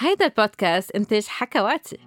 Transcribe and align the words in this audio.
هيدا 0.00 0.24
البودكاست 0.24 0.90
إنتاج 0.90 1.26
حكواتي 1.26 1.98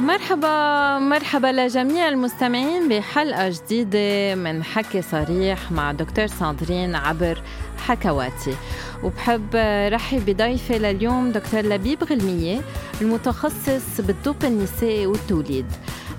مرحبا 0.00 0.98
مرحبا 0.98 1.46
لجميع 1.46 2.08
المستمعين 2.08 2.88
بحلقة 2.88 3.48
جديدة 3.48 4.34
من 4.34 4.64
حكي 4.64 5.02
صريح 5.02 5.72
مع 5.72 5.92
دكتور 5.92 6.26
ساندرين 6.26 6.94
عبر 6.94 7.42
حكواتي 7.78 8.54
وبحب 9.02 9.56
رحب 9.92 10.26
بضيفي 10.26 10.78
لليوم 10.78 11.32
دكتور 11.32 11.60
لبيب 11.60 12.04
غلمية 12.04 12.60
المتخصص 13.00 14.00
بالطب 14.00 14.44
النسائي 14.44 15.06
والتوليد. 15.06 15.66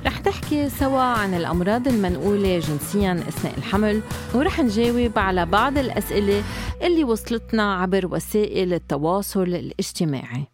رح 0.06 0.26
نحكي 0.28 0.70
سوا 0.70 1.02
عن 1.02 1.34
الأمراض 1.34 1.88
المنقولة 1.88 2.60
جنسيا 2.60 3.14
أثناء 3.14 3.58
الحمل 3.58 4.02
ورح 4.36 4.60
نجاوب 4.60 5.20
على 5.20 5.46
بعض 5.46 5.78
الأسئلة 5.78 6.44
اللي 6.82 7.04
وصلتنا 7.04 7.76
عبر 7.76 8.08
وسائل 8.14 8.74
التواصل 8.74 9.44
الاجتماعي. 9.44 10.48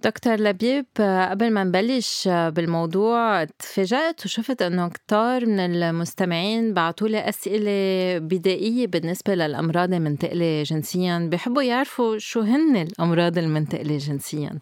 دكتور 0.00 0.36
لبيب 0.36 0.86
قبل 1.30 1.50
ما 1.50 1.64
نبلش 1.64 2.28
بالموضوع 2.28 3.44
تفاجأت 3.44 4.24
وشفت 4.24 4.62
إنه 4.62 4.88
كتار 4.88 5.46
من 5.46 5.60
المستمعين 5.60 6.74
بعثوا 6.74 7.08
لي 7.08 7.28
أسئلة 7.28 8.18
بدائية 8.18 8.86
بالنسبة 8.86 9.34
للأمراض 9.34 9.92
المنتقلة 9.92 10.62
جنسيا. 10.62 11.28
بحبوا 11.32 11.62
يعرفوا 11.62 12.18
شو 12.18 12.40
هن 12.40 12.76
الأمراض 12.76 13.38
المنتقلة 13.38 13.96
جنسيا. 13.96 14.58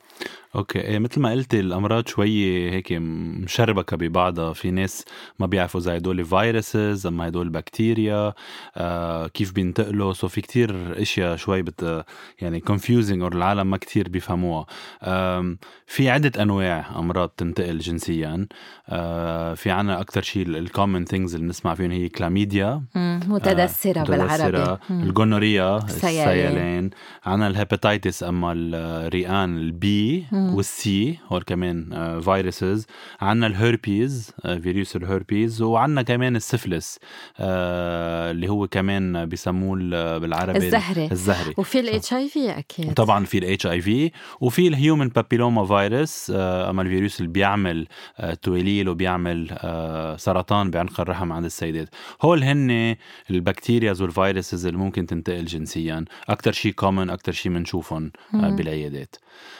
أوكي. 0.56 0.80
إيه 0.80 0.98
مثل 0.98 1.20
ما 1.20 1.30
قلتي 1.30 1.60
الأمراض 1.60 2.08
شوي 2.08 2.70
هيك 2.70 2.92
مشربكة 2.92 3.96
ببعضها. 3.96 4.52
في 4.52 4.70
ناس 4.70 5.04
ما 5.38 5.46
بيعرفوا 5.46 5.80
إذا 5.80 5.96
هدول 5.96 6.24
viruses 6.24 7.06
أما 7.06 7.28
هدول 7.28 7.48
بكتيريا 7.48 8.32
آه 8.76 9.26
كيف 9.26 9.52
بينتقلوا. 9.52 10.12
so 10.12 10.28
في 10.28 10.40
كتير 10.40 11.02
أشياء 11.02 11.36
شوي 11.36 11.62
but 11.62 12.04
يعني 12.40 12.60
confusing 12.60 13.22
أو 13.22 13.28
العالم 13.28 13.70
ما 13.70 13.76
كتير 13.76 14.08
بيفهموها. 14.08 14.66
آه 15.02 15.56
في 15.86 16.10
عدة 16.10 16.42
أنواع 16.42 16.98
أمراض 16.98 17.28
تنتقل 17.28 17.78
جنسيا. 17.78 18.46
آه 18.88 19.54
في 19.54 19.70
عنا 19.70 20.00
أكثر 20.00 20.22
شيء 20.22 20.46
ال 20.46 20.55
common 20.55 21.04
things 21.04 21.34
اللي 21.34 21.46
بنسمع 21.46 21.74
فيهم 21.74 21.90
هي 21.90 22.08
كلاميديا 22.08 22.82
متدثرة, 23.28 24.00
آه 24.00 24.04
بالعربي. 24.04 24.78
ال 24.90 24.99
gonorrhea 24.99 25.76
السيلان 25.76 26.90
عنا 27.24 27.46
ال 27.46 27.54
hepatitis 27.54 28.22
أما 28.22 28.52
اليرقان 28.56 29.58
ال 29.58 29.92
B 29.92 30.26
وال 30.54 30.97
C 30.97 31.18
هول 31.28 31.42
كمان 31.42 31.90
viruses 32.20 32.86
عندنا 33.20 33.46
الهربيز 33.46 34.32
فيروس 34.62 34.96
الهربيز 34.96 35.62
وعندنا 35.62 36.02
كمان 36.02 36.36
السفلس 36.36 36.98
آه، 37.38 38.30
اللي 38.30 38.48
هو 38.48 38.68
كمان 38.68 39.26
بيسموه 39.26 39.78
بالعربي 40.18 40.58
الزهري. 40.58 41.08
الزهري. 41.12 41.54
وفي 41.58 41.80
ال 41.80 42.12
HIV 42.12 42.58
أكيد. 42.58 42.94
طبعا 42.94 43.24
في 43.24 43.38
ال 43.38 43.66
HIV 43.66 44.10
وفي 44.40 44.68
ال 44.68 44.75
human 44.75 45.08
papilloma 45.08 45.66
virus 45.66 46.32
أما 46.34 46.82
الفيروس 46.82 47.20
اللي 47.20 47.32
بيعمل 47.32 47.86
آه، 48.18 48.34
تواليل 48.34 48.88
وبيعمل 48.88 49.48
آه، 49.50 50.16
سرطان 50.16 50.70
بعنق 50.70 51.00
الرحم 51.00 51.32
عند 51.32 51.44
السيدات. 51.44 51.88
هول 52.22 52.42
هن 52.42 52.96
ال 53.30 53.38
bacterias 53.38 54.02
وال 54.02 54.17
viruses 54.17 54.66
اللي 54.66 54.78
ممكن 54.78 55.06
تنتقل 55.06 55.44
جنسيا. 55.44 56.04
أكثر 56.28 56.52
شيء 56.52 56.72
common 56.72 57.10
أكثر 57.10 57.32
شيء 57.32 57.52
بنشوفهم 57.52 58.12
بالعيادات. 58.32 59.16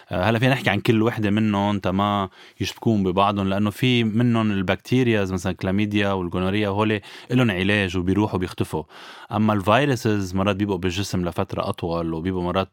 هلأ 0.09 0.39
فينا 0.39 0.53
نحكي 0.53 0.71
عن 0.77 0.81
كل 0.83 1.03
وحدة 1.03 1.31
منهم 1.31 1.79
تما 1.79 2.29
يشبكون 2.61 3.03
ببعضهم 3.03 3.49
لأنه 3.49 3.71
في 3.71 4.05
منهم 4.05 4.51
البكتيريا 4.51 5.25
مثلا 5.25 5.53
كلاميديا 5.53 6.13
والجونوريا 6.13 6.69
هول 6.69 7.01
لهم 7.31 7.51
علاج 7.51 7.97
وبيروحوا 7.97 8.39
بيختفوا. 8.39 8.85
أما 9.33 9.53
الفيروسز 9.53 10.35
مرات 10.35 10.57
بيبقوا 10.57 10.79
بالجسم 10.79 11.25
لفترة 11.25 11.69
أطول 11.69 12.15
وبيبقوا 12.15 12.43
مرات 12.43 12.69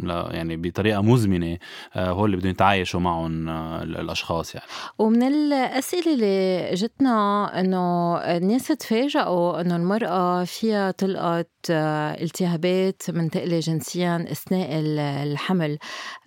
لا 0.00 0.28
يعني 0.32 0.56
بطريقة 0.56 1.02
مزمنة 1.02 1.58
آه، 1.94 2.10
هو 2.10 2.26
اللي 2.26 2.36
بدهم 2.36 2.50
يتعايشوا 2.50 3.00
معهم 3.00 3.48
آه، 3.48 3.82
الأشخاص 3.82 4.54
يعني. 4.54 4.66
ومن 4.98 5.22
الأسئلة 5.22 6.14
اللي 6.14 6.70
جتنا 6.74 7.60
إنه 7.60 8.16
الناس 8.16 8.68
تفاجئوا 8.68 9.60
إنه 9.60 9.76
المرأة 9.76 10.44
فيها 10.44 10.90
تلقط 10.90 11.48
آه، 11.70 12.22
التهابات 12.22 13.02
منتقلة 13.08 13.60
جنسيا 13.60 14.26
أثناء 14.32 14.68
الحمل. 15.22 15.78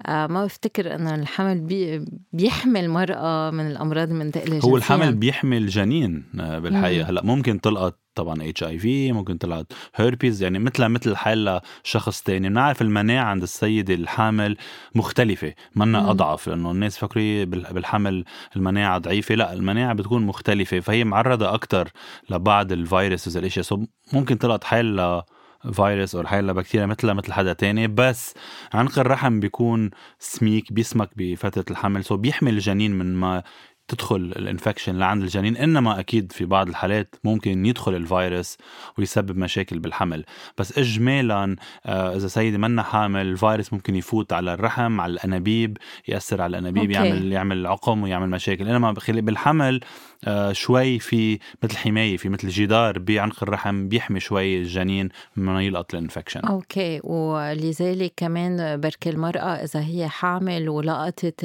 ما 0.07 0.45
بفتكر 0.45 0.95
إنه 0.95 1.15
الحمل 1.15 1.61
بي 1.61 2.05
بيحمي 2.33 2.79
المرأة 2.79 3.51
من 3.51 3.67
الأمراض 3.67 4.09
المنتقلة 4.09 4.53
جنسيا. 4.53 4.69
هو 4.69 4.77
الحمل 4.77 5.15
بيحمي 5.15 5.57
الجنين 5.57 6.23
بالحقيقة. 6.33 7.09
هلأ 7.09 7.23
ممكن 7.23 7.61
تلقط 7.61 7.99
طبعا 8.17 8.49
HIV 8.49 9.11
ممكن 9.11 9.37
طلعت 9.37 9.73
هيربيز 9.95 10.43
يعني 10.43 10.59
مثلها 10.59 10.87
مثل 10.87 11.15
حالة 11.15 11.61
شخص 11.83 12.21
تاني. 12.21 12.49
بنعرف 12.49 12.81
المناعة 12.81 13.25
عند 13.25 13.43
السيدة 13.43 13.93
الحامل 13.93 14.57
مختلفة 14.95 15.53
منا 15.75 16.11
أضعف 16.11 16.47
لأنه 16.47 16.71
الناس 16.71 16.97
بتفكر 16.97 17.45
بالحمل 17.45 18.25
المناعة 18.55 18.97
ضعيفة. 18.97 19.35
لا 19.35 19.53
المناعة 19.53 19.93
بتكون 19.93 20.21
مختلفة 20.25 20.79
فهي 20.79 21.03
معرضة 21.03 21.53
أكتر 21.53 21.91
لبعض 22.29 22.71
ال 22.71 22.79
viruses 22.79 23.37
الاشياء 23.37 23.65
so 23.65 23.85
ممكن 24.13 24.35
تلقط 24.35 24.63
حيالا 24.63 25.23
فيروس 25.71 26.15
أو 26.15 26.23
حيالا 26.27 26.53
بكتيريا 26.53 26.85
مثلها 26.85 27.13
مثل 27.13 27.33
حدا 27.33 27.53
تاني. 27.53 27.87
بس 27.87 28.33
عنق 28.73 28.99
الرحم 28.99 29.39
بيكون 29.39 29.89
سميك 30.19 30.73
بيسمك 30.73 31.09
بفترة 31.15 31.65
الحمل 31.71 32.03
so 32.03 32.17
بيحمي 32.17 32.49
الجنين 32.49 32.91
من 32.91 33.15
ما 33.15 33.43
تدخل 33.87 34.15
ال 34.15 34.23
infection 34.23 34.95
لعند 34.95 35.21
الجنين 35.21 35.57
إنما 35.57 35.99
أكيد 35.99 36.31
في 36.31 36.45
بعض 36.45 36.67
الحالات 36.67 37.15
ممكن 37.23 37.65
يدخل 37.65 37.95
الفيروس 37.95 38.57
ويسبب 38.97 39.37
مشاكل 39.37 39.79
بالحمل. 39.79 40.25
بس 40.57 40.77
اجمالا 40.77 41.55
آه، 41.85 42.15
إذا 42.15 42.27
سيدة 42.27 42.57
منا 42.57 42.83
حامل 42.83 43.21
الفيروس 43.21 43.73
ممكن 43.73 43.95
يفوت 43.95 44.33
على 44.33 44.53
الرحم 44.53 45.01
على 45.01 45.13
الأنابيب 45.13 45.77
يأثر 46.07 46.41
على 46.41 46.49
الأنابيب 46.57 46.91
okay. 46.91 46.93
يعمل 46.93 47.31
يعمل 47.31 47.67
عقم 47.67 48.03
ويعمل 48.03 48.29
مشاكل. 48.29 48.67
إنما 48.67 48.91
بالحمل 49.07 49.79
آه، 50.25 50.51
شوي 50.51 50.99
في 50.99 51.39
مثل 51.63 51.77
حماية 51.77 52.17
في 52.17 52.29
مثل 52.29 52.47
جدار 52.47 52.99
بعنق 52.99 53.43
الرحم 53.43 53.87
بيحمي 53.87 54.19
شوي 54.19 54.57
الجنين 54.57 55.09
من 55.35 55.61
يلقط 55.61 55.93
ال 55.93 55.97
infection. 55.97 56.39
okay. 56.39 56.99
ولذلك 57.03 58.13
كمان 58.17 58.79
بركي 58.79 59.09
المرأة 59.09 59.49
إذا 59.63 59.79
هي 59.79 60.09
حامل 60.09 60.69
ولقطت 60.69 61.43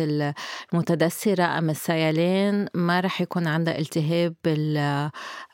المتدثرة 0.72 1.44
أم 1.58 1.70
السيلان 1.70 2.31
ما 2.74 3.00
رح 3.00 3.20
يكون 3.20 3.46
عندها 3.46 3.78
التهاب 3.78 4.34
بال 4.44 4.76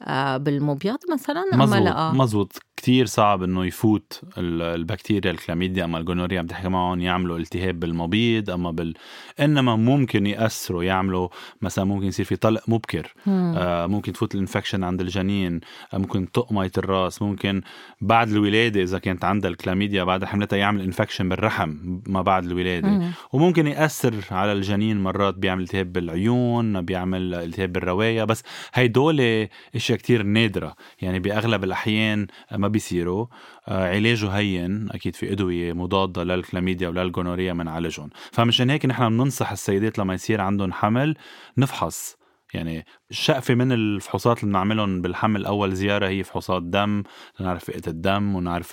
آه، 0.02 0.36
بالمبيض 0.36 0.98
مثلا؟ 1.12 1.44
مزبوط 1.52 1.82
لا. 1.82 2.12
مزبوط 2.12 2.58
كتير 2.76 3.06
صعب 3.06 3.42
إنه 3.42 3.66
يفوت 3.66 4.20
البكتيريا 4.38 5.30
الكلاميديا 5.30 5.84
أما 5.84 5.98
ال 5.98 6.02
gonorrhea 6.02 6.38
عم 6.38 6.46
تحكي 6.46 6.68
معهم 6.68 7.00
يعملوا 7.00 7.38
التهاب 7.38 7.80
بالمبيض 7.80 8.50
أما 8.50 8.70
بال 8.70 8.94
إنما 9.40 9.76
ممكن 9.76 10.26
يأثروا 10.26 10.84
يعملوا 10.84 11.28
مثلا 11.62 11.84
ممكن 11.84 12.06
يصير 12.06 12.24
في 12.24 12.36
طلق 12.36 12.62
مبكر. 12.68 13.14
آه 13.28 13.86
ممكن 13.86 14.12
تفوت 14.12 14.34
ال 14.34 14.39
infection 14.39 14.84
عند 14.84 15.00
الجنين 15.00 15.60
آه 15.94 15.98
ممكن 15.98 16.32
تطق 16.32 16.52
مية 16.52 16.70
الراس 16.78 17.22
ممكن 17.22 17.62
بعد 18.00 18.28
الولادة 18.28 18.82
إذا 18.82 18.98
كانت 18.98 19.24
عندها 19.24 19.50
الكلاميديا 19.50 20.04
بعدها 20.04 20.24
حاملتها 20.24 20.56
يعمل 20.56 20.80
infection 20.82 21.28
بالرحم 21.28 21.74
ما 22.06 22.22
بعد 22.22 22.44
الولادة. 22.44 22.88
مم. 22.88 23.10
وممكن 23.32 23.66
يأثر 23.66 24.14
على 24.30 24.52
الجنين 24.52 25.02
مرات 25.02 25.34
بيعمل 25.34 25.62
التهاب 25.62 25.92
بالعيون 25.92 26.67
بيعمل 26.76 27.34
التهاب 27.34 27.72
بالرواية 27.72 28.24
بس 28.24 28.42
هيدول 28.74 29.48
إشياء 29.74 29.98
كتير 29.98 30.22
نادرة. 30.22 30.74
يعني 31.02 31.18
بأغلب 31.18 31.64
الأحيان 31.64 32.26
ما 32.52 32.68
بيصيروا. 32.68 33.26
آه، 33.68 33.94
علاجه 33.94 34.28
هين 34.28 34.88
أكيد 34.90 35.16
في 35.16 35.32
أدوية 35.32 35.72
مضادة 35.72 36.24
للكلاميديا 36.24 36.88
ولل 36.88 37.04
gonorrhea 37.04 37.52
بنعالجهم 37.52 38.10
فمشان 38.32 38.70
هيك 38.70 38.86
نحن 38.86 39.08
بننصح 39.08 39.52
السيدات 39.52 39.98
لما 39.98 40.14
يصير 40.14 40.40
عندهم 40.40 40.72
حمل 40.72 41.16
نفحص. 41.58 42.18
يعني 42.54 42.86
الشقفة 43.10 43.54
من 43.54 43.72
الفحوصات 43.72 44.38
اللي 44.38 44.50
بنعملهم 44.50 45.02
بالحمل 45.02 45.46
أول 45.46 45.74
زيارة 45.74 46.08
هي 46.08 46.24
فحوصات 46.24 46.62
دم 46.62 47.02
لنعرف 47.40 47.64
فئة 47.64 47.82
الدم 47.86 48.34
ونعرف 48.34 48.72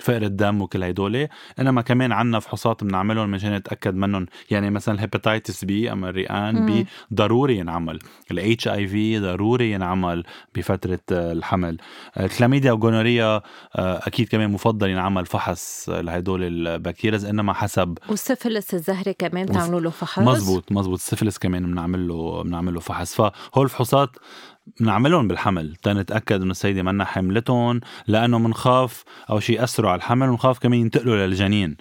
فقر 0.00 0.22
الدم 0.22 0.62
وكل 0.62 0.84
هدول 0.84 1.28
إنما 1.58 1.82
كمان 1.82 2.12
عنا 2.12 2.40
فحوصات 2.40 2.84
بنعملهم 2.84 3.30
مشان 3.30 3.54
نتأكد 3.54 3.94
منهم 3.94 4.26
يعني 4.50 4.70
مثلا 4.70 4.94
ال 4.94 5.01
hepatitis 5.01 5.64
B 5.64 5.92
أما 5.92 6.08
اليرقان 6.08 6.66
B 6.66 6.86
ضروري 7.14 7.58
ينعمل. 7.58 7.98
ال 8.30 8.68
HIV 8.68 9.18
ضروري 9.18 9.72
ينعمل 9.72 10.24
بفترة 10.54 11.00
الحمل. 11.10 11.76
الكلاميديا 12.20 12.72
و 12.72 12.79
gonorrhea 12.79 13.42
آه، 13.76 14.00
أكيد 14.06 14.28
كمان 14.28 14.50
مفضل 14.50 14.90
ينعمل 14.90 15.26
فحص 15.26 15.88
لهدول 15.88 16.42
ال 16.44 16.52
bacterias 16.52 17.24
إنما 17.24 17.52
حسب 17.52 17.98
والسفلس 18.08 18.74
الزهري 18.74 19.12
كمان 19.12 19.46
تعملوا 19.46 19.80
له 19.80 19.90
فحص؟ 19.90 20.18
مزبوط 20.18 20.72
مزبوط 20.72 20.98
السفلس 20.98 21.38
كمان 21.38 21.66
بنعمل 21.66 22.08
له 22.08 22.42
بنعمل 22.42 22.74
له 22.74 22.80
فحص. 22.80 23.29
فهول 23.52 23.64
الفحوصات 23.64 24.10
بنعملهم 24.80 25.28
بالحمل. 25.28 25.76
تنتاكد 25.76 26.42
إنه 26.42 26.50
السيدة 26.50 26.82
منا 26.82 27.04
حاملتهم 27.04 27.80
لأنه 28.06 28.38
بنخاف 28.38 29.04
أول 29.30 29.42
شيء 29.42 29.60
ياثروا 29.60 29.90
على 29.90 29.98
الحمل 29.98 30.28
ونخاف 30.28 30.58
كمان 30.58 30.80
ينتقلوا 30.80 31.26
للجنين. 31.26 31.76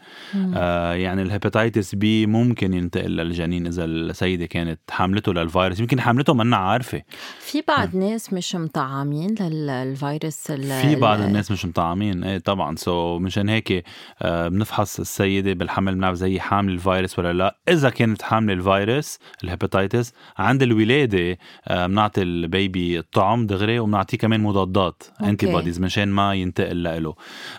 آه 0.55 0.93
يعني 0.93 1.21
ال 1.21 1.29
hepatitis 1.29 1.95
B 1.95 2.25
ممكن 2.25 2.73
ينتقل 2.73 3.11
للجنين 3.11 3.67
إذا 3.67 3.85
السيدة 3.85 4.45
كانت 4.45 4.79
حاملته 4.89 5.33
للفيروس. 5.33 5.79
يمكن 5.79 6.01
حاملته 6.01 6.33
منا 6.33 6.57
عارفة. 6.57 7.01
في 7.39 7.63
بعض 7.67 7.95
ناس 7.95 8.33
مش 8.33 8.55
مطعمين 8.55 9.35
للفيروس 9.39 10.51
في 10.51 10.95
بعض 10.95 11.21
الناس 11.21 11.51
مش 11.51 11.65
مطعمين. 11.65 12.23
إيه 12.23 12.37
طبعا. 12.37 12.75
so 12.75 13.21
مشان 13.21 13.49
هيك 13.49 13.83
آه 14.21 14.47
بنفحص 14.47 14.99
السيدة 14.99 15.53
بالحمل 15.53 15.95
بنعرف 15.95 16.15
إذا 16.15 16.39
حاملة 16.39 16.73
الفيروس 16.73 17.19
ولا 17.19 17.33
لا. 17.33 17.57
إذا 17.69 17.89
كانت 17.89 18.21
حامله 18.21 18.53
الفيروس 18.53 19.19
ال 19.43 19.50
hepatitis 19.50 20.13
عند 20.37 20.63
الولادة 20.63 21.37
آه 21.67 21.87
بنعطي 21.87 22.21
ال 22.21 22.33
baby 22.33 22.78
الطعم 22.99 23.47
دغري 23.47 23.79
وبنعطيه 23.79 24.17
كمان 24.17 24.41
مضادات 24.41 25.03
antibodies 25.23 25.79
مشان 25.79 26.09
ما 26.09 26.33
ينتقل 26.35 27.03
له 27.03 27.15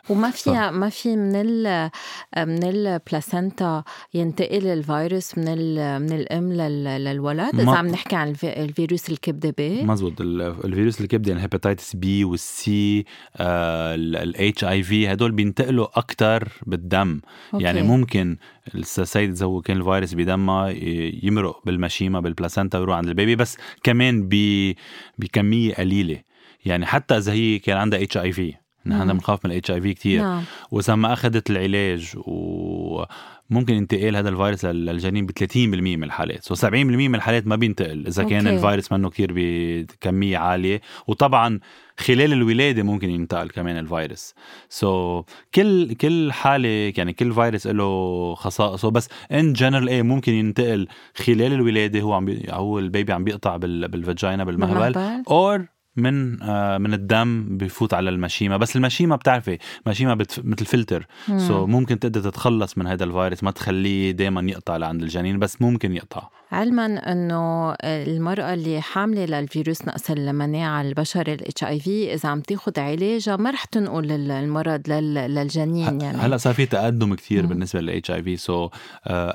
وما 0.09 0.31
في 0.31 0.51
ما 0.51 0.89
في 0.89 1.17
من 1.17 1.33
ال 1.37 1.91
من 2.37 2.65
ال 2.65 2.78
placenta 2.78 3.85
ينتقل 4.15 4.67
الفيروس 4.67 5.39
من 5.39 5.45
من 6.03 6.13
الأم 6.13 6.53
للولد؟ 6.53 7.61
إذا 7.61 7.71
عم 7.71 7.87
نحكي 7.87 8.17
عن 8.17 8.35
الفيروس 8.45 9.11
الكبدة 9.11 9.55
B. 9.59 9.83
مزبوط. 9.83 10.21
الفيروس 10.21 11.01
الكبدة 11.01 11.29
يعني 11.29 11.39
ال 11.39 11.45
hepatitis 11.45 11.97
B 11.97 12.25
وال 12.25 12.78
C 12.78 13.05
ال 13.41 14.65
HIV 14.65 15.13
هدول 15.13 15.33
بينتقلوا 15.33 15.99
أكثر 15.99 16.49
بالدم. 16.67 17.21
okay. 17.55 17.65
يعني 17.65 17.83
ممكن 17.83 18.37
السيدة 18.75 19.31
اذا 19.31 19.47
هي 19.47 19.61
كان 19.61 19.77
الفيروس 19.77 20.15
بدمها 20.15 20.71
يمرق 21.23 21.63
بالمشيمة 21.67 22.21
بال 22.21 22.32
placenta 22.32 22.79
ويروح 22.79 22.97
عند 22.97 23.09
ال 23.09 23.15
baby 23.15 23.37
بس 23.37 23.59
كمان 23.83 24.29
بكمية 25.19 25.75
قليلة. 25.75 26.23
يعني 26.65 26.87
حتى 26.87 27.17
إذا 27.17 27.33
هي 27.33 27.59
كان 27.59 27.77
عندها 27.77 28.03
HIV 28.03 28.55
نحن 28.87 29.13
بنخاف 29.13 29.45
من 29.45 29.51
ال 29.51 29.71
HIV 29.71 29.95
كثير 29.95 30.23
نعم. 30.23 30.43
وإذا 30.71 30.95
ما 30.95 31.13
أخذت 31.13 31.51
العلاج 31.51 32.13
وممكن 33.51 33.75
انتقال 33.75 34.17
هذا 34.17 34.29
الفيروس 34.29 34.65
للجنين 34.65 35.27
ب 35.27 35.31
30% 35.31 35.57
من 35.57 36.05
الحالات. 36.05 36.45
so 36.45 36.55
70% 36.55 36.75
من 36.75 37.15
الحالات 37.15 37.47
ما 37.47 37.57
بينتقل 37.57 38.07
إذا 38.07 38.23
كان 38.23 38.47
okay. 38.47 38.57
الفيروس 38.57 38.93
منه 38.93 39.11
كثير 39.11 39.33
بكمية 39.35 40.39
عالية. 40.39 40.81
وطبعا 41.07 41.61
خلال 41.99 42.33
الولادة 42.33 42.83
ممكن 42.83 43.11
ينتقل 43.11 43.51
كمان 43.51 43.79
الفيروس. 43.79 44.35
so, 44.69 45.25
كل 45.55 45.95
كل 45.95 46.33
حالة 46.33 46.93
يعني 46.97 47.13
كل 47.13 47.33
فيروس 47.33 47.67
له 47.67 48.35
خصائصه. 48.35 48.91
بس 48.91 49.09
in 49.33 49.53
general 49.53 49.89
إيه 49.89 50.03
ممكن 50.03 50.33
ينتقل 50.33 50.89
خلال 51.15 51.53
الولادة. 51.53 52.01
هو 52.01 52.13
عم 52.13 52.25
بي 52.25 52.47
هو 52.51 52.79
ال 52.79 52.86
baby 52.86 53.13
عم 53.13 53.25
بيقطع 53.25 53.57
بال 53.57 53.79
vagina 53.79 54.45
بالمهبل. 54.45 55.23
or 55.29 55.67
من 55.97 56.43
آه 56.43 56.79
من 56.79 56.95
الدم 56.95 57.57
بفوت 57.57 57.95
على 57.95 58.11
المشيمة. 58.11 58.57
بس 58.57 58.77
المشيمة 58.77 59.17
بتعرفي 59.17 59.59
مشيمة 59.87 60.15
بتف... 60.15 60.41
مثل 60.45 60.67
فلتر 60.67 61.07
so 61.27 61.69
ممكن 61.69 61.99
تقدر 61.99 62.21
تتخلص 62.21 62.79
من 62.79 62.87
هذا 62.87 63.05
الفيروس 63.05 63.45
ما 63.45 63.51
تخليه 63.51 64.11
دائما 64.11 64.51
يقطع 64.51 64.77
لعند 64.77 65.03
الجنين 65.03 65.39
بس 65.39 65.63
ممكن 65.63 65.97
يقطع. 65.97 66.40
علما 66.53 67.13
إنه 67.13 67.75
المرأة 67.85 68.55
اللي 68.55 68.81
حاملة 68.81 69.25
للفيروس 69.25 69.83
نقص 69.87 70.11
المناعة 70.11 70.83
البشري 70.83 71.35
ال 71.35 71.65
HIV 71.65 72.15
إذا 72.15 72.29
عم 72.29 72.41
تاخذ 72.41 72.81
علاجها 72.81 73.37
ما 73.37 73.51
رح 73.51 73.65
تنقل 73.65 74.31
المرض 74.31 74.89
للجنين 74.91 76.01
يعني. 76.01 76.19
هلأ 76.19 76.37
صار 76.37 76.55
في 76.55 76.67
تقدم 76.67 77.15
كثير 77.15 77.47
بالنسبة 77.47 77.81
لل 77.81 78.11
HIV 78.11 78.37
so 78.37 78.69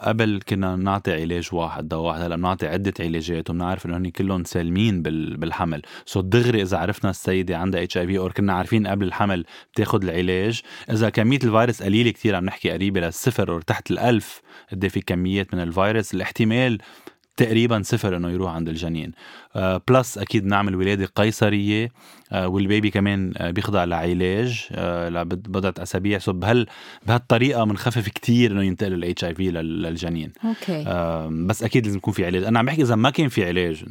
قبل 0.02 0.42
كنا 0.50 0.76
نعطي 0.76 1.14
علاج 1.14 1.50
واحد 1.52 1.88
دواء 1.88 2.04
واحد 2.04 2.22
هلأ 2.22 2.36
بنعطي 2.36 2.68
عدة 2.68 2.94
علاجات 3.00 3.50
وبنعرف 3.50 3.86
إنه 3.86 3.98
هن 3.98 4.10
كلهم 4.10 4.44
سالمين 4.44 5.02
بالحمل. 5.02 5.82
so 6.06 6.24
دغري 6.24 6.62
إذا 6.62 6.78
عرفنا 6.78 7.10
السيدة 7.10 7.58
عندها 7.58 7.84
HIV 7.84 8.18
أو 8.18 8.30
كنا 8.30 8.54
عارفين 8.54 8.88
قبل 8.88 9.06
الحمل 9.08 9.46
بتاخذ 9.74 10.04
العلاج. 10.04 10.62
إذا 10.92 11.10
كميه 11.10 11.40
الفيروس 11.44 11.84
قليلة 11.84 12.12
كثير 12.12 12.36
عم 12.36 12.46
نحكي 12.46 12.72
قريبة 12.72 13.02
للصفر 13.02 13.54
أو 13.54 13.60
تحت 13.60 13.92
الألف 13.92 14.42
قد 14.72 14.88
في 14.88 15.02
كميات 15.02 15.54
من 15.54 15.62
الفيروس. 15.62 16.14
الاحتمال 16.14 16.78
تقريبا 17.38 17.82
صفر 17.82 18.18
إنه 18.18 18.30
يروح 18.30 18.52
عند 18.52 18.70
الجنين. 18.70 19.12
آه 19.56 19.82
plus 19.88 20.18
أكيد 20.18 20.46
نعمل 20.46 20.76
ولادة 20.76 21.06
قيصرية 21.16 21.92
آه 22.32 22.48
وال 22.48 22.62
baby 22.62 22.90
كمان 22.90 23.34
آه 23.38 23.52
بيخضع 23.52 23.84
لعلاج 23.84 24.68
آه 24.72 25.10
لبضعه 25.10 25.74
أسابيع. 25.84 26.18
so 26.20 26.34
بهال 26.34 26.66
بهالطريقة 27.08 27.64
بنخفف 27.64 28.10
كتير 28.10 28.52
إنه 28.52 28.64
ينتقل 28.64 28.94
ال 28.94 29.24
HIV 29.26 29.52
للجنين. 29.52 30.32
okay. 30.46 30.84
آه 30.88 31.28
بس 31.32 31.64
أكيد 31.64 31.86
لازم 31.86 31.98
يكون 31.98 32.14
في 32.14 32.26
علاج. 32.26 32.44
أنا 32.44 32.60
عم 32.60 32.66
بحكي 32.66 32.82
إذا 32.82 32.96
ما 32.96 33.10
كان 33.10 33.28
في 33.28 33.46
علاج 33.48 33.86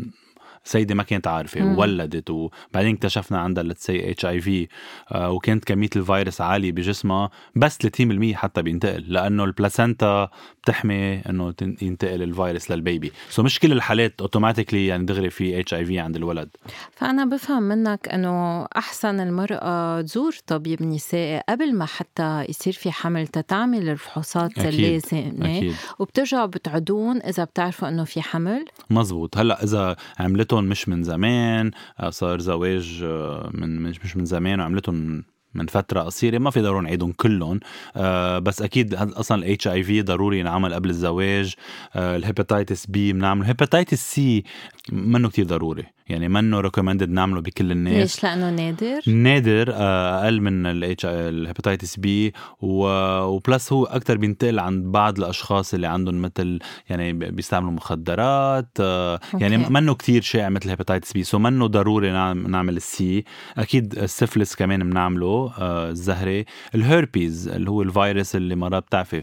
سيدة 0.67 0.95
ما 0.95 1.03
كانت 1.03 1.27
عارفة 1.27 1.65
وولدت 1.65 2.31
وبعدين 2.31 2.95
اكتشفنا 2.95 3.39
عندها 3.39 3.65
لتسي 3.65 4.11
HIV 4.11 4.69
وكانت 5.17 5.65
كمية 5.65 5.89
الفيروس 5.97 6.41
عالية 6.41 6.73
بجسمها 6.73 7.31
بس 7.57 7.79
30% 7.87 8.35
حتى 8.35 8.63
بينتقل 8.63 9.05
لأنه 9.09 9.45
ال 9.45 9.54
placenta 9.54 10.29
بتحمي 10.65 11.19
إنه 11.19 11.55
ينتقل 11.83 12.23
الفيروس 12.23 12.71
لل 12.71 12.83
baby. 12.83 13.13
so 13.31 13.43
مش 13.43 13.59
كل 13.59 13.73
الحالات 13.73 14.21
automatically 14.21 14.87
يعني 14.87 15.05
دغري 15.05 15.31
في 15.31 15.61
HIV 15.61 15.99
عند 15.99 16.17
الولد. 16.17 16.49
فأنا 16.91 17.25
بفهم 17.25 17.63
منك 17.63 18.09
إنه 18.09 18.65
أحسن 18.65 19.21
المرأة 19.21 20.01
تزور 20.01 20.35
طبيب 20.47 20.83
نسائي 20.83 21.43
قبل 21.49 21.75
ما 21.75 21.85
حتى 21.85 22.45
يصير 22.49 22.73
في 22.73 22.93
حمل 22.93 23.27
تتعمل 23.27 23.89
الفحوصات 23.89 24.59
اللازمة. 24.59 25.57
أكيد. 25.57 25.75
وبترجعوا 25.99 26.47
بتعدون 26.47 27.17
إذا 27.17 27.45
بتعرفوا 27.45 27.89
إنه 27.89 28.05
في 28.05 28.23
حمل؟ 28.23 28.65
مزبوط 28.91 29.39
هلأ 29.39 29.65
عملته 29.65 29.97
عملتهم 30.19 30.65
مش 30.65 30.89
من 30.89 31.03
زمان 31.03 31.71
آه، 32.01 32.11
صار 32.11 32.41
زواج 32.41 33.01
آه، 33.05 33.51
من 33.55 33.83
مش 33.83 34.17
من 34.17 34.25
زمان 34.25 34.61
وعملتهم 34.61 35.25
من 35.55 35.67
فترة 35.67 36.01
قصيرة 36.01 36.39
ما 36.39 36.51
في 36.51 36.61
ضروري 36.61 36.85
نعيدهم 36.85 37.13
كلهم. 37.13 37.61
آه 37.97 38.39
بس 38.39 38.63
أكيد 38.63 38.95
أصلا 38.95 39.45
ال 39.45 39.69
HIV 39.69 40.03
ضروري 40.03 40.39
ينعمل 40.39 40.75
قبل 40.75 40.91
الزواج. 40.91 41.55
آه 41.95 42.17
ال 42.17 42.24
hepatitis 42.24 42.87
B 42.87 43.13
بنعمل. 43.13 43.41
ال 43.41 43.48
hepatitis 43.48 44.15
C 44.15 44.45
منه 44.93 45.29
كتير 45.29 45.45
ضروري. 45.45 45.85
يعني 46.09 46.29
منه 46.29 46.61
recommended 46.61 47.11
نعمله 47.11 47.41
بكل 47.41 47.73
الناس. 47.73 47.95
ليش؟ 47.95 48.25
لأنه 48.25 48.51
نادر؟ 48.51 49.01
نادر 49.07 49.73
آه، 49.75 50.25
أقل 50.25 50.41
من 50.41 50.67
ال 50.67 51.07
H 51.07 51.15
ال 51.15 51.23
hepatitis 51.23 51.97
B 51.97 52.33
و 52.61 52.83
plus 52.83 53.73
هو 53.73 53.85
أكثر 53.85 54.17
بينتقل 54.17 54.59
عند 54.59 54.85
بعض 54.85 55.19
الأشخاص 55.19 55.75
اللي 55.75 55.87
عندهم 55.87 56.23
مثل 56.23 56.59
يعني 56.89 57.13
بيستعملوا 57.13 57.73
مخدرات 57.73 58.69
آه، 58.81 59.21
يعني 59.35 59.57
منه 59.57 59.95
كتير 59.95 60.23
شائع 60.23 60.49
مثل 60.49 60.65
ال 60.65 60.70
hepatitis 60.70 61.13
B 61.13 61.23
so 61.23 61.39
منه 61.39 61.67
ضروري 61.67 62.13
نعمل 62.35 62.77
ال 62.77 63.01
C 63.01 63.25
أكيد 63.59 63.99
السفلس 63.99 64.55
كمان 64.55 64.91
بنعمله 64.91 65.53
آه، 65.59 65.91
الزهري 65.91 66.45
الهيربيز 66.75 67.49
اللي 67.49 67.71
هو 67.71 67.83
الفيروس 67.83 68.37
اللي 68.37 68.57
مرات 68.57 68.83
بتعرفي 68.83 69.23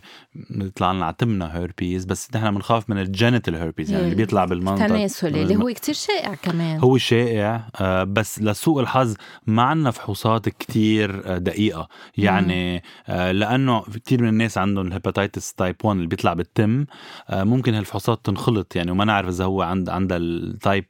بيطلع 0.49 0.91
لنا 0.91 1.05
عتمنا 1.05 1.57
هيربيز 1.57 2.05
بس 2.05 2.27
نحن 2.35 2.51
بنخاف 2.51 2.89
من 2.89 2.97
ال 2.97 3.05
genital 3.05 3.56
herpes 3.56 3.91
يعني 3.91 4.03
اللي 4.03 4.15
بيطلع 4.15 4.45
بالمنطقة 4.45 4.85
التناسلي 4.85 5.50
اللي 5.53 5.65
هو 5.65 5.74
كتير 5.74 5.95
شائع 5.95 6.36
كمان. 6.36 6.80
هو 6.80 6.98
شائع 6.98 7.68
آه، 7.81 8.03
بس 8.03 8.42
لسوء 8.42 8.81
الحظ 8.81 9.15
ما 9.48 9.63
عندنا 9.63 9.92
فحوصات 9.92 10.50
كتير 10.50 11.21
آه، 11.25 11.38
دقيقة. 11.38 11.88
يعني. 12.18 12.83
آه، 13.07 13.31
لأنه 13.31 13.81
كتير 13.81 14.21
من 14.21 14.30
الناس 14.30 14.57
عندهم 14.57 14.88
ال 14.88 14.97
herpes 14.97 15.53
type 15.53 15.75
1 15.83 15.95
اللي 15.98 16.07
بيطلع 16.07 16.33
بالتم 16.33 16.85
ممكن 17.30 17.73
هالفحوصات 17.73 18.25
تنخلط. 18.25 18.75
يعني 18.75 18.92
وما 18.92 19.06
نعرف 19.06 19.28
إذا 19.30 19.45
هو 19.45 19.61
عند 19.61 19.90
عندها 19.90 20.18
ال 20.18 20.31
type 20.31 20.85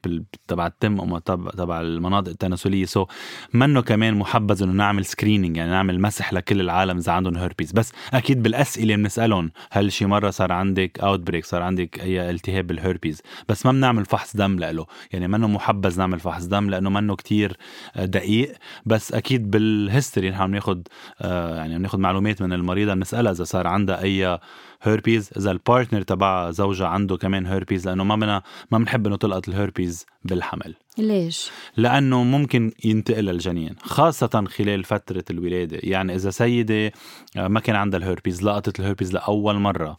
تبع 0.48 0.66
التم 0.66 1.00
أو 1.00 1.18
تبع 1.18 1.80
المناطق 1.80 2.28
التناسلية. 2.28 2.84
so 2.84 3.06
منه 3.54 3.80
كمان 3.82 4.14
محبذ 4.14 4.62
إنه 4.62 4.72
نعمل 4.72 5.04
screening 5.04 5.56
يعني 5.56 5.70
نعمل 5.70 6.00
مسح 6.00 6.32
لكل 6.32 6.60
العالم 6.60 6.98
إذا 6.98 7.12
عندهم 7.12 7.36
هيربيز 7.36 7.72
بس 7.72 7.92
أكيد 8.14 8.42
بالأسئلة 8.42 8.96
بنسألهم 8.96 9.50
هل 9.70 9.92
شي 9.92 10.06
مرة 10.06 10.30
صار 10.30 10.52
عندك 10.52 11.00
outbreak 11.00 11.44
صار 11.44 11.62
عندك 11.62 12.00
أي 12.00 12.30
التهاب 12.30 12.66
بالهيربيز 12.66 13.22
بس 13.48 13.66
ما 13.66 13.72
بنعمل 13.72 14.04
فحص 14.04 14.36
دم 14.36 14.51
له 14.56 14.86
يعني 15.12 15.28
منه 15.28 15.48
محبذ 15.48 15.92
حبذ 15.92 15.98
نعمل 15.98 16.20
فحص 16.20 16.44
دم 16.44 16.70
لإنه 16.70 16.90
منه 16.90 17.16
كتير 17.16 17.56
آه، 17.96 18.04
دقيق. 18.04 18.52
بس 18.86 19.12
أكيد 19.12 19.50
بال 19.50 19.68
history 19.68 20.30
نحن 20.30 20.46
بناخذ 20.46 20.80
آه، 21.20 21.56
يعني 21.56 21.78
بناخذ 21.78 21.98
معلومات 21.98 22.42
من 22.42 22.52
المريضة 22.52 22.94
بنسالها 22.94 23.32
إذا 23.32 23.44
صار 23.44 23.66
عندها 23.66 24.02
أي 24.02 24.38
هيربيز 24.82 25.30
إذا 25.36 25.50
ال 25.50 25.56
partner 25.56 26.02
تبعها 26.02 26.50
زوجها 26.50 26.86
عنده 26.86 27.16
كمان 27.16 27.46
هيربيز 27.46 27.88
لإنه 27.88 28.04
ما 28.04 28.16
بنا 28.16 28.42
ما 28.70 28.78
بنحب 28.78 29.06
إنه 29.06 29.16
تلقط 29.16 29.48
الهيربيز 29.48 30.06
بالحمل. 30.24 30.74
ليش؟ 30.98 31.50
لإنه 31.76 32.22
ممكن 32.22 32.72
ينتقل 32.84 33.24
للجنين 33.24 33.74
خاصة 33.82 34.44
خلال 34.48 34.84
فترة 34.84 35.24
الولادة. 35.30 35.78
يعني 35.82 36.14
إذا 36.14 36.30
سيدة 36.30 36.92
آه، 37.36 37.48
ما 37.48 37.60
كان 37.60 37.76
عندها 37.76 37.98
الهيربيز 37.98 38.42
لقطت 38.42 38.80
الهيربيز 38.80 39.14
لأول 39.14 39.54
مرة 39.54 39.98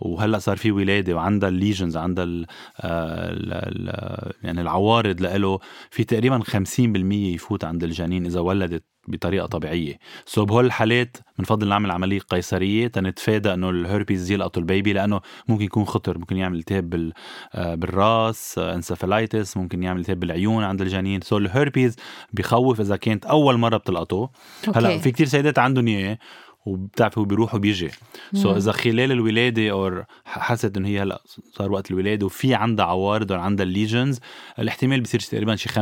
وهلأ 0.00 0.38
صار 0.38 0.56
في 0.56 0.72
ولادة 0.72 1.14
وعندها 1.14 1.48
ال 1.48 1.54
lesions 1.54 1.96
عندها 1.96 2.24
ال 2.24 2.46
ال 2.84 3.52
ال 3.52 4.32
يعني 4.42 4.60
العوارض 4.60 5.20
لإله 5.20 5.58
في 5.90 6.04
تقريبا 6.04 6.38
50% 6.38 7.12
يفوت 7.12 7.64
عند 7.64 7.84
الجنين 7.84 8.26
إذا 8.26 8.40
ولدت 8.40 8.84
بطريقة 9.08 9.46
طبيعية. 9.46 9.98
so 10.26 10.44
بهول 10.44 10.66
الحالات 10.66 11.16
بنفضل 11.38 11.68
نعمل 11.68 11.90
عملية 11.90 12.18
قيصرية 12.18 12.86
تنتفادى 12.86 13.54
إنه 13.54 13.70
الهربيز 13.70 14.30
يلقطوا 14.30 14.62
ال 14.62 14.68
baby 14.68 14.92
لأنه 14.92 15.20
ممكن 15.48 15.64
يكون 15.64 15.84
خطر 15.84 16.18
ممكن 16.18 16.36
يعمل 16.36 16.58
التهاب 16.58 16.90
بال 16.90 17.12
آه، 17.54 17.74
بالراس 17.74 18.58
encephalitis 18.58 19.56
ممكن 19.56 19.82
يعمل 19.82 20.00
التهاب 20.00 20.20
بالعيون 20.20 20.64
عند 20.64 20.80
الجنين. 20.80 21.20
so 21.20 21.38
ال 21.38 21.46
herpes 21.46 21.96
بخوف 22.32 22.80
إذا 22.80 22.96
كانت 22.96 23.26
أول 23.26 23.58
مرة 23.58 23.76
بتلقطه 23.76 24.30
هلأ 24.74 24.98
في 24.98 25.10
كتير 25.10 25.26
سيدات 25.26 25.58
عندهم 25.58 25.86
إياه 25.86 26.18
وبتعرف 26.66 27.18
هو 27.18 27.24
بيروح 27.24 27.54
وبيجي. 27.54 27.90
so 28.34 28.56
إذا 28.56 28.72
خلال 28.72 29.12
الولادة 29.12 29.70
أو 29.70 30.02
حست 30.24 30.76
إنه 30.76 30.88
هي 30.88 31.02
هلأ 31.02 31.22
صار 31.52 31.72
وقت 31.72 31.90
الولاده 31.90 32.26
وفي 32.26 32.54
عندها 32.54 32.86
عوارض 32.86 33.32
أو 33.32 33.40
عندها 33.40 33.66
ال 33.66 33.73
lesions 33.73 34.20
الاحتمال 34.58 35.00
بصير 35.00 35.20
تقريبا 35.20 35.56
شي 35.56 35.68
5% 35.68 35.78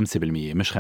مش 0.54 0.72
50% 0.72 0.78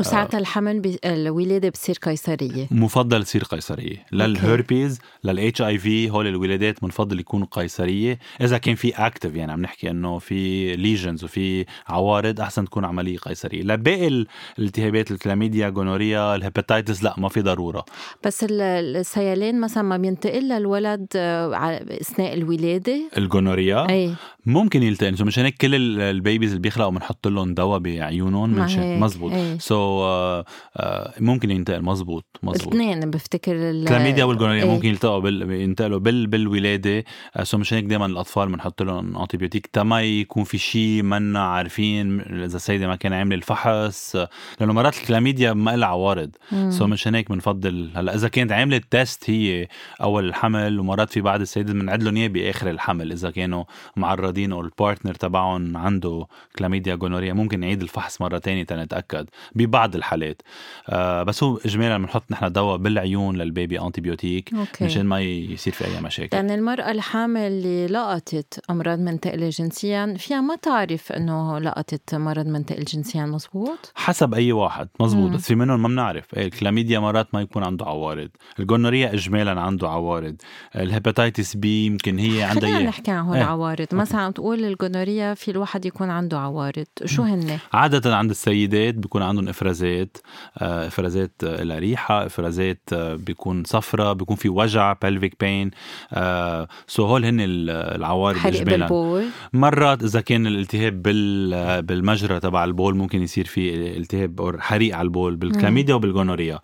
وساعتها 0.00 0.38
الحمل 0.38 0.80
بي... 0.80 0.98
الولادة 1.04 1.68
بتصير 1.68 1.98
قيصرية. 2.02 2.68
مفضل 2.70 3.24
تصير 3.24 3.44
قيصرية. 3.44 4.06
للهربيز 4.12 4.98
لل 5.24 5.62
HIV 5.62 6.10
هول 6.10 6.26
الولادات 6.26 6.84
منفضل 6.84 7.20
يكونوا 7.20 7.46
قيصرية. 7.50 8.18
إذا 8.40 8.58
كان 8.58 8.74
في 8.74 8.88
active 8.88 9.34
يعني 9.34 9.52
عم 9.52 9.62
نحكي 9.62 9.90
إنه 9.90 10.18
في 10.18 10.76
lesions 10.76 11.24
وفي 11.24 11.64
عوارض 11.86 12.40
أحسن 12.40 12.64
تكون 12.64 12.84
عملية 12.84 13.18
قيصرية. 13.18 13.62
لباقي 13.62 14.26
الالتهابات 14.58 15.10
الكلاميديا 15.10 15.68
gonorrhea 15.68 16.34
ال 16.34 16.41
hepatitis 16.41 17.02
لأ 17.02 17.14
ما 17.18 17.28
في 17.28 17.42
ضرورة. 17.42 17.84
بس 18.24 18.44
ال 18.50 19.01
السيلان 19.02 19.60
مثلا 19.60 19.82
ما 19.82 19.96
بينتقل 19.96 20.48
للولد 20.48 21.06
آه، 21.16 21.54
أثناء 22.00 22.34
الولادة. 22.34 23.00
ال 23.18 23.25
gonorrhea. 23.25 23.90
اي 23.90 24.14
ممكن 24.46 24.82
ينتقل 24.82 25.26
مش 25.26 25.38
هيك 25.38 25.56
كل 25.56 26.00
ال 26.00 26.07
babies 26.07 26.50
اللي 26.50 26.60
بيخلقوا 26.62 26.90
بنحط 26.90 27.28
لهم 27.28 27.54
دواء 27.54 27.78
بعيونهم 27.78 28.50
من 28.50 29.00
مزبوط 29.00 29.32
so, 29.58 30.44
uh, 30.44 30.48
uh, 30.80 31.20
ممكن 31.20 31.50
ينتقل 31.50 31.82
مزبوط 31.82 32.24
مزبوط 32.42 32.74
الاثنين 32.74 33.10
بفتكر 33.10 33.70
الكلاميديا 33.70 34.24
وال 34.24 34.31
gonorrhea 34.31 34.64
ممكن 34.64 34.88
يلتقوا 34.88 35.18
بال... 35.18 35.50
ينتقلوا 35.50 35.98
بال... 35.98 36.26
بالولادة. 36.26 37.04
so 37.42 37.58
مش 37.58 37.74
هيك 37.74 37.84
دائما 37.84 38.06
الأطفال 38.06 38.48
بنحط 38.48 38.82
لهم 38.82 39.16
antibiotic 39.16 39.66
تما 39.66 40.02
يكون 40.02 40.44
في 40.44 40.58
شيء 40.58 41.02
منا 41.02 41.40
عارفين 41.40 42.20
إذا 42.20 42.56
السيده 42.56 42.86
ما 42.86 42.96
كان 42.96 43.12
عاملة 43.12 43.34
الفحص. 43.36 44.16
لأنه 44.60 44.72
مرات 44.72 44.96
الكلاميديا 44.96 45.52
ما 45.52 45.76
لها 45.76 45.88
عوارض. 45.88 46.30
so 46.50 46.88
مش 46.88 47.08
هيك 47.08 47.30
بنفضل 47.30 47.90
هلأ 47.94 48.14
إذا 48.14 48.28
كانت 48.28 48.52
عاملة 48.52 48.80
test 48.92 49.30
هي 49.30 49.68
أول 50.02 50.28
الحمل 50.28 50.80
ومرات 50.80 51.10
في 51.10 51.20
بعض 51.20 51.40
السيدات 51.40 51.74
بنعد 51.74 52.02
لهم 52.02 52.16
اياه 52.16 52.28
بآخر 52.28 52.70
الحمل. 52.70 53.12
إذا 53.12 53.30
كانوا 53.30 53.64
معرضين 53.96 54.52
أو 54.52 54.60
ال 54.60 54.67
partner 54.67 55.14
تبعهم 55.14 55.76
عنده 55.76 56.26
كلاميديا 56.58 56.94
gonorrhea 56.94 57.32
ممكن 57.32 57.60
نعيد 57.60 57.82
الفحص 57.82 58.20
مرة 58.20 58.38
تانية 58.38 58.62
تنتأكد 58.62 59.28
ببعض 59.54 59.94
الحالات. 59.94 60.42
آه 60.88 61.22
بس 61.22 61.42
هو 61.42 61.56
اجمالا 61.56 61.98
بنحط 61.98 62.24
نحن 62.30 62.52
دواء 62.52 62.76
بالعيون 62.76 63.36
لل 63.36 63.51
baby 63.51 63.80
antibiotic 63.80 64.50
مشان 64.80 65.06
ما 65.06 65.20
يصير 65.20 65.72
في 65.72 65.84
أي 65.84 66.00
مشاكل. 66.00 66.36
يعني 66.36 66.54
المرأة 66.54 66.90
الحامل 66.90 67.40
اللي 67.40 67.86
لقطت 67.86 68.60
أمراض 68.70 68.98
منتقله 68.98 69.48
جنسيا 69.48 70.14
فيها 70.18 70.40
ما 70.40 70.56
تعرف 70.56 71.12
إنه 71.12 71.58
لقطت 71.58 72.14
مرض 72.14 72.46
منتقل 72.46 72.84
جنسيا 72.84 73.26
مزبوط 73.26 73.92
حسب 73.94 74.34
أي 74.34 74.52
واحد. 74.52 74.88
مزبوط 75.00 75.30
بس 75.30 75.46
في 75.46 75.54
منهم 75.54 75.82
ما 75.82 75.88
بنعرف. 75.88 76.24
الكلاميديا 76.36 76.98
مرات 76.98 77.34
ما 77.34 77.40
يكون 77.40 77.64
عنده 77.64 77.86
عوارض. 77.86 78.28
ال 78.82 78.85
gonorrhea 78.85 79.14
اجمالا 79.14 79.60
عنده 79.60 79.88
عوارض. 79.88 80.36
ال 80.76 80.84
hepatitis 80.84 81.56
B 81.56 81.86
يمكن 81.86 82.18
هي 82.18 82.42
عندها 82.42 82.70
خلينا 82.70 82.88
نحكي 82.88 83.10
عن 83.10 83.24
هول 83.24 83.36
العوارض 83.36 83.86
إيه. 83.92 83.98
مثلا 83.98 84.30
تقول 84.30 84.64
ال 84.64 84.71
gonorrhea 84.71 85.34
في 85.34 85.50
الواحد 85.50 85.86
يكون 85.86 86.10
عنده 86.10 86.38
عوارض. 86.38 86.86
شو 87.04 87.22
هن 87.22 87.58
عادة 87.72 88.16
عند 88.16 88.30
السيدات 88.30 88.94
بيكون 88.94 89.22
عندهم 89.22 89.48
إفرازات 89.48 90.16
آه، 90.58 90.86
إفرازات 90.86 91.32
لها 91.42 91.78
ريحة 91.78 92.26
إفرازات 92.26 92.80
آه، 92.92 93.14
بيكون 93.14 93.64
صفرة 93.64 94.12
بيكون 94.12 94.36
في 94.36 94.48
وجع 94.48 94.94
pelvic 94.94 95.32
pain 95.44 95.70
so 96.86 97.06
هول 97.06 97.24
هن 97.24 97.36
العوارض 97.40 98.64
بالبول. 98.64 99.24
مرات 99.52 100.02
إذا 100.02 100.20
كان 100.20 100.46
الالتهاب 100.46 101.02
بال 101.02 101.82
بالمجرى 101.82 102.40
تبع 102.40 102.64
البول 102.64 102.96
ممكن 102.96 103.22
يصير 103.22 103.44
في 103.44 103.74
التهاب 103.96 104.40
أو 104.40 104.52
حريق 104.60 104.96
على 104.96 105.04
البول 105.04 105.36
بالكلاميديا 105.36 105.94
وبال 105.94 106.11
gonorrhea 106.11 106.60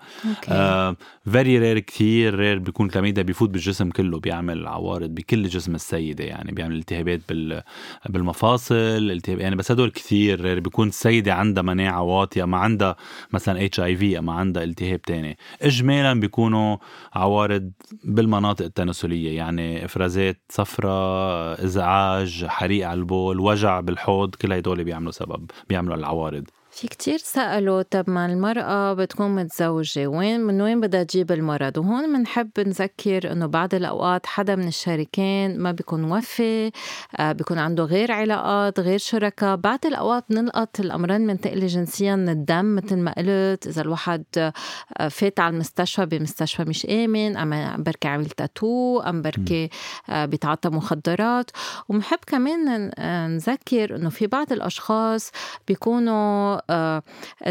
very 1.33 1.59
rare 1.59 1.79
كثير 1.79 2.08
rare 2.35 2.59
بيكون 2.59 2.87
الكلاميديا 2.87 3.23
بيفوت 3.23 3.51
بالجسم 3.51 3.91
كله 3.91 4.19
بيعمل 4.21 4.67
عوارض 4.67 5.11
بكل 5.11 5.49
جسم 5.49 5.75
السيدة 5.75 6.25
يعني 6.25 6.53
بيعمل 6.53 6.77
التهابات 6.77 7.21
بال 7.29 7.63
بالمفاصل 8.09 8.75
التهاب 8.75 9.39
يعني 9.41 9.57
بس 9.57 9.71
هدول 9.73 9.91
كثير 9.91 10.41
rare 10.41 10.61
بيكون 10.61 10.89
السيدة 10.89 11.35
عندها 11.35 11.63
مناعة 11.63 12.03
واطية 12.03 12.45
ما 12.45 12.59
عندها 12.59 12.97
مثلا 13.33 13.65
HIV 13.65 14.21
ما 14.21 14.33
عندها 14.33 14.65
التهاب 14.65 15.03
تاني. 15.03 15.39
اجمالا 15.63 16.21
بيكونوا 16.21 16.77
عوارض 17.13 17.71
بالمناطق 18.05 18.65
التناسلية 18.65 19.37
يعني 19.37 19.85
إفرازات 19.85 20.41
صفراء 20.49 21.65
إزعاج 21.65 22.45
حريق 22.47 22.89
على 22.89 23.01
البول 23.01 23.41
وجع 23.41 23.81
بالحوض 23.81 24.35
كل 24.35 24.53
هدول 24.53 24.85
بيعملوا 24.85 25.13
سبب 25.13 25.51
بيعملوا 25.69 25.97
العوارض. 25.97 26.45
في 26.79 26.89
كتير 26.89 27.19
سألوا 27.19 27.83
طب 27.83 28.11
ما 28.11 28.27
المرأة 28.27 28.95
بتكون 28.95 29.35
متزوجة 29.35 30.07
وين 30.07 30.41
من 30.41 30.61
وين 30.61 30.81
بدها 30.81 31.03
تجيب 31.03 31.33
المرض 31.33 31.79
وهون 31.79 32.19
بنحب 32.19 32.51
نذكر 32.59 33.33
انه 33.33 33.47
بعض 33.47 33.75
الاوقات 33.75 34.27
حدا 34.27 34.57
من 34.57 34.69
الشريكين 34.69 35.59
ما 35.59 35.73
بيكون 35.73 36.03
موفي 36.03 36.71
آه 37.17 37.33
بيكون 37.33 37.59
عنده 37.59 37.85
غير 37.85 38.13
علاقات 38.13 38.81
غير 38.81 38.99
شركاء 38.99 39.57
بعض 39.57 39.79
الاوقات 39.87 40.25
بنلقط 40.31 40.81
الامراض 40.81 41.21
المنتقلة 41.21 41.67
جنسيا 41.67 42.17
من 42.17 42.29
الدم 42.29 42.77
مثل 42.77 42.97
ما 42.97 43.13
قلت 43.13 43.67
اذا 43.67 43.83
الواحد 43.83 44.25
فات 45.11 45.41
على 45.41 45.55
المستشفى 45.55 46.07
بمستشفى 46.07 46.65
مش 46.65 46.87
امن 46.87 47.37
ام 47.37 47.83
بركي 47.83 48.09
عمل 48.09 48.27
تاتو 48.27 49.01
ام 49.01 49.23
بركي 49.23 49.71
بيتعاطى 50.13 50.69
مخدرات 50.69 51.51
وبنحب 51.89 52.19
كمان 52.27 52.91
نذكر 53.35 53.97
انه 53.97 54.11
في 54.11 54.27
بعض 54.27 54.53
الاشخاص 54.53 55.31
بيكونوا 55.69 56.59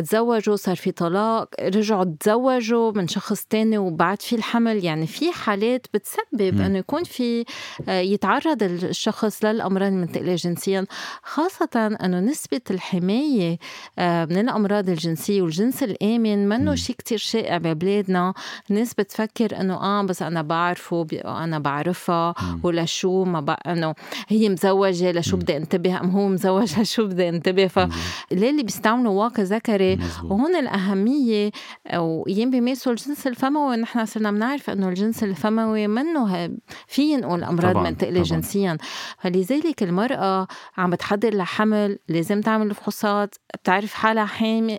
تزوجوا 0.03 0.55
صار 0.55 0.75
في 0.75 0.91
طلاق 0.91 1.49
رجعوا 1.61 2.03
تزوجوا 2.19 2.91
من 2.91 3.07
شخص 3.07 3.45
تاني 3.49 3.77
وبعد 3.77 4.21
في 4.21 4.35
الحمل. 4.35 4.85
يعني 4.85 5.07
في 5.07 5.31
حالات 5.31 5.87
بتسبب 5.93 6.61
إنه 6.61 6.77
يكون 6.77 7.03
في 7.03 7.45
آه، 7.89 7.99
يتعرض 7.99 8.63
الشخص 8.63 9.45
للأمراض 9.45 9.91
المنتقلة 9.91 10.35
جنسيا 10.35 10.85
خاصة 11.23 11.97
إنه 12.03 12.19
نسبة 12.19 12.61
الحماية 12.71 13.57
آه، 13.99 14.25
من 14.25 14.37
الأمراض 14.37 14.89
الجنسية 14.89 15.41
والجنس 15.41 15.83
الآمن 15.83 16.49
منه 16.49 16.75
شيء 16.75 16.95
كتير 16.95 17.17
شائع 17.17 17.57
ببلادنا. 17.57 18.33
الناس 18.69 18.93
بتفكر 18.93 19.61
إنه 19.61 19.73
آه 19.73 20.03
بس 20.03 20.21
أنا 20.21 20.41
بعرفه 20.41 21.07
أنا 21.25 21.59
بعرفها 21.59 22.33
ولا 22.63 22.85
شو 22.85 23.23
ما 23.23 23.39
بقى 23.39 23.71
إنه 23.73 23.93
هي 24.27 24.49
مزوجة 24.49 25.11
لشو 25.11 25.37
بدي 25.37 25.57
انتبه 25.57 25.99
أم 25.99 26.09
هو 26.09 26.27
مزوج 26.27 26.79
لشو 26.79 27.07
بدي 27.07 27.29
انتبه. 27.29 27.67
فليه 27.67 28.49
اللي 28.49 28.63
بيستعملوا 28.63 29.06
واقع 29.09 29.43
ذكري 29.43 29.99
وهون 30.23 30.55
الأهمية 30.55 31.51
وأيام 31.95 32.51
بيمارسوا 32.51 32.91
الجنس 32.91 33.27
الفموي 33.27 33.75
نحن 33.75 34.05
صرنا 34.05 34.31
بنعرف 34.31 34.69
إنه 34.69 34.89
الجنس 34.89 35.23
الفموي 35.23 35.87
منه 35.87 36.57
في 36.87 37.13
ينقل 37.13 37.43
أمراض 37.43 37.77
منتقلة 37.77 38.21
جنسيا. 38.21 38.77
فلذلك 39.19 39.83
المرأة 39.83 40.47
عم 40.77 40.89
بتحضر 40.89 41.33
لحمل 41.35 41.99
لازم 42.07 42.41
تعمل 42.41 42.73
فحوصات 42.75 43.35
بتعرف 43.53 43.93
حالها 43.93 44.25
حامل 44.25 44.77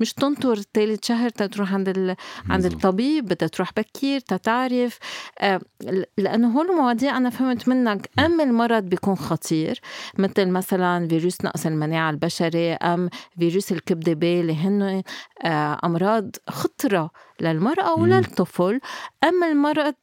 مش 0.00 0.12
تنطر 0.12 0.60
ثالث 0.74 1.06
شهر 1.06 1.30
تروح 1.30 1.74
عند 1.74 1.88
ال... 1.88 2.16
عند 2.50 2.64
الطبيب 2.64 3.24
بدها 3.24 3.48
تروح 3.48 3.72
بكير 3.76 4.20
تتعرف 4.20 4.98
آه، 5.40 5.60
لأنه 6.18 6.58
هول 6.58 6.70
المواضيع 6.70 7.16
أنا 7.16 7.30
فهمت 7.30 7.68
منك 7.68 8.10
أم 8.18 8.40
المرض 8.40 8.82
بيكون 8.82 9.16
خطير 9.16 9.80
مثل 10.18 10.48
مثلا 10.48 11.08
فيروس 11.08 11.44
نقص 11.44 11.66
المناعة 11.66 12.10
البشري 12.10 12.72
أم 12.72 13.10
فيروس 13.38 13.65
فيروس 13.66 13.72
الكبدة 13.72 14.12
بي 14.12 14.40
اللي 14.40 14.54
هن 14.54 15.02
آه، 15.44 15.78
أمراض 15.84 16.30
خطرة 16.48 17.10
للمرأة 17.40 17.94
وللطفل 17.94 18.80
أما 19.24 19.48
المرض 19.48 19.94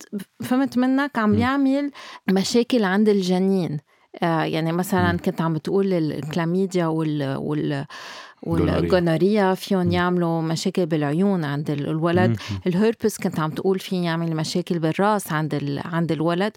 فهمت 0.44 0.78
منك 0.78 1.18
عم 1.18 1.34
يعمل 1.36 1.92
مشاكل 2.32 2.84
عند 2.84 3.10
الجنين. 3.10 3.80
آه، 4.24 4.44
يعني 4.44 4.72
مثلا 4.72 5.18
كنت 5.18 5.42
عم 5.42 5.54
بتقول 5.54 5.94
الكلاميديا 5.94 6.86
وال, 6.86 7.36
وال 7.38 7.86
والجونوريا 8.44 9.54
فيهم 9.54 9.92
يعملوا 9.92 10.42
مشاكل 10.42 10.86
بالعيون 10.86 11.44
عند 11.44 11.70
الولد. 11.70 12.38
الهيربس 12.68 13.18
كنت 13.18 13.40
عم 13.40 13.52
تقول 13.52 13.80
في 13.80 14.04
يعمل 14.04 14.36
مشاكل 14.36 14.80
بالراس 14.80 15.32
عند 15.32 15.82
عند 15.86 16.12
الولد. 16.12 16.52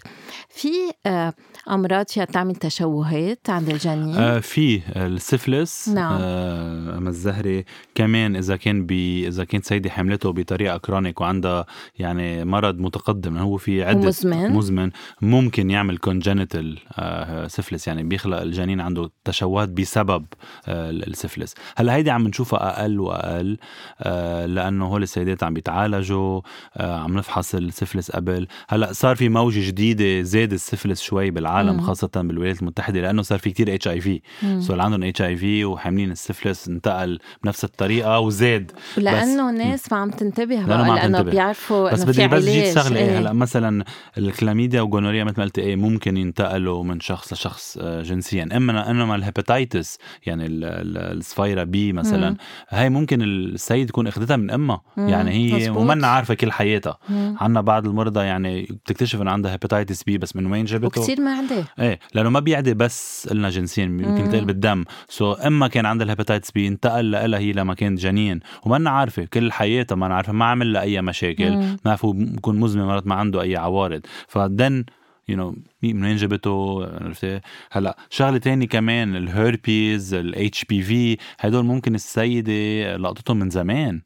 في 0.49 0.69
آه، 1.05 1.33
أمراض 1.69 2.09
فيها 2.09 2.25
تعمل 2.25 2.55
تشوهات 2.55 3.49
عند 3.49 3.69
الجنين؟ 3.69 4.15
آه 4.15 4.39
في 4.39 4.81
السفلس 4.95 5.89
نعم. 5.89 6.17
آه 6.21 6.97
الزهري 7.07 7.65
كمان 7.95 8.35
إذا 8.35 8.55
كان 8.55 8.85
بي 8.85 9.27
إذا 9.27 9.43
كانت 9.43 9.65
سيدة 9.65 9.89
حملته 9.89 10.31
بطريقة 10.31 10.77
chronic 10.77 11.21
وعندها 11.21 11.65
يعني 11.99 12.45
مرض 12.45 12.79
متقدم 12.79 13.37
هو 13.37 13.57
في 13.57 13.83
عدة 13.83 14.07
مزمن 14.07 14.51
مزمن 14.51 14.91
ممكن 15.21 15.69
يعمل 15.69 15.97
congenital 15.97 16.79
آه 16.93 17.47
سفلس 17.47 17.87
يعني 17.87 18.03
بيخلق 18.03 18.41
الجنين 18.41 18.81
عنده 18.81 19.11
تشوهات 19.25 19.69
بسبب 19.69 20.25
آه 20.67 20.89
السفلس 20.89 21.53
هلا 21.77 21.95
هيدي 21.95 22.11
عم 22.11 22.27
نشوفها 22.27 22.79
أقل 22.81 22.99
وأقل 22.99 23.57
آه 24.01 24.45
لأنه 24.45 24.85
هول 24.85 25.03
السيدات 25.03 25.43
عم 25.43 25.53
بيتعالجوا 25.53 26.41
آه 26.77 26.99
عم 26.99 27.17
نفحص 27.17 27.55
السفلس 27.55 28.11
قبل. 28.11 28.47
هلا 28.69 28.93
صار 28.93 29.15
في 29.15 29.29
موجة 29.29 29.67
جديدة 29.67 30.21
زاد 30.21 30.53
السفلس 30.53 31.01
شوي 31.01 31.31
بالعالم 31.31 31.73
مم. 31.73 31.81
خاصة 31.81 32.09
بالولايات 32.15 32.61
المتحدة 32.61 33.01
لأنه 33.01 33.21
صار 33.21 33.39
في 33.39 33.49
كتير 33.49 33.75
HIV 33.75 34.21
اللي 34.69 34.83
عندهم 34.83 35.03
HIV 35.03 35.65
وحاملين 35.65 36.11
السفلس 36.11 36.67
انتقل 36.67 37.19
بنفس 37.43 37.63
الطريقة 37.63 38.19
وزاد 38.19 38.71
لأنه 38.97 39.49
الناس 39.49 39.91
ما 39.91 39.97
عم 39.97 40.09
تنتبه 40.09 40.65
بقى 40.65 40.77
لأنه, 40.77 40.95
لأنه 40.95 41.21
بيعرفوا 41.21 41.91
بس 41.91 42.03
بدي 42.03 42.27
بس 42.27 42.43
جيت 42.43 42.75
شغلة 42.79 42.97
إيه. 42.99 43.19
هلا 43.19 43.33
مثلا 43.33 43.85
الكلاميديا 44.17 44.81
وال 44.81 44.89
gonorrhea 44.89 45.23
مثل 45.23 45.35
ما 45.37 45.43
قلت 45.43 45.59
إيه 45.59 45.75
ممكن 45.75 46.17
ينتقلوا 46.17 46.83
من 46.83 46.99
شخص 46.99 47.33
لشخص 47.33 47.77
آه، 47.81 48.01
جنسيا. 48.01 48.49
إما 48.55 48.91
إنما 48.91 49.15
ال 49.15 49.23
hepatitis 49.23 49.97
يعني 50.25 50.45
الصفيرة 50.47 51.63
B 51.67 51.93
مثلا. 51.93 52.29
مم. 52.29 52.37
هاي 52.69 52.89
ممكن 52.89 53.21
السيد 53.21 53.89
يكون 53.89 54.07
اخذتها 54.07 54.37
من 54.37 54.51
امها 54.51 54.81
يعني 54.97 55.31
هي 55.31 55.69
ومنا 55.69 56.07
عارفة 56.07 56.33
كل 56.33 56.51
حياتها. 56.51 56.97
عندنا 57.09 57.61
بعض 57.61 57.87
المرضى 57.87 58.19
يعني 58.19 58.61
بتكتشف 58.61 59.21
انه 59.21 59.31
عندها 59.31 59.51
hepatitis 59.51 60.03
B 60.03 60.17
بس 60.17 60.35
من 60.35 60.51
وين 60.51 60.65
جابته؟ 60.65 61.01
وكثير 61.01 61.21
ما 61.21 61.37
عندها. 61.37 61.65
إيه 61.79 61.99
لأنه 62.13 62.29
ما 62.29 62.39
بيعدي 62.39 62.73
بس 62.73 63.27
قلنا 63.29 63.49
جنسيا 63.49 63.83
يمكن 63.83 64.17
ينتقل 64.17 64.45
بالدم. 64.45 64.83
so 65.09 65.45
إما 65.45 65.67
كان 65.67 65.85
عندها 65.85 66.05
ال 66.05 66.10
hepatitis 66.10 66.51
B 66.51 66.67
انتقل 66.67 67.11
لها 67.11 67.39
هي 67.39 67.51
لما 67.51 67.73
كانت 67.73 67.99
جنين. 67.99 68.39
وما 68.65 68.89
عارفة 68.89 69.25
كل 69.25 69.51
حياتها 69.51 69.95
ما 69.95 70.15
عارفه 70.15 70.33
ما 70.33 70.45
عمل 70.45 70.73
لها 70.73 70.81
أي 70.81 71.01
مشاكل. 71.01 71.57
ما 71.57 71.91
عرفوا 71.91 72.13
بكون 72.13 72.59
مزمن 72.59 72.83
مرات 72.83 73.07
ما 73.07 73.15
عنده 73.15 73.41
أي 73.41 73.55
عوارض. 73.55 74.01
ف 74.27 74.39
then 74.39 74.85
you 75.29 75.37
know 75.37 75.55
من 75.83 76.03
وين 76.03 76.15
جبته 76.15 76.85
عرفتي 77.01 77.39
هلا 77.71 77.97
شغلة 78.09 78.37
تاني 78.37 78.67
كمان 78.67 79.15
ال 79.15 80.13
herpes 80.13 80.65
ال 80.65 80.81
HPV 80.81 81.17
هدول 81.39 81.65
ممكن 81.65 81.95
السيدة 81.95 82.97
لقطتهم 82.97 83.37
من 83.37 83.49
زمان. 83.49 84.01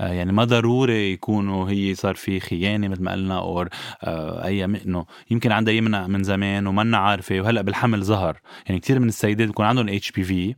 آه، 0.00 0.12
يعني 0.12 0.32
ما 0.32 0.44
ضروري 0.44 1.12
يكونوا 1.12 1.70
هي 1.70 1.94
صار 1.94 2.14
في 2.14 2.40
خيانة 2.40 2.88
مثل 2.88 3.02
ما 3.02 3.12
قلنا 3.12 3.38
أو 3.38 3.68
آه، 4.04 4.44
إيه 4.44 4.64
إنه 4.64 5.06
يمكن 5.30 5.52
عندها 5.52 5.74
يمنع 5.74 6.06
من 6.06 6.22
زمان 6.22 6.66
ومنا 6.66 6.96
عارفه 6.98 7.40
وهلا 7.40 7.62
بالحمل 7.62 8.04
ظهر. 8.04 8.40
يعني 8.66 8.80
كثير 8.80 8.98
من 8.98 9.08
السيدات 9.08 9.46
بيكون 9.46 9.66
عندهم 9.66 9.88
HPV 9.88 10.54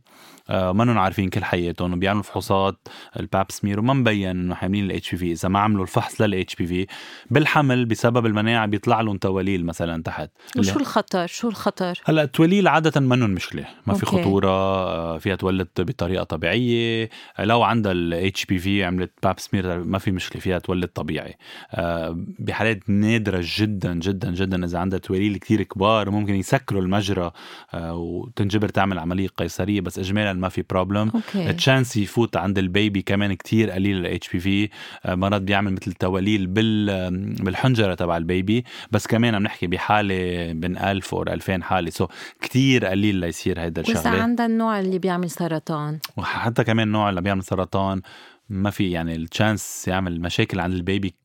آه، 0.49 0.71
ما 0.71 1.01
عارفين 1.01 1.29
كل 1.29 1.43
حياتهم 1.43 1.93
وبيعملوا 1.93 2.23
فحوصات 2.23 2.87
ال 3.19 3.27
Pap 3.27 3.51
smear 3.51 3.79
وما 3.79 3.93
مبين 3.93 4.29
إنه 4.29 4.55
حاملين 4.55 4.85
ال 4.85 5.11
HPV 5.11 5.31
إذا 5.31 5.49
ما 5.49 5.59
عملوا 5.59 5.83
الفحص 5.83 6.21
لل 6.21 6.55
HPV 6.55 6.87
بالحمل 7.29 7.85
بسبب 7.85 8.25
المناعة 8.25 8.65
بيطلع 8.65 9.01
لهم 9.01 9.17
تواليل 9.17 9.65
مثلا 9.65 10.03
تحت. 10.03 10.29
وشو 10.57 10.79
الخطر؟ 10.79 11.27
شو 11.27 11.47
الخطر؟ 11.47 12.01
هلأ 12.05 12.23
التواليل 12.23 12.67
عادة 12.67 13.01
منهم 13.01 13.29
مشكلة. 13.29 13.65
ما 13.87 13.93
في. 13.93 14.05
خطورة 14.05 14.49
آه، 14.49 15.17
فيها 15.17 15.35
تولد 15.35 15.67
بطريقة 15.79 16.23
طبيعية. 16.23 17.09
لو 17.39 17.63
عندها 17.63 17.91
ال 17.91 18.45
HPV 18.45 18.83
عملت 18.83 19.11
Pap 19.23 19.39
smear 19.39 19.83
ما 19.83 19.97
في 19.97 20.11
مشكلة 20.11 20.41
فيها 20.41 20.59
تولد 20.59 20.87
طبيعي. 20.87 21.37
آه، 21.71 22.17
بحالات 22.39 22.89
نادرة 22.89 23.41
جدا 23.57 23.93
جدا 23.93 24.31
جدا 24.31 24.65
إذا 24.65 24.79
عندها 24.79 24.99
تواليل 24.99 25.37
كثير 25.37 25.63
كبار 25.63 26.09
ممكن 26.09 26.35
يسكروا 26.35 26.81
المجرى 26.81 27.31
وتنجبر 27.75 28.69
تعمل 28.69 28.99
عملية 28.99 29.27
قيصرية 29.27 29.81
بس 29.81 29.99
اجمالا 29.99 30.38
ما 30.39 30.49
في 30.49 30.63
problem 30.69 31.11
ال 31.35 31.44
chance 31.44 31.97
يفوت 31.97 32.37
عند 32.37 32.57
ال 32.57 32.66
baby 32.66 33.01
كمان 33.01 33.33
كتير 33.33 33.71
قليل 33.71 33.97
ال 33.97 34.29
HPV 34.31 34.69
مرات 35.05 35.41
بيعمل 35.41 35.73
مثل 35.73 35.93
تواليل 35.93 36.47
بال 36.47 37.35
بالحنجرة 37.43 37.93
تبع 37.93 38.17
ال 38.17 38.25
baby. 38.25 38.65
بس 38.91 39.07
كمان 39.07 39.35
عم 39.35 39.43
نحكي 39.43 39.67
بحالة 39.67 40.51
بين 40.53 40.77
1000 40.77 41.13
أو 41.13 41.23
2000 41.23 41.63
حالة. 41.63 41.89
so 41.89 42.07
كتير 42.41 42.85
قليل 42.85 43.15
ليصير 43.15 43.59
هيدا 43.59 43.81
الشغلة. 43.81 43.99
وإذا 43.99 44.21
عندها 44.21 44.45
النوع 44.45 44.79
اللي 44.79 44.99
بيعمل 44.99 45.29
سرطان؟ 45.29 45.99
وحتى 46.17 46.63
كمان 46.63 46.87
نوع 46.87 47.09
اللي 47.09 47.21
بيعمل 47.21 47.43
سرطان 47.43 48.01
ما 48.49 48.69
في 48.69 48.91
يعني 48.91 49.15
ال 49.15 49.25
chance 49.25 49.87
يعمل 49.87 50.21
مشاكل 50.21 50.59
عند 50.59 50.73
ال 50.73 50.81
baby 50.81 51.15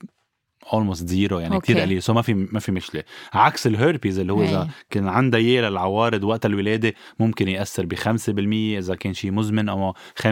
almost 0.72 1.08
zero 1.08 1.38
يعني 1.38 1.60
كثير 1.60 1.78
قليل. 1.78 2.02
so 2.02 2.12
ما 2.12 2.22
في 2.22 2.34
ما 2.34 2.60
في 2.60 2.72
مشكلة. 2.72 3.02
عكس 3.32 3.66
الهيربيز 3.66 4.18
اللي 4.18 4.32
هو 4.32 4.42
إذا 4.42 4.68
كان 4.90 5.08
عندها 5.08 5.40
اياه 5.40 5.70
للعوارض 5.70 6.24
وقت 6.24 6.46
الولادة 6.46 6.94
ممكن 7.20 7.48
يأثر 7.48 7.86
ب 7.86 7.94
5% 7.94 8.78
إذا 8.78 8.94
كان 8.94 9.14
شيء 9.14 9.32
مزمن 9.32 9.68
أو 9.68 9.94
50% 10.22 10.26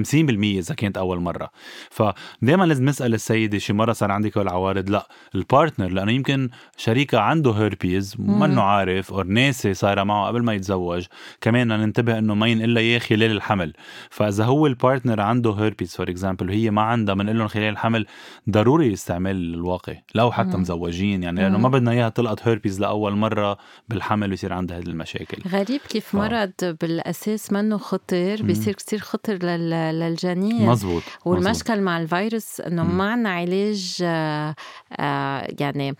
إذا 0.58 0.74
كانت 0.74 0.98
أول 0.98 1.20
مرة. 1.20 1.50
فدائما 1.90 2.64
لازم 2.64 2.84
نسال 2.84 3.14
السيدة 3.14 3.58
شي 3.58 3.72
مرة 3.72 3.92
صار 3.92 4.10
عندك 4.10 4.38
العوارض. 4.38 4.90
لا 4.90 5.08
ال 5.34 5.41
partner 5.41 5.88
لأنه 5.88 6.12
يمكن 6.12 6.50
شريكها 6.76 7.20
عنده 7.20 7.52
هيربيز 7.52 8.16
منه 8.18 8.62
عارف 8.62 9.12
أو 9.12 9.22
ناسي 9.22 9.74
صايرة 9.74 10.02
معه 10.02 10.26
قبل 10.26 10.42
ما 10.42 10.54
يتزوج 10.54 11.06
كمان 11.40 11.68
ننتبه 11.68 12.18
إنه 12.18 12.34
ما 12.34 12.46
ينقل 12.46 12.78
اياه 12.78 12.98
خلال 12.98 13.30
الحمل. 13.30 13.72
فإذا 14.10 14.44
هو 14.44 14.66
ال 14.66 14.73
partner 14.73 15.20
عنده 15.20 15.52
herpes 15.52 15.96
for 15.96 16.10
example 16.10 16.48
وهي 16.48 16.70
ما 16.70 16.82
عندها 16.82 17.14
بنقول 17.14 17.38
لهم 17.38 17.48
خلال 17.48 17.68
الحمل 17.68 18.06
ضروري 18.50 18.92
استعمال 18.92 19.54
الواقي 19.54 20.02
لو 20.22 20.32
حتى. 20.32 20.56
مزوجين 20.56 21.22
يعني 21.22 21.40
لأنه 21.40 21.58
ما 21.58 21.68
بدنا 21.68 21.90
إياها 21.90 22.08
تلقط 22.08 22.40
هيربيز 22.42 22.80
لأول 22.80 23.16
مرة 23.16 23.58
بالحمل 23.88 24.30
ويصير 24.30 24.52
عندها 24.52 24.78
هذه 24.78 24.86
المشاكل. 24.86 25.42
غريب 25.48 25.80
كيف 25.88 26.06
ف... 26.06 26.14
مرض 26.16 26.52
بالأساس 26.80 27.52
منه 27.52 27.78
خطر 27.78 28.42
بيصير 28.42 28.74
كثير 28.74 28.98
خطر 28.98 29.34
لل... 29.34 29.70
للجنين. 29.70 30.66
مزبوط 30.66 31.02
والمشكل 31.24 31.80
مع 31.80 32.00
الفيروس 32.00 32.60
إنه 32.60 32.84
ما 32.84 33.10
عندنا 33.10 33.30
علاج 33.30 33.98
آه 34.02 34.54
آه 35.00 35.48
يعني 35.60 35.94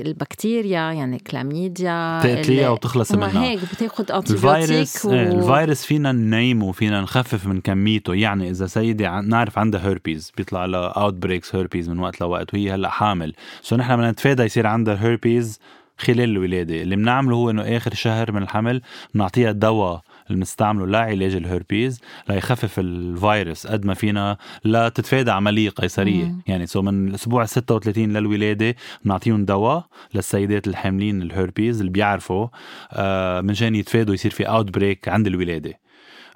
البكتيريا 0.00 0.80
يعني 0.92 1.18
كلاميديا 1.18 2.20
تقتليها 2.22 2.68
وتخلص 2.68 3.12
منها. 3.12 3.44
هيك 3.44 3.60
بتاخذ 3.74 4.12
antibiotic 4.12 4.88
و... 5.04 5.12
إيه، 5.12 5.22
الفيروس 5.22 5.84
فينا 5.84 6.12
ننيمه 6.12 6.72
فينا 6.72 7.00
نخفف 7.00 7.46
من 7.46 7.60
كميته. 7.60 8.14
يعني 8.14 8.50
إذا 8.50 8.66
سيده 8.66 9.20
نعرف 9.20 9.58
عندها 9.58 9.86
هيربيز 9.88 10.32
بيطلع 10.36 10.64
لها 10.64 10.88
outbreaks 10.88 11.54
herpes 11.54 11.88
من 11.88 11.98
وقت 11.98 12.20
لوقت 12.20 12.54
وهي 12.54 12.74
هلأ 12.74 12.90
حامل. 12.98 13.34
so 13.62 13.76
نحن 13.76 13.96
بدنا 13.96 14.10
نتفادى 14.10 14.42
يصير 14.42 14.66
عندها 14.66 15.04
هيربيز 15.04 15.60
خلال 15.98 16.20
الولادة. 16.20 16.82
اللي 16.82 16.96
بنعمله 16.96 17.36
هو 17.36 17.50
إنه 17.50 17.62
آخر 17.62 17.94
شهر 17.94 18.32
من 18.32 18.42
الحمل 18.42 18.82
بنعطيها 19.14 19.50
الدواء 19.50 20.00
اللي 20.26 20.38
بنستعمله 20.38 20.86
لعلاج 20.86 21.34
الهربيز 21.34 22.00
ليخفف 22.28 22.78
الفيروس 22.78 23.66
قد 23.66 23.84
ما 23.86 23.94
فينا 23.94 24.36
لتتفادى 24.64 25.30
عملية 25.30 25.70
قيصرية. 25.70 26.24
مم. 26.24 26.42
يعني 26.46 26.66
so 26.66 26.82
من 26.82 27.08
الأسبوع 27.08 27.44
36 27.44 28.12
للولادة 28.12 28.74
بنعطيهم 29.04 29.44
دواء 29.44 29.86
للسيدات 30.14 30.66
الحاملين 30.68 31.22
الهربيز 31.22 31.78
اللي 31.80 31.92
بيعرفوا 31.92 32.48
آه 32.92 33.40
منشان 33.40 33.74
يتفادوا 33.74 34.14
يصير 34.14 34.30
في 34.30 34.44
outbreak 34.48 35.08
عند 35.08 35.26
الولادة. 35.26 35.80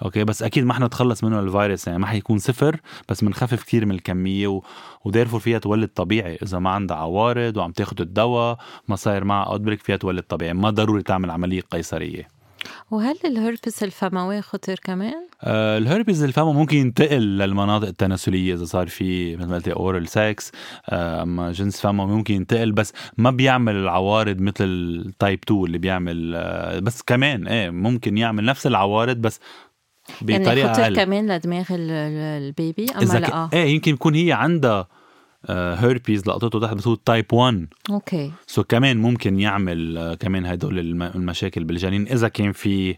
okay 0.04 0.24
بس 0.24 0.42
أكيد 0.42 0.64
ما 0.64 0.74
حنتخلص 0.74 1.24
منه 1.24 1.40
الفيروس 1.40 1.86
يعني 1.86 1.98
ما 1.98 2.06
حيكون 2.06 2.38
صفر 2.38 2.80
بس 3.08 3.24
بنخفف 3.24 3.64
كثير 3.64 3.86
من 3.86 3.94
الكمية 3.94 4.48
و... 4.48 4.62
و 5.04 5.08
therefore 5.08 5.40
فيها 5.40 5.58
تولد 5.58 5.88
طبيعي. 5.88 6.38
إذا 6.42 6.58
ما 6.58 6.70
عندها 6.70 6.96
عوارض 6.96 7.56
وعم 7.56 7.72
تاخذ 7.72 8.00
الدواء 8.00 8.58
ما 8.88 8.96
صاير 8.96 9.24
معها 9.24 9.46
اوت 9.46 9.80
فيها 9.80 9.96
تولد 9.96 10.22
طبيعي. 10.22 10.52
ما 10.52 10.70
ضروري 10.70 11.02
تعمل 11.02 11.30
عملية 11.30 11.60
قيصرية. 11.60 12.42
وهل 12.90 13.16
الهربس 13.24 13.82
الفموي 13.82 14.42
خطر 14.42 14.74
كمان؟ 14.74 15.26
آه 15.42 15.78
الهربس 15.78 16.22
الفموي 16.22 16.54
ممكن 16.54 16.76
ينتقل 16.76 17.38
للمناطق 17.38 17.86
التناسلية 17.86 18.54
إذا 18.54 18.64
صار 18.64 18.86
في 18.86 19.36
مثل 19.36 19.48
ما 19.48 19.54
قلتي 19.54 19.72
oral 19.72 20.08
sex 20.08 20.52
آه 20.88 21.22
أما 21.22 21.52
جنس 21.52 21.80
فموي 21.80 22.06
ممكن 22.06 22.34
ينتقل 22.34 22.72
بس 22.72 22.92
ما 23.18 23.30
بيعمل 23.30 23.76
العوارض 23.76 24.40
مثل 24.40 25.12
type 25.18 25.38
2 25.44 25.64
اللي 25.64 25.78
بيعمل 25.78 26.32
آه 26.36 26.78
بس 26.78 27.02
كمان 27.02 27.48
إيه 27.48 27.70
ممكن 27.70 28.18
يعمل 28.18 28.44
نفس 28.44 28.66
العوارض 28.66 29.16
بس 29.16 29.40
بطريقة 30.22 30.66
يعني 30.66 30.74
خطر 30.74 30.94
كمان 30.94 31.32
لدماغ 31.32 31.66
ال 31.70 31.90
baby. 31.90 32.86
أما 32.90 33.02
إذا 33.02 33.18
لا 33.18 33.48
ك... 33.48 33.54
إيه 33.54 33.74
يمكن 33.74 33.92
يكون 33.92 34.14
هي 34.14 34.32
عندها 34.32 34.88
هيربيز 35.50 36.22
آه، 36.28 36.32
لقطته 36.32 36.60
تحت 36.60 36.74
بس 36.74 36.86
هو 36.86 36.94
type 36.94 37.32
1 37.32 37.66
okay. 37.90 38.32
so 38.46 38.64
كمان 38.64 38.96
ممكن 38.96 39.40
يعمل 39.40 40.12
uh, 40.14 40.18
كمان 40.18 40.46
هدول 40.46 40.78
المشاكل 41.02 41.64
بالجنين. 41.64 42.08
إذا 42.08 42.28
كان 42.28 42.52
في 42.52 42.96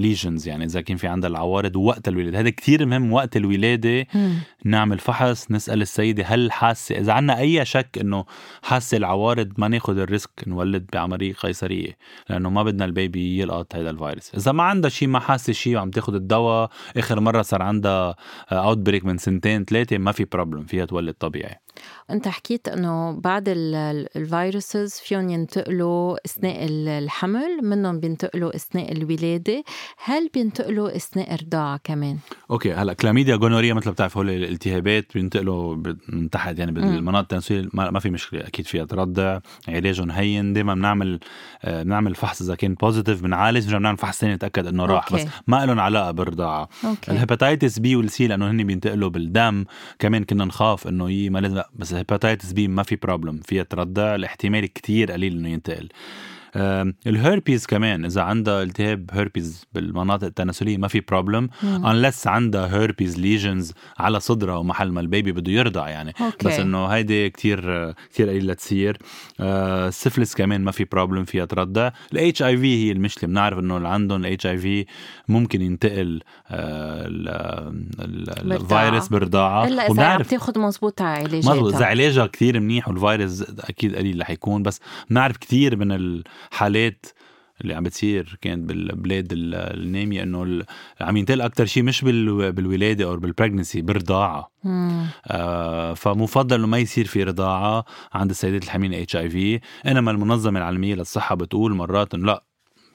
lesions 0.00 0.48
يعني 0.48 0.64
إذا 0.64 0.80
كان 0.80 0.96
في 0.96 1.06
عندها 1.06 1.30
العوارض 1.30 1.76
وقت 1.76 2.08
الولادة. 2.08 2.40
هذا 2.40 2.50
كتير 2.50 2.86
مهم 2.86 3.12
وقت 3.12 3.36
الولادة 3.36 4.06
مم. 4.14 4.34
نعمل 4.64 4.98
فحص 4.98 5.50
نسأل 5.50 5.82
السيدة 5.82 6.24
هل 6.26 6.52
حاسة 6.52 6.98
إذا 6.98 7.12
عندنا 7.12 7.38
أي 7.38 7.64
شك 7.64 7.98
إنه 8.00 8.24
حاسة 8.62 8.96
العوارض 8.96 9.52
ما 9.58 9.68
ناخذ 9.68 9.98
ال 9.98 10.04
risk 10.04 10.30
نولد 10.46 10.86
بعمليه 10.92 11.32
قيصرية 11.32 11.96
لأنه 12.30 12.50
ما 12.50 12.62
بدنا 12.62 12.84
ال 12.84 12.95
baby 12.95 13.38
يلقط 13.38 13.74
هذا 13.74 13.90
الفيروس. 13.90 14.34
إذا 14.34 14.52
ما 14.52 14.62
عندها 14.62 14.90
شيء 14.90 15.08
ما 15.08 15.20
حاسة 15.20 15.52
شيء 15.52 15.76
وعم 15.76 15.90
تاخذ 15.90 16.14
الدواء 16.14 16.70
آخر 16.96 17.20
مرة 17.20 17.42
صار 17.42 17.62
عندها 17.62 18.16
outbreak 18.52 19.04
من 19.04 19.18
سنتين 19.18 19.64
ثلاثة 19.64 19.98
ما 19.98 20.12
في 20.12 20.24
problem 20.24 20.64
فيها 20.64 20.84
تولد 20.84 21.14
طبيعي. 21.14 21.60
انت 22.10 22.28
حكيت 22.28 22.68
انه 22.68 23.12
بعض 23.12 23.42
ال 23.48 23.66
viruses 23.66 24.94
فيهم 24.94 25.28
ينتقلوا 25.28 26.16
اثناء 26.26 26.66
الحمل 26.68 27.60
منهم 27.62 28.00
بينتقلوا 28.00 28.56
اثناء 28.56 28.92
الولادة. 28.92 29.64
هل 30.04 30.28
بينتقلوا 30.34 30.96
اثناء 30.96 31.34
الرضاعة 31.34 31.80
كمان؟ 31.84 32.18
okay 32.50 32.72
هلا 32.72 32.92
chlamydia 32.92 33.36
gonorrhea 33.36 33.74
مثل 33.74 33.90
بتعرف 33.90 34.16
هول 34.16 34.30
الالتهابات 34.30 35.06
بينتقلوا 35.14 35.76
من 36.08 36.30
تحت 36.30 36.58
يعني 36.58 36.72
بالمناطق 36.72 37.18
التناسليه 37.20 37.68
ما 37.72 38.00
في 38.00 38.10
مشكلة 38.10 38.40
أكيد 38.40 38.66
فيها 38.66 38.84
ترضع 38.84 39.38
علاجهم 39.68 40.10
هين. 40.10 40.52
دائما 40.52 40.74
بنعمل 40.74 41.20
آه، 41.64 41.82
بنعمل 41.82 42.14
فحص 42.14 42.42
إذا 42.42 42.54
كان 42.54 42.74
positive 42.74 43.22
بنعالج 43.22 43.64
بنرجع 43.64 43.78
بنعمل 43.78 43.96
فحص 43.96 44.20
ثاني 44.20 44.34
نتأكد 44.34 44.66
إنه 44.66 44.84
راح 44.84 45.12
بس 45.12 45.26
ما 45.46 45.66
لهم 45.66 45.80
علاقة 45.80 46.10
بالرضاعة. 46.10 46.68
ال 47.08 47.15
hepatitis 47.15 47.78
B 47.78 47.96
وال 47.96 48.16
C 48.16 48.26
لأنه 48.26 48.50
هن 48.50 48.64
بينتقلوا 48.66 49.08
بالدم. 49.08 49.64
كمان 49.98 50.24
كنا 50.24 50.44
نخاف 50.44 50.88
إنه 50.88 51.10
يي 51.10 51.30
ما 51.30 51.38
لازم 51.38 51.62
بس 51.74 51.92
ال 51.92 51.98
hepatitis 51.98 52.52
B 52.52 52.68
ما 52.68 52.82
في 52.82 52.96
problem 52.96 53.40
فيها 53.44 53.62
ترضع 53.62 54.14
الاحتمال 54.14 54.66
كتير 54.66 55.12
قليل 55.12 55.32
إنه 55.32 55.48
ينتقل. 55.48 55.88
الهيربيز 57.06 57.66
كمان 57.66 58.04
إذا 58.04 58.22
عندها 58.22 58.62
التهاب 58.62 59.10
هيربيز 59.12 59.66
بالمناطق 59.72 60.24
التناسلية 60.24 60.78
ما 60.78 60.88
في 60.88 61.00
problem 61.00 61.48
unless 61.64 62.26
عندها 62.26 62.66
herpes 62.66 63.18
lesions 63.18 63.72
على 63.98 64.20
صدرها 64.20 64.56
ومحل 64.56 64.92
ما 64.92 65.00
ال 65.00 65.06
baby 65.06 65.32
بده 65.32 65.52
يرضع 65.52 65.88
يعني. 65.88 66.12
okay. 66.20 66.48
بس 66.48 66.58
إنه 66.58 66.86
هيدي 66.86 67.30
كتير 67.30 67.92
كثير 67.92 68.28
قليل 68.28 68.46
لتصير 68.46 68.98
السفلس 69.40 70.34
كمان 70.34 70.60
ما 70.60 70.70
في 70.70 70.84
problem 70.84 71.24
فيها 71.24 71.44
ترضع. 71.44 71.90
ال 72.12 72.42
HIV 72.42 72.86
هي 72.86 72.92
المشكلة. 72.92 73.30
بنعرف 73.30 73.58
إنه 73.58 73.76
اللي 73.76 73.88
عندهم 73.88 74.24
ال 74.24 74.46
HIV 74.46 74.86
ممكن 75.28 75.62
ينتقل 75.62 76.22
الفيروس 78.50 79.08
بالرضاعه 79.08 79.66
إلا 79.66 79.90
إذا 79.90 80.04
عم 80.04 80.22
تاخذ 80.22 80.58
مضبوط 80.58 81.02
علاجاتها. 81.02 81.54
مضبوط 81.54 81.74
إذا 81.74 81.84
علاجها 81.84 82.26
كثير 82.26 82.60
منيح 82.60 82.88
والفيروس 82.88 83.42
أكيد 83.42 83.96
قليل 83.96 84.20
رح 84.20 84.30
يكون 84.30 84.62
بس 84.62 84.80
بنعرف 85.10 85.36
كثير 85.36 85.76
من 85.76 86.22
حالات 86.50 87.06
اللي 87.60 87.74
عم 87.74 87.82
بتصير 87.82 88.38
كانت 88.40 88.68
بالبلاد 88.68 89.28
النامية 89.32 90.22
إنه 90.22 90.64
عم 91.00 91.16
ينتقل 91.16 91.40
أكثر 91.40 91.64
شيء 91.66 91.82
مش 91.82 92.04
بالولادة 92.04 93.04
أو 93.04 93.16
بال 93.16 93.28
pregnancy 93.28 93.80
بالرضاعة. 93.82 94.50
آه 95.26 95.94
فمفضل 95.94 96.56
إنه 96.56 96.66
ما 96.66 96.78
يصير 96.78 97.06
في 97.06 97.22
رضاعة 97.24 97.84
عند 98.12 98.30
السيدات 98.30 98.64
الحاملين 98.64 98.94
HIV 99.02 99.60
إنما 99.86 100.10
المنظمة 100.10 100.58
العالميه 100.58 100.94
للصحة 100.94 101.34
بتقول 101.34 101.74
مرات 101.74 102.14
إنه 102.14 102.26
لا 102.26 102.44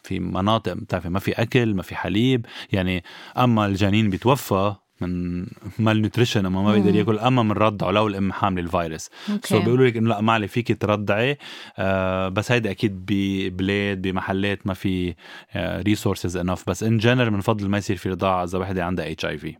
في 0.04 0.20
مناطق 0.20 0.74
بتعرفي 0.74 1.10
ما 1.10 1.20
في 1.20 1.32
أكل 1.32 1.74
ما 1.74 1.84
في 1.84 1.96
حليب. 1.96 2.46
يعني 2.72 3.04
أما 3.38 3.66
الجنين 3.66 4.10
بيتوفى 4.10 4.76
من 5.02 5.46
malnutrition 5.80 6.46
أما 6.46 6.62
ما 6.62 6.74
بيقدر 6.74 6.96
ياكل 6.96 7.20
أما 7.20 7.44
من 7.44 7.52
رضعه 7.52 7.92
لو 7.92 8.08
الام 8.08 8.32
حامله 8.32 8.64
الفيروس 8.64 9.10
so 9.44 9.64
بيقولوا 9.64 9.88
لك 9.88 9.98
إنه 9.98 10.10
لأ 10.10 10.22
ما 10.22 10.34
عليه 10.34 10.48
فيك 10.48 10.82
ترضعي. 10.82 11.38
آه 11.78 12.30
بس 12.30 12.52
هيدا 12.52 12.72
أكيد 12.72 13.06
ببلاد 13.08 14.02
بمحلات 14.02 14.68
ما 14.68 14.74
في 14.74 15.16
resources 15.56 16.38
آه 16.38 16.42
enough 16.42 16.70
بس 16.70 16.84
in 16.84 16.98
general 16.98 17.30
بنفضل 17.32 17.70
ما 17.70 17.78
يصير 17.78 17.98
في 17.98 18.10
رضاعة 18.10 18.44
إذا 18.44 18.60
وحده 18.60 18.86
عندها 18.86 19.12
HIV 19.12 19.56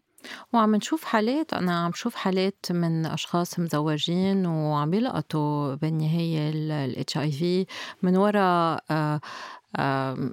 وعم 0.54 0.76
نشوف 0.76 1.04
حالات 1.04 1.54
أنا 1.54 1.84
عم 1.86 1.92
شوف 1.94 2.16
حالات 2.16 2.66
من 2.70 3.06
أشخاص 3.06 3.60
مزوجين 3.60 4.46
وعم 4.46 4.94
يلقطوا 4.94 5.76
بالنهاية 5.76 6.50
الاتش 6.50 7.18
اي 7.18 7.32
في 7.32 7.66
من 8.04 8.18
وراء 8.18 8.84
آه 8.92 9.22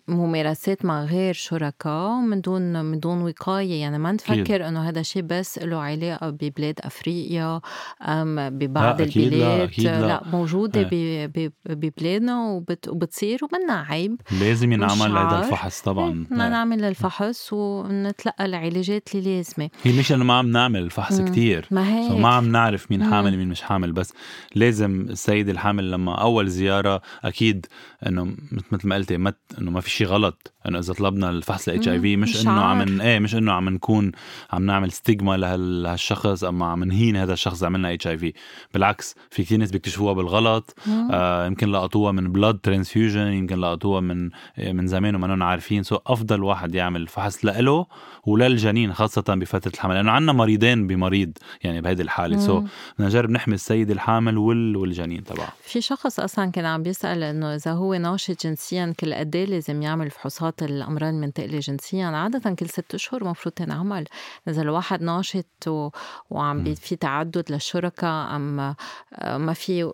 ممارسات 0.09 0.85
مع 0.85 1.05
غير 1.05 1.35
شركاء 1.35 2.11
من 2.11 2.41
دون 2.41 2.85
من 2.85 3.01
دون 3.01 3.23
وقاية. 3.23 3.81
يعني 3.81 3.99
ما 3.99 4.13
نفكر 4.13 4.69
إنه 4.69 4.89
هذا 4.89 5.01
الشيء 5.01 5.23
بس 5.23 5.59
له 5.59 5.79
علاقة 5.79 6.31
ببلاد 6.31 6.81
أفريقيا 6.81 7.61
آم 8.03 8.59
ببعض 8.59 9.01
لا 9.01 9.07
البلاد 9.07 9.33
لا, 9.33 9.65
أكيد 9.65 9.87
لا. 9.87 10.01
لا 10.07 10.23
موجودة 10.33 10.89
إيه. 10.93 11.53
ببلادنا 11.67 12.49
وبت 12.49 12.89
وبتصير 12.89 13.39
ومنا 13.43 13.81
عيب. 13.81 14.21
لازم 14.41 14.73
ينعمل 14.73 15.19
هذا 15.19 15.39
الفحص 15.39 15.81
طبعا. 15.81 16.09
إيه، 16.09 16.15
بدنا 16.15 16.49
نعمل 16.49 16.85
الفحص 16.85 17.53
ونتلقى 17.53 18.45
العلاجات 18.45 19.09
اللي 19.15 19.37
لازمة. 19.37 19.71
هي 19.83 19.99
مش 19.99 20.13
إنه 20.13 20.25
ما 20.25 20.35
عم 20.35 20.51
نعمل 20.51 20.83
الفحص 20.83 21.21
كثير 21.21 21.67
ما 21.71 21.99
هيك. 21.99 22.13
ما 22.13 22.29
عم 22.29 22.53
نعرف 22.53 22.91
مين 22.91 23.05
حامل 23.05 23.37
مين 23.37 23.49
مش 23.49 23.63
حامل 23.63 23.93
بس 23.93 24.13
لازم 24.55 25.01
السيد 25.11 25.49
الحامل 25.49 25.91
لما 25.91 26.21
أول 26.21 26.49
زيارة 26.49 27.03
أكيد 27.25 27.67
إنه 28.07 28.37
مثل 28.73 28.89
ما 28.89 28.95
قلتي 28.95 29.17
ما 29.17 29.32
إنه 29.59 29.71
ما 29.71 29.81
في 29.81 29.91
شيء 29.91 30.07
غلط. 30.07 30.53
إنه 30.69 30.79
إذا 30.79 30.93
طلبنا 30.93 31.31
الفحص 31.31 31.69
الـ 31.69 31.89
HIV 31.89 32.17
مش, 32.17 32.43
إنه 32.43 32.61
عم 32.61 33.01
إيه 33.01 33.19
مش 33.19 33.35
إنه 33.35 33.53
عم 33.53 33.69
نكون 33.69 34.13
عم 34.53 34.67
نعمل 34.67 34.93
stigma 34.93 35.37
لهالشخص 35.37 36.45
أما 36.45 36.67
عم 36.67 36.85
نهين 36.85 37.17
هذا 37.17 37.33
الشخص 37.33 37.65
عملنا 37.65 37.95
HIV 37.95 38.33
بالعكس 38.75 39.17
في 39.31 39.43
كثير 39.43 39.59
ناس 39.59 39.71
بيكتشفوها 39.71 40.13
بالغلط. 40.13 40.75
آه 41.11 41.47
يمكن 41.47 41.69
لقطوها 41.69 42.13
من 42.13 42.33
blood 42.33 42.59
transfusion 42.59 43.27
يمكن 43.27 43.61
لقطوها 43.61 44.01
من 44.01 44.31
من 44.59 44.87
زمان 44.87 45.15
وما 45.15 45.45
عارفين. 45.45 45.83
so 45.83 45.99
أفضل 46.07 46.43
واحد 46.43 46.75
يعمل 46.75 47.07
فحص 47.09 47.45
له 47.45 47.87
وللجنين 48.27 48.93
خاصة 48.93 49.25
بفترة 49.29 49.73
الحمل. 49.75 49.95
لأنه 49.95 50.11
عندنا 50.11 50.33
مريضين 50.33 50.87
بمريض 50.87 51.33
يعني 51.65 51.81
بهذه 51.81 52.03
الحالة. 52.03 52.39
so 52.39 52.61
بدنا 52.61 53.09
نجرب 53.09 53.31
نحمي 53.31 53.55
السيد 53.55 53.91
الحامل 53.91 54.39
والجنين 54.39 55.25
تبعه. 55.25 55.53
في 55.63 55.81
شخص 55.81 56.21
أصلا 56.21 56.51
كان 56.51 56.65
عم 56.65 56.83
بيسأل 56.83 57.23
إنه 57.23 57.55
إذا 57.55 57.73
هو 57.73 57.95
ناشط 57.95 58.47
جنسيا 58.47 58.95
كل 59.01 59.13
قد 59.23 59.37
إيه 59.37 59.45
لازم 59.45 59.83
يعمل 59.83 60.11
فحوصات 60.11 60.63
الأمراض 60.63 61.15
المنتقله 61.15 61.59
جنسيا 61.59 62.07
عادة 62.07 62.55
كل 62.55 62.69
ست 62.69 62.95
اشهر 62.95 63.23
المفروض 63.23 63.55
تنعمل 63.55 64.05
إذا 64.49 64.63
الواحد 64.63 65.03
ناشط 65.03 65.47
و... 65.69 65.91
وعم 66.31 66.65
بي 66.65 66.75
في 66.75 66.97
تعدد 66.97 67.53
للشركاء 67.53 68.37
أم 68.37 68.75
ما 69.23 69.53
في 69.53 69.93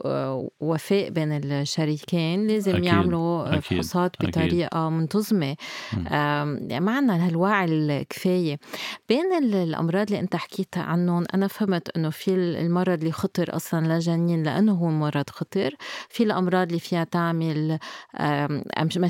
وفاء 0.60 1.10
بين 1.10 1.32
الشريكين 1.32 2.46
لازم 2.46 2.72
أكيد. 2.72 2.84
يعملوا. 2.84 3.60
فحوصات 3.60 4.16
بطريقه 4.20 4.86
أكيد. 4.88 4.98
منتظمة 4.98 5.56
ما 6.80 6.92
عندنا 6.96 7.26
هالوعي 7.26 7.64
الكفاية 7.64 8.58
بين 9.08 9.32
الأمراض 9.32 10.06
اللي 10.06 10.20
أنت 10.20 10.36
حكيت 10.36 10.78
عنهم 10.78 11.24
أنا 11.34 11.46
فهمت 11.46 11.88
إنه 11.96 12.10
في 12.10 12.34
المرض 12.34 12.98
اللي 12.98 13.12
خطر 13.12 13.56
أصلا 13.56 13.86
للجنين 13.86 14.42
لأنه 14.42 14.72
هو 14.72 14.88
مرض 14.90 15.30
خطر 15.30 15.74
في 16.08 16.22
الأمراض 16.22 16.66
اللي 16.66 16.80
فيها 16.80 17.04
تعمل 17.04 17.78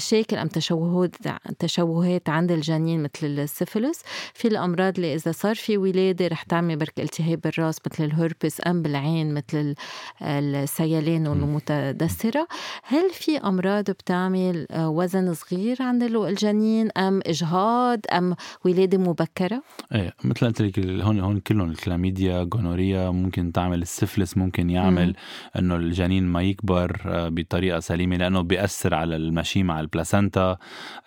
مشاكل 0.08 0.36
أم 0.36 0.48
تشوهات 0.48 1.16
تشوهات 1.58 2.28
عند 2.28 2.52
الجنين 2.52 3.02
مثل 3.02 3.26
السفلس 3.26 4.02
في 4.34 4.48
الأمراض 4.48 4.94
اللي 4.94 5.14
إذا 5.14 5.32
صار 5.32 5.54
في 5.54 5.78
ولادة 5.78 6.26
رح 6.26 6.42
تعمل 6.42 6.76
برك 6.76 7.00
التهاب 7.00 7.40
بالراس 7.40 7.78
مثل 7.86 8.04
الهربس 8.04 8.60
أم 8.66 8.82
بالعين 8.82 9.34
مثل 9.34 9.74
السيلان 10.22 11.26
المتدثره 11.26 12.48
هل 12.82 13.10
في 13.12 13.38
أمراض 13.38 13.90
بتعمل 13.90 14.66
آه، 14.70 14.88
وزن 14.88 15.34
صغير 15.34 15.76
عند 15.82 16.02
الجنين 16.02 16.90
أم 16.96 17.20
إجهاض 17.26 18.00
أم 18.12 18.36
ولادة 18.64 18.98
مبكرة؟ 18.98 19.62
إيه 19.94 20.14
مثل 20.24 20.46
قلت 20.46 20.62
لك 20.62 20.78
هون 20.78 21.20
هون 21.20 21.40
كلهم 21.40 21.70
الكلاميديا 21.70 22.44
جونوريا 22.44 23.10
ممكن 23.10 23.52
تعمل 23.52 23.82
السفلس 23.82 24.36
ممكن 24.36 24.70
يعمل 24.70 25.16
إنه 25.58 25.76
الجنين 25.76 26.24
ما 26.24 26.42
يكبر 26.42 27.00
آه، 27.06 27.28
بطريقة 27.28 27.80
سليمة 27.80 28.16
لأنه 28.16 28.40
بيأثر 28.40 28.94
على 28.94 29.16
المشي 29.16 29.62
مع 29.62 29.80
البلاسنتا 29.88 30.56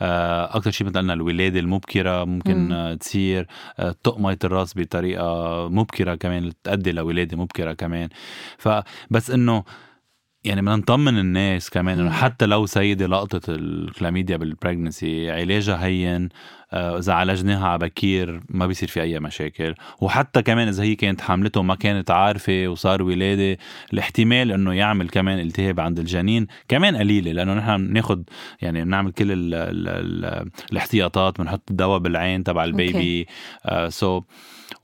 آه، 0.02 0.58
أكثر 0.58 0.72
شيء 0.72 0.88
مثل 0.88 0.98
قلنا 1.00 1.14
الولادة 1.14 1.60
المبكرة 1.60 2.24
ممكن 2.24 2.70
مم. 2.70 2.98
تصير 3.00 3.48
طق 4.04 4.20
ميه 4.20 4.38
الرأس 4.44 4.74
بطريقة 4.78 5.70
مبكرة 5.70 6.16
كمان 6.16 6.52
تؤدي 6.64 6.92
لولادة 6.92 7.38
مبكرة 7.38 7.74
كمان 7.74 8.10
فبس 8.58 9.32
إنه 9.32 9.64
يعني 10.44 10.62
بدنا 10.62 10.76
نطمن 10.76 11.18
الناس 11.20 11.70
كمان 11.70 12.00
إنه 12.00 12.12
حتى 12.12 12.46
لو 12.46 12.66
سيده 12.66 13.08
لقطت 13.08 13.50
الكلاميديا 13.50 14.38
بال 14.38 14.55
pregnancy 14.55 15.32
علاجها 15.32 15.86
هين 15.86 16.30
آه، 16.74 16.98
إذا 16.98 17.14
عالجناها 17.14 17.68
على 17.68 17.80
بكير 17.80 18.42
ما 18.50 18.68
بيصير 18.68 18.90
في 18.90 19.02
أي 19.02 19.20
مشاكل. 19.20 19.76
وحتى 20.02 20.42
كمان 20.42 20.68
إذا 20.68 20.84
هي 20.84 20.96
كانت 20.96 21.22
حاملته 21.22 21.60
وما 21.60 21.76
كانت 21.76 22.12
عارفة 22.12 22.68
وصار 22.68 23.04
ولادة 23.04 23.58
الاحتمال 23.94 24.52
إنه 24.52 24.74
يعمل 24.74 25.10
كمان 25.10 25.40
التهاب 25.40 25.80
عند 25.80 26.00
الجنين 26.00 26.48
كمان 26.68 26.96
قليلة 26.96 27.32
لأنه 27.32 27.54
نحن 27.54 27.88
بناخذ 27.88 28.22
يعني 28.62 28.86
بنعمل 28.86 29.12
كل 29.12 29.32
ال 29.32 29.54
ال 29.54 29.88
ال 29.88 30.50
الاحتياطات 30.72 31.42
بنحط 31.42 31.72
الدواء 31.72 32.00
بالعين 32.00 32.44
تبع 32.44 32.64
ال 32.64 32.77
baby 32.77 33.28
so 33.88 34.20
uh, 34.20 34.24
so 34.24 34.26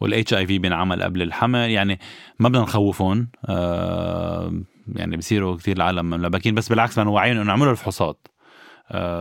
وال 0.01 0.33
HIV 0.33 0.59
بينعمل 0.59 1.03
قبل 1.03 1.21
الحمل. 1.21 1.69
يعني 1.69 1.99
ما 2.39 2.49
بدنا 2.49 2.61
نخوفهم 2.61 3.27
آه 3.45 4.51
يعني 4.95 5.17
بصيروا 5.17 5.57
كثير 5.57 5.77
العالم 5.77 6.09
ملبكين 6.09 6.55
بس 6.55 6.69
بالعكس 6.69 6.99
نوعيهم 6.99 7.37
إنه 7.37 7.49
يعملوا 7.49 7.71
الفحوصات. 7.71 8.27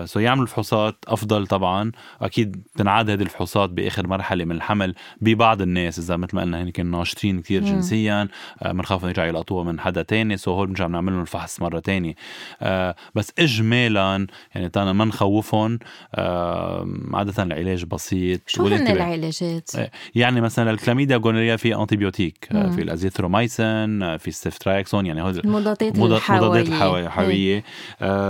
so 0.05 0.21
يعملوا 0.21 0.43
الفحوصات 0.45 1.05
أفضل 1.09 1.47
طبعا. 1.47 1.93
أكيد 2.21 2.53
بتنعاد 2.75 3.11
هذه 3.11 3.23
الفحوصات 3.23 3.71
بآخر 3.71 4.07
مرحلة 4.07 4.45
من 4.45 4.57
الحمل 4.57 4.95
ببعض 5.21 5.63
الناس 5.63 5.99
إذا 5.99 6.17
مثل 6.17 6.37
ما 6.37 6.43
قلنا 6.43 6.63
هن 6.63 6.71
كانوا 6.71 6.99
ناشطين 6.99 7.41
كثير 7.41 7.65
جنسيا 7.65 8.29
بنخاف 8.65 9.03
uh, 9.03 9.05
يرجعوا 9.05 9.29
يلقطوها 9.29 9.65
من 9.65 9.81
حدا 9.81 10.03
تاني 10.03 10.37
so 10.37 10.53
هول 10.53 10.67
بنرجع 10.67 10.87
بنعمل 10.87 11.13
لهم 11.13 11.23
الفحص 11.23 11.61
مرة 11.61 11.79
تانية. 11.79 12.15
uh, 12.15 12.67
بس 13.15 13.33
اجمالا 13.39 14.27
يعني 14.55 14.69
تانا 14.69 14.93
ما 14.93 15.05
نخوفهم 15.05 15.79
عادة 17.15 17.43
العلاج 17.43 17.85
بسيط 17.85 18.41
شو 18.47 18.67
هن 18.67 18.87
العلاجات؟ 18.87 19.71
يعني 20.15 20.41
مثلا 20.41 20.71
الكلاميديا 20.71 21.17
gonorrhea 21.17 21.57
في 21.57 21.77
antibiotic 21.77 22.49
في 22.51 22.83
الازيثرومايسين 22.83 24.17
في 24.17 24.29
ال 24.29 24.35
ceftriaxone 24.35 25.07
يعني 25.07 25.23
هول 25.23 25.39
المضادات 25.39 26.67
الحيوية. 26.69 27.07
الحيوية. 27.07 27.65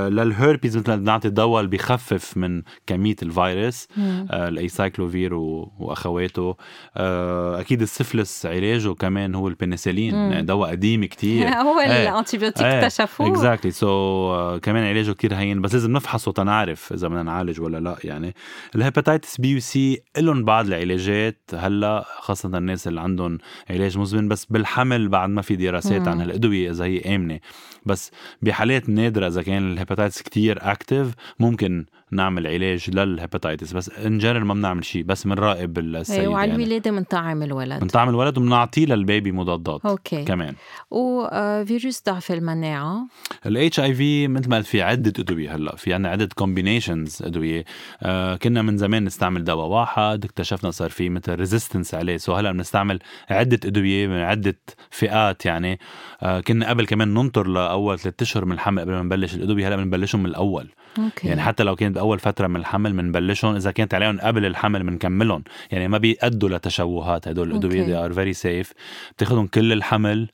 للهيربيز 0.09 0.77
مثلا 0.77 1.05
بنعطي 1.26 1.42
الدواء 1.42 1.60
اللي 1.60 1.76
بخفف 1.76 2.36
من 2.36 2.62
كمية 2.86 3.16
الفيروس 3.22 3.88
آه 4.30 4.48
الأيسايكلوفير 4.48 5.34
وأخواته. 5.34 6.56
آه 6.96 7.60
أكيد 7.60 7.82
السفلس 7.82 8.46
علاجه 8.46 8.94
كمان 8.94 9.34
هو 9.34 9.48
البنسلين 9.48 10.46
دواء 10.46 10.70
قديم 10.70 11.04
كتير. 11.04 11.48
هو 11.66 11.80
إيه. 11.80 12.10
ال 12.11 12.15
antibiotic. 12.15 12.66
اكتشفوه. 12.66 13.28
exactly 13.29 13.70
so 13.70 14.59
كمان 14.62 14.84
علاجه 14.84 15.12
كتير 15.12 15.34
هين. 15.34 15.60
بس 15.60 15.74
لازم 15.74 15.92
نفحصه 15.92 16.32
تنعرف 16.32 16.92
إذا 16.92 17.08
بدنا 17.08 17.22
نعالج 17.22 17.60
ولا 17.60 17.78
لا 17.80 17.96
يعني. 18.04 18.34
ال 18.74 18.81
hepatitis 18.81 19.40
B 19.40 19.57
و 19.57 19.80
C 19.80 20.02
لهم 20.18 20.44
بعض 20.44 20.66
العلاجات 20.66 21.50
هلأ 21.54 22.04
خاصة 22.20 22.58
الناس 22.58 22.88
اللي 22.88 23.00
عندهم 23.00 23.38
علاج 23.70 23.98
مزمن 23.98 24.28
بس 24.28 24.44
بالحمل 24.44 25.08
بعد 25.08 25.28
ما 25.28 25.42
في 25.42 25.56
دراسات 25.56 26.08
عن 26.08 26.20
الادويه 26.20 26.70
إذا 26.70 26.84
هي 26.84 27.16
آمنة. 27.16 27.40
بس 27.86 28.10
بحالات 28.42 28.88
نادرة 28.88 29.26
إذا 29.26 29.42
كان 29.42 29.72
ال 29.72 29.77
hepatitis 29.77 30.22
كتير 30.22 30.58
active 30.62 31.14
ممكن 31.38 31.87
نعمل 32.12 32.47
علاج 32.47 32.90
لل 32.90 33.05
hepatitis 33.05 33.72
بس 33.73 33.90
in 33.90 34.18
general 34.18 34.44
ما 34.45 34.55
بنعمل 34.55 34.85
شيء 34.85 35.03
بس 35.03 35.27
بنراقب 35.27 35.79
السيد 35.79 36.21
أيوه 36.21 36.33
وعلى 36.33 36.51
يعني. 36.51 36.64
الولاده 36.64 36.90
بنطعم 36.90 37.42
الولد. 37.42 37.81
بنطعم 37.81 38.09
الولد 38.09 38.38
وبنعطيه 38.38 38.87
لل 38.87 39.02
baby 39.02 39.33
مضادات 39.33 39.81
أوكي. 39.87 40.25
كمان. 40.25 40.55
وفيروس 40.90 42.03
ضعف 42.07 42.33
المناعة. 42.33 43.07
ال 43.46 43.81
HIV 43.81 44.29
مثل 44.29 44.51
ما 44.51 44.57
قلت 44.57 44.66
في 44.66 44.83
عدة 44.83 45.12
أدوية 45.19 45.57
هلأ 45.57 45.77
في 45.77 45.95
عندنا 45.95 46.11
عدة 46.12 46.29
combinations 46.35 47.22
أدوية. 47.23 47.64
آه 48.03 48.37
كنا 48.37 48.62
من 48.62 48.77
زمان 48.77 49.05
نستعمل 49.05 49.45
دواء 49.45 49.66
واحد 49.66 50.25
اكتشفنا 50.25 50.71
صار 50.71 50.90
في 50.90 51.09
مثل 51.09 51.35
resistance 51.35 51.94
عليه. 51.95 52.16
so 52.16 52.33
هلأ 52.35 52.53
بنستعمل 52.53 52.99
عدة 53.31 53.61
أدوية 53.64 54.07
من 54.07 54.21
عدة 54.21 54.59
فئات 54.90 55.47
يعني. 55.47 55.79
آه 56.23 56.40
كنا 56.40 56.69
قبل 56.69 56.87
كمان 56.87 57.14
ننطر 57.14 57.47
لأول 57.47 57.99
ثلاث 57.99 58.23
أشهر 58.23 58.45
من 58.45 58.53
الحمل 58.53 58.83
قبل 58.83 58.92
ما 58.92 59.03
نبلش 59.03 59.35
الأدوية 59.35 59.69
هلأ 59.69 59.77
بنبلشهم 59.77 60.23
من 60.23 60.27
الأول. 60.31 60.69
أوكي. 60.99 61.29
يعني 61.29 61.42
حتى 61.42 61.62
لو 61.62 61.77
كانت 61.77 61.95
بأول 61.96 62.18
فترة 62.18 62.46
من 62.46 62.56
الحمل 62.56 62.92
بنبلشهم 62.92 63.54
إذا 63.54 63.70
كانت 63.70 63.94
عليهم 63.94 64.20
قبل 64.20 64.46
الحمل 64.46 64.82
بنكملهم 64.82 65.42
يعني 65.70 65.88
ما 65.88 65.98
بيأدوا 65.98 66.48
لتشوهات 66.48 67.28
هدول 67.28 67.50
الادويه 67.50 67.87
they 67.87 68.04
are 68.05 68.12
very 68.12 68.33
safe 68.33 68.72
بتاخذهم 69.16 69.46
كل 69.46 69.72
الحمل 69.72 70.28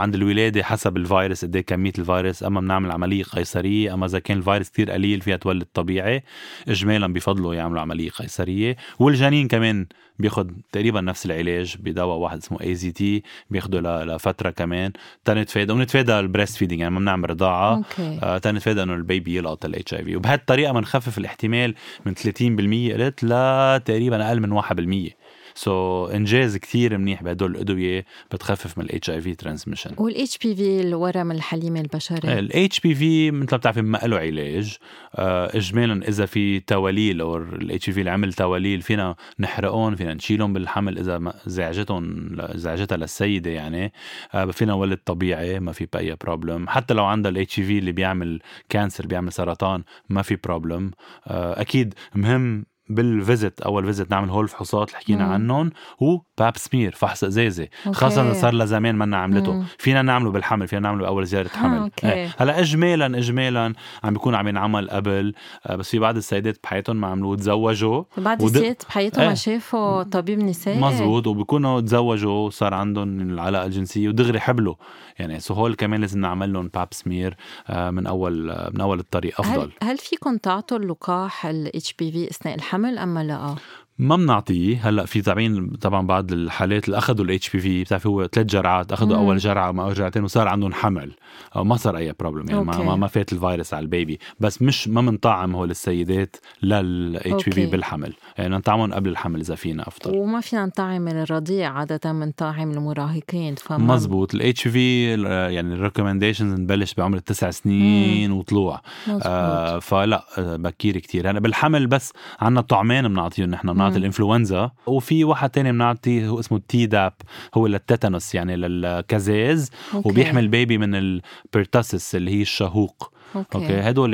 عند 0.00 0.14
الولادة 0.14 0.62
حسب 0.62 0.96
الفيروس 0.96 1.44
قد 1.44 1.58
كمية 1.58 1.92
الفيروس. 1.98 2.42
أما 2.42 2.60
بنعمل 2.60 2.90
عملية 2.90 3.22
قيصرية 3.24 3.94
أما 3.94 4.06
إذا 4.06 4.18
كان 4.18 4.38
الفيروس 4.38 4.70
كثير 4.70 4.90
قليل 4.90 5.20
فيها 5.20 5.36
تولد 5.36 5.66
طبيعي 5.74 6.22
اجمالا 6.68 7.12
بفضلوا 7.12 7.54
يعملوا 7.54 7.80
عملية 7.80 8.10
قيصرية. 8.10 8.76
والجنين 8.98 9.48
كمان 9.48 9.86
بياخد 10.18 10.52
تقريبا 10.72 11.00
نفس 11.00 11.26
العلاج 11.26 11.76
بدواء 11.80 12.16
واحد 12.16 12.38
اسمه 12.38 12.60
AZT 12.60 13.22
بياخده 13.50 14.04
لفترة 14.04 14.50
كمان. 14.50 14.92
تنتفادى 15.24 15.72
ونتفادى 15.72 16.18
ال 16.18 16.56
breastfeeding 16.56 16.80
يعني 16.80 16.94
ما 16.94 17.00
بنعمل 17.00 17.30
رضاعة. 17.30 17.76
أوكي. 17.76 18.18
آه 18.22 18.38
تنتفادى 18.38 18.82
إنه 18.82 18.94
البيبي 18.94 19.36
يلقط 19.36 19.64
الاتش 19.64 19.94
اي 19.94 20.04
في 20.04 20.16
وبهالطريقة 20.16 20.72
بنخفف 20.72 21.18
الاحتمال 21.18 21.74
من 22.06 22.14
30% 22.14 22.92
قلت 22.92 23.24
لتقريبا 23.24 24.28
أقل 24.28 24.40
من 24.40 24.52
1% 24.52 25.17
so 25.58 26.06
so, 26.06 26.14
انجاز 26.14 26.56
كثير 26.56 26.98
منيح 26.98 27.22
بهدول 27.22 27.50
الأدوية 27.50 28.04
بتخفف 28.32 28.78
من 28.78 28.84
ال 28.84 29.10
HIV 29.10 29.34
transmission 29.34 29.90
وال 29.96 30.38
HPV 30.38 30.80
الورم 30.80 31.32
الحليمي 31.32 31.80
البشري؟ 31.80 32.38
الاتش 32.38 32.80
بي 32.80 32.94
في 32.94 33.30
مثل 33.30 33.50
ما 33.50 33.56
بتعرفي 33.56 33.82
ما 33.82 33.98
له 33.98 34.16
علاج. 34.18 34.76
آه، 35.14 35.56
اجمالا 35.56 36.08
إذا 36.08 36.26
في 36.26 36.60
تواليل 36.60 37.20
أو 37.20 37.36
ال 37.36 37.86
HPV 37.86 38.00
اللي 38.00 38.10
عمل 38.10 38.32
تواليل 38.32 38.82
فينا 38.82 39.14
نحرقهم 39.38 39.96
فينا 39.96 40.14
نشيلهم 40.14 40.52
بالحمل 40.52 40.98
إذا 40.98 41.32
زعجتهم 41.46 42.36
زعجتها 42.54 42.96
للسيدة 42.96 43.50
يعني. 43.50 43.92
آه، 44.34 44.44
فينا 44.44 44.72
نولد 44.72 44.98
طبيعي 45.04 45.60
ما 45.60 45.72
في 45.72 45.88
أي 45.96 46.16
problem 46.24 46.68
حتى 46.68 46.94
لو 46.94 47.04
عندها 47.04 47.30
ال 47.30 47.54
HPV 47.54 47.78
اللي 47.78 47.92
بيعمل 47.92 48.40
cancer 48.68 49.06
بيعمل 49.06 49.32
سرطان 49.32 49.82
ما 50.08 50.22
في 50.22 50.36
problem 50.36 50.90
أكيد 51.26 51.94
مهم 52.14 52.64
بال 52.90 53.10
visit 53.10 53.60
أول 53.60 53.84
visit 53.84 54.10
نعمل 54.10 54.30
هول 54.30 54.44
الفحوصات 54.44 54.88
اللي 54.88 54.98
حكينا. 55.00 55.24
عنهم 55.24 55.70
هو 56.02 56.20
Pap 56.38 56.56
smear 56.56 56.92
فحص 56.92 57.24
أزازة. 57.24 57.68
خاصة 57.92 58.32
صار 58.32 58.52
لها 58.54 58.66
زمان 58.66 58.94
ما 58.96 59.16
عملته 59.16 59.52
مم. 59.52 59.64
فينا 59.78 60.02
نعمله 60.02 60.30
بالحمل 60.30 60.68
فينا 60.68 60.80
نعمله 60.82 61.02
بأول 61.02 61.26
زيارة 61.26 61.46
آه، 61.46 61.50
حمل 61.58 61.78
أوكي. 61.78 62.12
إيه. 62.12 62.28
هلأ 62.38 62.60
اجمالا 62.60 63.18
اجمالا 63.18 63.72
عم 64.04 64.12
بيكون 64.12 64.34
عم 64.34 64.48
ينعمل 64.48 64.90
قبل 64.90 65.34
آه، 65.66 65.76
بس 65.76 65.90
في 65.90 65.98
بعض 65.98 66.16
السيدات 66.16 66.58
بحياتهم 66.64 66.96
ما 66.96 67.06
عملوه 67.06 67.36
تزوجوا 67.36 68.04
بعد 68.16 68.42
ود- 68.42 68.56
الست 68.56 68.84
بحياتهم 68.88 69.22
ما 69.24 69.28
إيه. 69.28 69.34
شافوا 69.34 70.02
طبيب 70.02 70.38
نسائي 70.38 70.80
مزبوط 70.80 71.26
وبيكونوا 71.26 71.80
تزوجوا 71.80 72.32
وصار 72.46 72.74
عندهم 72.74 73.20
العلاقة 73.20 73.66
الجنسية 73.66 74.08
ودغري 74.08 74.40
حبلوا 74.40 74.74
يعني 75.18 75.40
so 75.40 75.54
هول 75.54 75.74
كمان 75.74 76.00
لازم 76.00 76.20
نعمل 76.20 76.52
لهم 76.52 76.68
Pap 76.68 76.88
smear 76.90 77.36
آه، 77.68 77.90
من 77.90 78.06
أول 78.06 78.50
آه، 78.50 78.70
من 78.74 78.80
أول 78.80 78.98
الطريق 78.98 79.40
أفضل 79.40 79.72
هل 79.82 79.88
هل 79.88 79.98
فيكم 79.98 80.36
تعطوا 80.36 80.78
اللقاح 80.78 81.46
ال 81.46 81.92
HPV 81.92 82.30
أثناء 82.30 82.54
الحمل 82.54 82.98
أم 82.98 83.18
لا؟ 83.18 83.54
ما 83.98 84.16
بنعطيه 84.16 84.88
هلأ 84.88 85.06
في 85.06 85.22
طبعا 85.22 85.70
طبعا 85.80 86.06
بعض 86.06 86.32
الحالات 86.32 86.84
اللي 86.84 86.98
أخذوا 86.98 87.24
ال 87.24 87.50
HPV 87.50 87.82
بتعرف 87.82 88.06
هو 88.06 88.26
ثلاث 88.26 88.46
جرعات 88.46 88.92
أخذوا 88.92 89.16
مم. 89.16 89.22
أول 89.22 89.38
جرعة 89.38 89.72
ما 89.72 89.92
جرعتين 89.92 90.24
وصار 90.24 90.48
عندهم 90.48 90.72
حمل 90.72 91.10
أو 91.56 91.64
ما 91.64 91.76
صار 91.76 91.96
أي 91.96 92.14
problem 92.20 92.48
يعني 92.48 92.64
ما, 92.64 92.72
أوكي. 92.74 92.86
ما 92.86 92.96
ما 92.96 93.06
فات 93.06 93.32
الفيروس 93.32 93.74
على 93.74 93.82
ال 93.82 93.88
baby. 93.88 94.18
بس 94.40 94.62
مش 94.62 94.88
ما 94.88 95.00
بنطعم 95.00 95.54
هو 95.54 95.64
للسيدات 95.64 96.36
لل 96.62 97.44
HPV. 97.44 97.66
بالحمل. 97.66 98.14
يعني 98.38 98.56
نطعمهم 98.56 98.94
قبل 98.94 99.10
الحمل 99.10 99.40
إذا 99.40 99.54
فينا 99.54 99.88
أفضل. 99.88 100.16
وما 100.16 100.40
فينا 100.40 100.66
نطعم 100.66 101.08
الرضيع 101.08 101.72
عادة 101.72 102.12
بنطعم 102.12 102.70
المراهقين 102.70 103.54
فما 103.54 103.94
مزبوط. 103.94 104.34
ال 104.34 104.68
HPV 104.68 105.10
يعني 105.54 105.74
ال 105.74 105.79
recommendations 105.79 106.60
نبلش 106.60 106.94
بعمر 106.94 107.16
التسع 107.16 107.50
سنين 107.50 108.32
وطلوع. 108.32 108.80
مزبوط. 109.06 109.22
آه 109.26 109.78
فلا 109.78 110.24
آه، 110.38 110.56
بكير 110.56 110.98
كتير. 110.98 111.30
هلا 111.30 111.40
بالحمل 111.40 111.86
بس 111.86 112.12
عنا 112.40 112.60
طعمين 112.60 113.08
بنعطيهم 113.08 113.50
نحن 113.50 113.68
مم. 113.92 113.96
الإنفلونزا 113.96 114.70
وفي 114.86 115.24
واحد 115.24 115.50
تاني 115.50 115.72
بنعطيه 115.72 116.28
هو 116.28 116.40
اسمه 116.40 116.58
ال 116.58 116.86
Tdap 116.86 117.12
هو 117.54 117.66
لل 117.66 117.81
tetanus 117.81 118.34
يعني 118.34 118.56
للكازاز 118.56 119.70
أوكي. 119.94 120.08
وبيحمي 120.08 120.40
ال 120.40 120.48
baby 120.48 120.78
من 120.78 120.94
ال 120.94 121.06
pertussis 121.06 122.14
اللي 122.14 122.30
هي 122.30 122.42
الشاهوق 122.42 123.12
أوكي, 123.36 123.80
هدول 123.80 124.10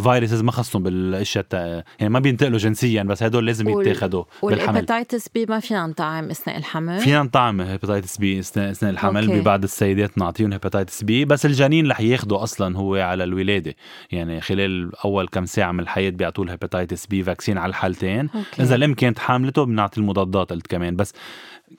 viruses 0.00 0.42
ما 0.42 0.52
خصهم 0.52 0.82
بالأشياء 0.82 1.46
يعني 1.52 2.12
ما 2.12 2.18
بينتقلوا 2.18 2.58
جنسيا 2.58 3.02
بس 3.02 3.22
هدول 3.22 3.46
لازم 3.46 3.80
يتاخدوا 3.80 4.24
بالحمل. 4.42 4.68
وال 4.68 4.79
hepatitis 4.79 5.28
B 5.28 5.46
ما 5.46 5.60
فينا 5.60 5.86
نطعم 5.86 6.30
أثناء 6.30 6.58
الحمل؟ 6.58 6.98
فينا 6.98 7.22
نطعم 7.22 7.60
hepatitis 7.60 8.16
B 8.16 8.38
اثناء 8.38 8.70
أثناء 8.70 8.92
الحمل 8.92 9.26
أوكي. 9.26 9.40
ببعض 9.40 9.62
السيدات 9.62 10.18
نعطيهم 10.18 10.52
hepatitis 10.52 11.02
B 11.02 11.24
بس 11.24 11.46
الجنين 11.46 11.90
رح 11.90 12.00
ياخده 12.00 12.42
أصلا 12.42 12.76
هو 12.76 12.94
على 12.94 13.24
الولادة. 13.24 13.74
يعني 14.12 14.40
خلال 14.40 14.90
أول 15.04 15.28
كم 15.28 15.46
ساعة 15.46 15.72
من 15.72 15.80
الحياة 15.80 16.10
بيعطوه 16.10 16.44
ال 16.44 16.50
hepatitis 16.50 17.06
B 17.06 17.22
vaccine 17.22 17.58
على 17.58 17.70
الحالتين. 17.70 18.28
أوكي. 18.34 18.62
إذا 18.62 18.74
الأم 18.74 18.94
كانت 18.94 19.18
حاملته 19.18 19.64
بنعطي 19.64 20.00
المضادات 20.00 20.50
قلت 20.50 20.66
كمان. 20.66 20.96
بس 20.96 21.12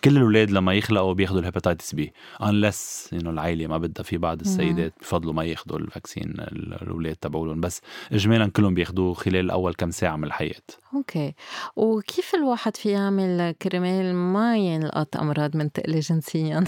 كل 0.04 0.18
الأولاد 0.18 0.52
لما 0.52 0.74
يخلقوا 0.74 1.14
بياخذوا 1.14 1.40
ال 1.40 1.45
hepatitis 1.45 1.96
B 1.96 2.14
unless 2.44 3.10
إنه 3.14 3.30
العائله 3.30 3.68
ما 3.68 3.78
بدها 3.78 4.04
في 4.04 4.18
بعض 4.18 4.40
السيدات 4.40 4.94
بفضلوا 5.02 5.34
ما 5.34 5.44
ياخذوا 5.44 5.80
ال 5.80 5.85
vaccine 5.85 6.24
ال- 6.30 6.74
الأولاد 6.82 7.16
تبعولهم. 7.16 7.62
بس 7.62 7.82
اجمالا 8.12 8.48
كلهم 8.48 8.74
بياخذوه 8.74 9.14
خلال 9.14 9.52
أول 9.52 9.74
كم 9.74 9.92
ساعة 9.92 10.16
من 10.16 10.24
الحياة. 10.24 10.62
أوكي. 10.96 11.34
وكيف 11.76 12.36
الواحد 12.36 12.78
في 12.78 12.90
يعمل 12.90 13.56
كرمال 13.62 14.16
ما 14.16 14.58
ينلقط 14.58 15.18
امراض 15.18 15.58
منتقله 15.58 16.00
جنسيا؟ 16.00 16.64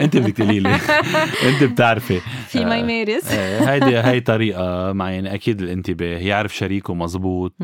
أنت 0.00 0.16
بدك 0.16 0.32
تقولي 0.36 0.60
لي. 0.60 0.68
أنت 1.48 1.64
بتعرفي. 1.64 2.20
في 2.48 2.64
ما 2.64 2.74
آه، 2.74 2.76
يمارس 2.76 3.30
إيه، 3.32 3.70
هيدي 3.70 3.98
هي 4.08 4.20
طريقة 4.20 4.92
مع 4.92 5.10
يعني 5.10 5.34
أكيد 5.34 5.62
الانتباه. 5.62 6.18
يعرف 6.18 6.56
شريكه 6.56 6.94
مزبوط 6.94 7.54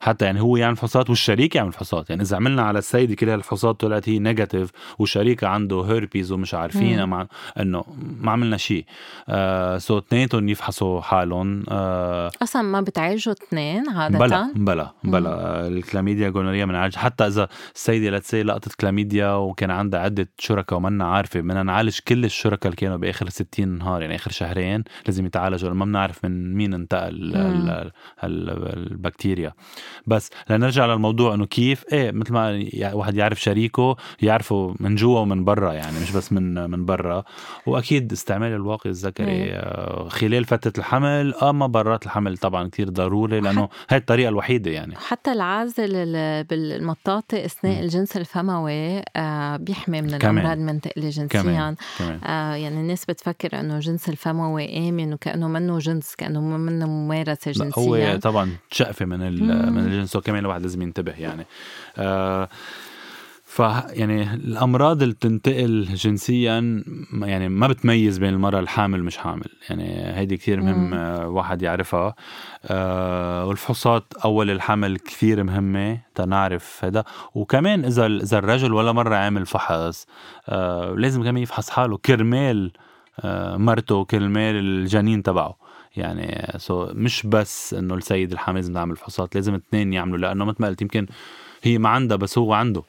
حتى 0.00 0.24
يعني 0.24 0.40
هو 0.40 0.56
يعمل 0.56 0.76
فحوصات 0.76 1.10
والشريك 1.10 1.56
يعمل 1.56 1.72
فحوصات. 1.72 2.10
يعني 2.10 2.22
إذا 2.22 2.36
عملنا 2.36 2.62
على 2.62 2.78
السيدة 2.78 3.14
كل 3.14 3.28
هالفحوصات 3.28 3.80
طلعت 3.80 4.08
هي 4.08 4.18
negative 4.18 4.70
وشريكها 4.98 5.48
عنده 5.48 5.82
هيربيز 5.82 6.32
ومش 6.32 6.54
عارفين. 6.54 7.04
مع 7.04 7.26
إنه 7.60 7.84
ما 8.20 8.32
عملنا 8.32 8.56
شيء. 8.56 8.84
آه 9.28 9.78
so 9.78 9.98
اثنيناتهم 9.98 10.48
يفحصوا 10.48 11.00
حالهم. 11.00 11.64
آه 11.68 12.30
أصلا 12.42 12.62
ما 12.62 12.80
بتعالجوا 12.80 13.32
اثنين 13.32 13.90
عادة؟ 13.90 14.18
بلا 14.18 14.52
بلا 14.54 14.90
بلا. 15.04 15.23
هلا 15.24 15.66
ال 15.66 15.72
chlamydia 15.72 16.28
gonorrhea 16.28 16.64
بنعالج 16.64 16.96
حتى 16.96 17.26
إذا 17.26 17.48
السيده 17.74 18.16
let's 18.16 18.32
say 18.32 18.42
لقطت 18.42 18.74
كلاميديا 18.74 19.34
وكان 19.34 19.70
عندها 19.70 20.00
عدة 20.00 20.28
شركاء 20.38 20.78
ومنا 20.78 21.04
عارفة 21.04 21.40
بدنا 21.40 21.62
نعالج 21.62 21.98
كل 22.08 22.24
الشركاء 22.24 22.66
اللي 22.66 22.76
كانوا 22.76 22.96
بآخر 22.96 23.28
60 23.28 23.68
نهار 23.68 24.02
يعني 24.02 24.14
آخر 24.14 24.30
شهرين 24.30 24.84
لازم 25.06 25.26
يتعالجوا 25.26 25.70
ما 25.70 25.84
بنعرف 25.84 26.24
من 26.24 26.54
مين 26.54 26.74
انتقل 26.74 27.34
البكتيريا. 28.24 29.52
بس 30.06 30.30
لنرجع 30.50 30.86
للموضوع 30.86 31.34
إنه 31.34 31.46
كيف؟ 31.46 31.84
إيه 31.92 32.10
مثل 32.10 32.32
ما 32.32 32.64
واحد 32.92 33.16
يعرف 33.16 33.40
شريكه 33.40 33.96
يعرفه 34.22 34.74
من 34.80 34.94
جوا 34.94 35.20
ومن 35.20 35.44
برا 35.44 35.72
يعني 35.72 36.00
مش 36.00 36.12
بس 36.12 36.32
من 36.32 36.70
من 36.70 36.84
برا. 36.84 37.24
وأكيد 37.66 38.12
استعمال 38.12 38.52
الواقي 38.52 38.90
الذكري 38.90 39.52
آه، 39.52 40.08
خلال 40.08 40.44
فترة 40.44 40.72
الحمل 40.78 41.34
أما 41.34 41.66
برات 41.66 42.06
الحمل 42.06 42.38
طبعا 42.38 42.68
كثير 42.68 42.88
ضروري 42.88 43.40
لأنه 43.40 43.68
هاي 43.90 43.98
الطريقة 43.98 44.28
الوحيدة 44.28 44.70
يعني. 44.70 44.94
حتى 45.14 45.32
العازل 45.32 45.92
بالمطاطه 46.44 47.44
أثناء 47.44 47.80
الجنس 47.80 48.16
الفموي 48.16 49.02
آه، 49.16 49.56
بيحمي 49.56 50.02
من 50.02 50.14
الأمراض 50.14 50.58
المنتقله 50.58 51.10
جنسيا. 51.10 51.42
كمان. 51.42 51.76
كمان. 51.98 52.20
آه 52.24 52.54
يعني 52.54 52.80
الناس 52.80 53.04
بتفكر 53.04 53.60
إنه 53.60 53.78
جنس 53.78 54.08
الفموي 54.08 54.88
آمن 54.88 55.12
وكأنه 55.12 55.48
منه 55.48 55.78
جنس 55.78 56.14
كأنه 56.14 56.40
منه 56.40 56.86
ممارسة 56.86 57.50
جنسيه 57.50 58.12
هو 58.14 58.18
طبعا 58.18 58.50
شقفة 58.70 59.04
من 59.04 59.18
من 59.72 59.78
الجنس 59.78 60.16
وكمان 60.16 60.38
الواحد 60.38 60.62
لازم 60.62 60.82
ينتبه 60.82 61.12
يعني. 61.12 61.46
آه 61.98 62.48
ف 63.54 63.58
يعني 63.90 64.34
الأمراض 64.34 65.02
اللي 65.02 65.14
بتنتقل 65.14 65.84
جنسيا 65.84 66.84
يعني 67.22 67.48
ما 67.48 67.66
بتميز 67.66 68.18
بين 68.18 68.34
المرأة 68.34 68.60
الحامل 68.60 69.02
مش 69.04 69.16
حامل. 69.16 69.48
يعني 69.70 70.16
هيدي 70.18 70.36
كثير 70.36 70.60
مهم 70.60 70.94
آه، 70.94 71.28
واحد 71.28 71.62
يعرفها. 71.62 72.14
آه 72.64 73.46
والفحوصات 73.46 74.04
أول 74.24 74.50
الحمل 74.50 74.98
كثير 74.98 75.42
مهمة 75.42 75.98
تنعرف 76.14 76.84
هذا 76.84 77.04
وكمان 77.34 77.84
إذا 77.84 78.06
إذا 78.06 78.38
الرجل 78.38 78.72
ولا 78.72 78.92
مرة 78.92 79.16
عامل 79.16 79.46
فحص 79.46 80.06
آه 80.48 80.94
لازم 80.94 81.22
كمان 81.22 81.42
يفحص 81.42 81.70
حاله 81.70 81.96
كرمال 81.96 82.72
آه 83.20 83.56
مرته 83.56 84.04
كرمال 84.04 84.56
الجنين 84.56 85.22
تبعه. 85.22 85.56
يعني 85.96 86.52
سو 86.56 86.88
مش 86.92 87.26
بس 87.26 87.74
إنه 87.74 87.94
السيد 87.94 88.32
الحامل 88.32 88.56
لازم 88.56 88.74
تعمل 88.74 88.96
فحوصات 88.96 89.34
لازم 89.34 89.54
اثنين 89.54 89.92
يعملوا 89.92 90.18
لأنه 90.18 90.44
مثل 90.44 90.56
ما 90.60 90.68
قلت 90.68 90.82
يمكن 90.82 91.06
هي 91.62 91.78
ما 91.78 91.88
عندها 91.88 92.16
بس 92.16 92.38
هو 92.38 92.52
عنده. 92.52 92.82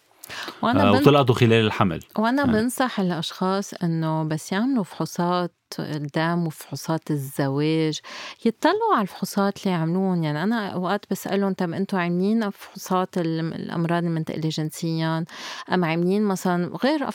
وأنا 0.61 0.83
آه 0.83 0.91
بن... 0.91 0.97
وطلعتوا 0.97 1.35
خلال 1.35 1.65
الحمل 1.65 1.99
وأنا 2.17 2.45
يعني. 2.45 2.53
بنصح 2.53 2.99
الأشخاص 2.99 3.73
إنه 3.73 4.23
بس 4.23 4.51
يعملوا 4.51 4.83
فحوصات 4.83 5.55
الدم 5.79 6.47
وفحوصات 6.47 7.11
الزواج 7.11 7.99
يطلعوا 8.45 8.93
على 8.93 9.01
الفحوصات 9.01 9.57
اللي 9.63 9.71
يعملون 9.77 10.23
يعني 10.23 10.43
أنا 10.43 10.69
أوقات 10.69 11.05
بسألهم 11.11 11.53
طب 11.53 11.73
أنتم 11.73 11.97
عاملين 11.97 12.49
فحوصات 12.49 13.17
الأمراض 13.17 14.03
المنتقله 14.03 14.49
جنسيا 14.49 15.25
أم 15.71 15.85
عاملين 15.85 16.23
مثلا 16.23 16.77
غير 16.83 17.09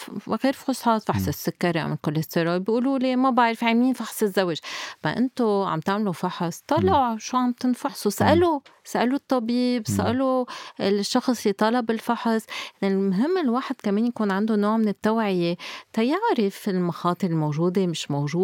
غير 0.45 0.53
فحوصات 0.53 1.03
فحص 1.03 1.29
السكري 1.29 1.83
ام 1.83 1.93
الكوليسترول؟ 1.93 2.61
بيقولوا 2.61 2.99
لي 2.99 3.17
ما 3.17 3.31
بعرف 3.31 3.65
عاملين 3.65 3.93
فحص 3.93 4.23
الزواج. 4.23 4.59
ما 5.05 5.17
أنتم 5.19 5.45
عم 5.47 5.81
تعملوا 5.81 6.13
فحص؟ 6.13 6.63
طلعوا 6.69 7.19
شو 7.19 7.37
عم 7.37 7.53
تنفحصوا؟ 7.53 8.11
سألوا 8.11 8.61
سألوا 8.85 9.17
الطبيب 9.17 9.87
سألوا 9.89 10.45
الشخص 10.81 11.43
اللي 11.47 11.53
طلب 11.53 11.91
الفحص 11.91 12.47
يعني 12.83 12.95
المهم 12.95 13.39
الواحد 13.39 13.75
كمان 13.83 14.07
يكون 14.07 14.31
عنده 14.31 14.57
نوع 14.57 14.77
من 14.77 14.89
التوعية. 14.89 15.57
تيعرف 15.93 16.69
المخاطر 16.69 17.29
الموجودة 17.29 17.87
مش 17.87 18.11
موجودة؟ 18.11 18.40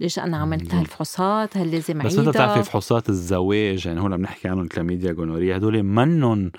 ليش 0.00 0.18
أنا 0.18 0.36
عملت 0.36 0.74
هالفحوصات؟ 0.74 1.56
هل 1.56 1.70
لازم 1.70 1.98
بس 1.98 2.18
أنت 2.18 2.28
بتعرفي 2.28 2.62
فحوصات 2.62 3.08
الزواج 3.08 3.86
يعني 3.86 4.00
هون 4.00 4.16
بنحكي 4.16 4.48
عنهم 4.48 4.66
chlamydia 4.66 5.12
gonorrhea 5.12 5.56
هدول 5.56 5.82
منن 5.82 6.50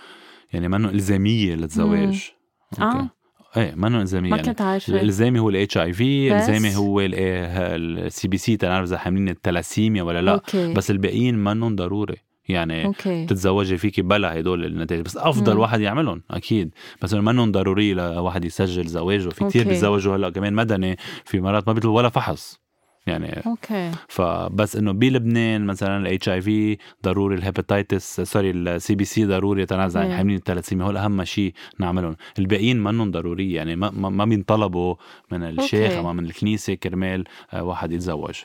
يعني 0.54 0.68
منن 0.68 0.86
إلزامية 0.86 1.56
للزواج. 1.56 2.32
آه. 2.80 3.10
إيه 3.58 3.76
منه 3.76 4.02
الزامي 4.02 4.30
ما 4.30 4.38
يعني 4.38 4.50
كنت 4.50 4.62
عارفة. 4.62 4.94
الإلزامي 4.94 5.40
هو 5.40 5.50
ال 5.50 5.78
HIV 5.78 6.32
الالزامي 6.32 6.76
هو 6.76 7.00
ال 7.02 8.28
CBC 8.28 8.58
تنعرف 8.58 8.88
إذا 8.88 8.98
حاملين 8.98 9.30
التلاسيميا 9.30 10.04
ولا 10.04 10.22
لا. 10.22 10.32
okay. 10.32 10.74
بس 10.74 10.92
الباقيين 10.92 11.44
منهم 11.44 11.76
ضروري. 11.76 12.16
يعني 12.50 12.86
okay. 12.86 13.26
تتزوجي 13.26 13.78
فيكي 13.78 14.02
بلا 14.02 14.40
هدول 14.40 14.66
النتائج. 14.66 15.02
بس 15.02 15.18
أفضل 15.18 15.54
مم. 15.54 15.60
واحد 15.60 15.82
يعملهم 15.82 16.22
أكيد. 16.32 16.74
بس 17.02 17.14
منهم 17.14 17.52
ضروري 17.52 17.94
لواحد 17.94 18.46
يسجل 18.46 18.88
زواجه. 18.88 19.30
في 19.30 19.46
كثير 19.46 19.68
بيتزوجوا 19.68 20.16
هلأ 20.16 20.30
كمان 20.30 20.54
مدني 20.54 20.98
في 21.26 21.42
مرات 21.42 21.68
ما 21.68 21.74
بيطلبوا 21.74 21.98
ولا 21.98 22.10
فحص. 22.10 22.61
يعني 23.08 23.42
okay. 23.46 23.92
فبس 24.08 24.76
إنه 24.76 24.92
بلبنان 24.92 25.66
مثلا 25.66 25.98
ال 25.98 26.30
HIV 26.30 26.78
ضروري 27.04 27.36
ال 27.36 28.22
hepatitis 28.22 28.52
sorry 28.52 28.96
ال 28.96 29.06
CBC 29.06 29.26
ضروري 29.26 29.66
تنعرف 29.66 30.18
حاملين 30.18 30.38
التلاسيميا 30.38 30.86
هول 30.86 30.98
اهم 30.98 31.24
شيء 31.24 31.54
نعملهم. 31.80 32.16
الباقيين 32.40 32.84
منهم 32.84 33.12
ضروري 33.12 33.54
يعني 33.54 33.76
ما 33.76 33.90
ما 33.92 34.26
بينطلبوا 34.26 34.96
من 35.32 35.44
الشيخ 35.44 35.92
أو 35.92 36.14
من 36.14 36.26
الكنيسة 36.26 36.74
كرمال 36.74 37.24
آه، 37.54 37.64
واحد 37.64 37.92
يتزوج. 37.92 38.36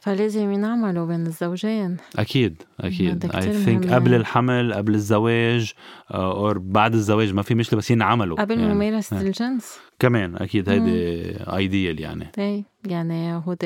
فلازم 0.00 0.52
ينعملوا 0.52 1.06
بين 1.06 1.26
الزوجين. 1.26 1.96
أكيد 2.16 2.62
أكيد. 2.80 3.30
I 3.34 3.52
think 3.52 3.92
قبل 3.92 4.14
الحمل 4.14 4.74
قبل 4.74 4.94
الزواج 4.94 5.72
أو 6.10 6.54
uh, 6.54 6.56
بعد 6.58 6.94
الزواج 6.94 7.34
ما 7.34 7.42
في 7.42 7.54
مشكلة 7.54 7.78
بس 7.78 7.90
ينعملوا 7.90 8.40
قبل 8.40 8.60
يعني. 8.60 8.74
ممارسه 8.74 9.20
الجنس. 9.20 9.78
كمان 9.98 10.36
أكيد 10.36 10.68
هيدي 10.68 11.36
ideal 11.56 12.00
يعني. 12.00 12.32
اي 12.38 12.64
يعني 12.86 13.34
هو 13.34 13.56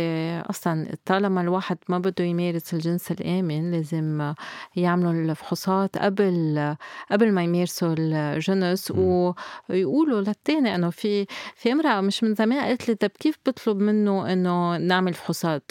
أصلا 0.51 0.87
طالما 1.07 1.41
الواحد 1.41 1.79
ما 1.89 1.99
بده 1.99 2.25
يمارس 2.25 2.75
الجنس 2.75 3.13
الآمن 3.13 3.71
لازم 3.71 4.35
يعملوا 4.77 5.13
الفحوصات 5.13 5.99
قبل 5.99 6.77
قبل 7.13 7.33
ما 7.33 7.43
يمارسوا 7.45 7.95
الجنس. 7.99 8.93
م. 8.93 9.33
ويقولوا 9.71 10.21
للتاني 10.21 10.75
إنه 10.75 10.91
في 10.91 11.27
في 11.57 11.73
امرأة 11.73 12.01
مش 12.01 12.25
من 12.25 12.35
زمان 12.35 12.61
قالت 12.61 12.89
لي 12.89 12.95
طب 12.95 13.11
كيف 13.21 13.39
بطلب 13.47 13.79
منه 13.79 14.33
إنه 14.33 14.77
نعمل 14.77 15.15
فحوصات؟ 15.15 15.71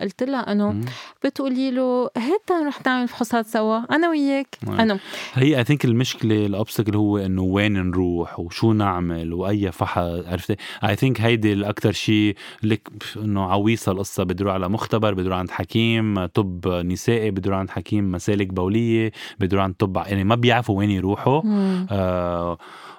قلت 0.00 0.22
لها 0.22 0.52
إنه 0.52 0.80
بتقولي 1.24 1.70
له 1.70 2.10
هات 2.16 2.52
نروح 2.62 2.86
نعمل 2.86 3.08
فحوصات 3.08 3.46
سوا 3.46 3.78
أنا 3.78 4.08
وياك 4.10 4.58
أنا. 4.68 4.98
هي 5.34 5.58
اي 5.58 5.64
ثينك 5.64 5.84
المشكلة 5.84 6.46
الاوبستكل 6.46 6.96
هو 6.96 7.18
إنه 7.18 7.42
وين 7.42 7.72
نروح 7.72 8.40
وشو 8.40 8.72
نعمل 8.72 9.32
وأي 9.32 9.72
فحص 9.72 9.89
عرفتي؟ 9.98 10.56
I 10.84 10.96
think 10.96 11.20
هيدي 11.20 11.52
الاكثر 11.52 11.92
شيء 11.92 12.36
لك 12.62 12.88
إنه 13.16 13.44
عويصة 13.44 13.92
القصة. 13.92 14.24
بدروا 14.24 14.52
على 14.52 14.68
مختبر 14.68 15.14
بدروا 15.14 15.36
عند 15.36 15.50
حكيم 15.50 16.26
طب 16.26 16.68
نسائي 16.68 17.30
بدروا 17.30 17.56
عند 17.56 17.70
حكيم 17.70 18.12
مسالك 18.12 18.46
بولية 18.46 19.12
بدروا 19.40 19.62
عند 19.62 19.74
طب 19.74 19.96
يعني 19.96 20.24
ما 20.24 20.34
بيعرفوا 20.34 20.78
وين 20.78 20.90
يروحوا. 20.90 21.42
آه 21.90 22.58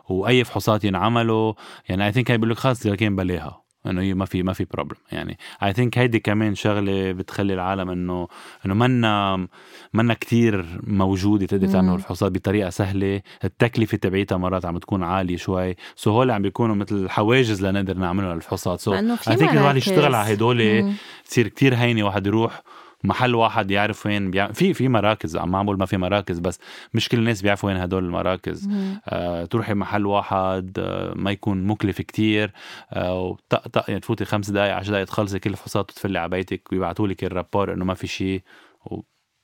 وأي 0.09 0.43
فحوصات 0.43 0.83
ينعملوا. 0.83 1.53
يعني 1.89 2.05
I 2.05 2.11
think 2.11 2.31
هي 2.31 2.37
بيقول 2.37 2.49
لك 2.51 2.57
خلص 2.57 2.85
لكن 2.85 3.15
بلاها 3.15 3.60
إنه 3.85 4.01
هي 4.01 4.13
ما 4.13 4.25
في 4.25 4.43
ما 4.43 4.53
في 4.53 4.65
problem 4.73 4.97
يعني 5.11 5.37
I 5.63 5.73
think 5.73 5.97
هيدي 5.97 6.19
كمان 6.19 6.55
شغلة 6.55 7.11
بتخلي 7.11 7.53
العالم 7.53 7.89
انه 7.89 8.27
إنه 8.65 8.73
منا 8.73 9.47
منا 9.93 10.13
كتير 10.13 10.65
موجودة 10.83 11.45
تقدر 11.45 11.67
تعمل 11.67 11.93
الفحوصات 11.93 12.31
بطريقة 12.31 12.69
سهلة. 12.69 13.21
التكلفة 13.43 13.97
تبعيتها 13.97 14.37
مرات 14.37 14.65
عم 14.65 14.75
بتكون 14.75 15.03
عالية 15.03 15.37
شوي. 15.37 15.75
so 15.95 16.11
هول 16.11 16.31
عم 16.31 16.41
بيكونوا 16.41 16.75
مثل 16.75 17.09
حواجز 17.09 17.65
لنقدر 17.65 17.97
نعملها 17.97 18.33
الفحوصات 18.33 18.79
so 18.79 18.93
I 18.93 19.17
think 19.17 19.53
الواحد 19.53 19.77
يشتغل 19.77 20.15
على 20.15 20.33
هدول 20.33 20.91
تصير 21.25 21.47
كتير 21.47 21.75
هينة 21.75 22.03
واحد 22.03 22.27
يروح 22.27 22.61
محل 23.03 23.35
واحد 23.35 23.71
يعرف 23.71 24.05
وين 24.05 24.31
بيع... 24.31 24.51
في 24.51 24.73
في 24.73 24.87
مراكز 24.87 25.37
عم 25.37 25.49
معمول 25.51 25.77
ما 25.77 25.85
في 25.85 25.97
مراكز 25.97 26.39
بس 26.39 26.59
مش 26.93 27.09
كل 27.09 27.17
الناس 27.17 27.41
بيعرفوا 27.41 27.69
وين 27.69 27.77
هدول 27.77 28.05
المراكز. 28.05 28.69
آه 29.07 29.45
تروحي 29.45 29.73
محل 29.73 30.05
واحد 30.05 30.77
آه 30.79 31.13
ما 31.15 31.31
يكون 31.31 31.63
مكلف 31.63 32.01
كتير 32.01 32.53
آه 32.93 33.19
وطق 33.23 33.67
طق 33.67 33.85
يعني 33.87 33.99
تفوتي 33.99 34.25
خمس 34.25 34.49
دقائق 34.49 34.75
10 34.75 34.91
دقائق 34.91 35.05
تخلصي 35.07 35.39
كل 35.39 35.49
الفحوصات 35.49 35.91
وتفلي 35.91 36.19
على 36.19 36.29
بيتك 36.29 36.61
ويبعتوا 36.71 37.07
لك 37.07 37.23
الرابور 37.23 37.73
إنه 37.73 37.85
ما 37.85 37.93
في 37.93 38.07
شيء. 38.07 38.41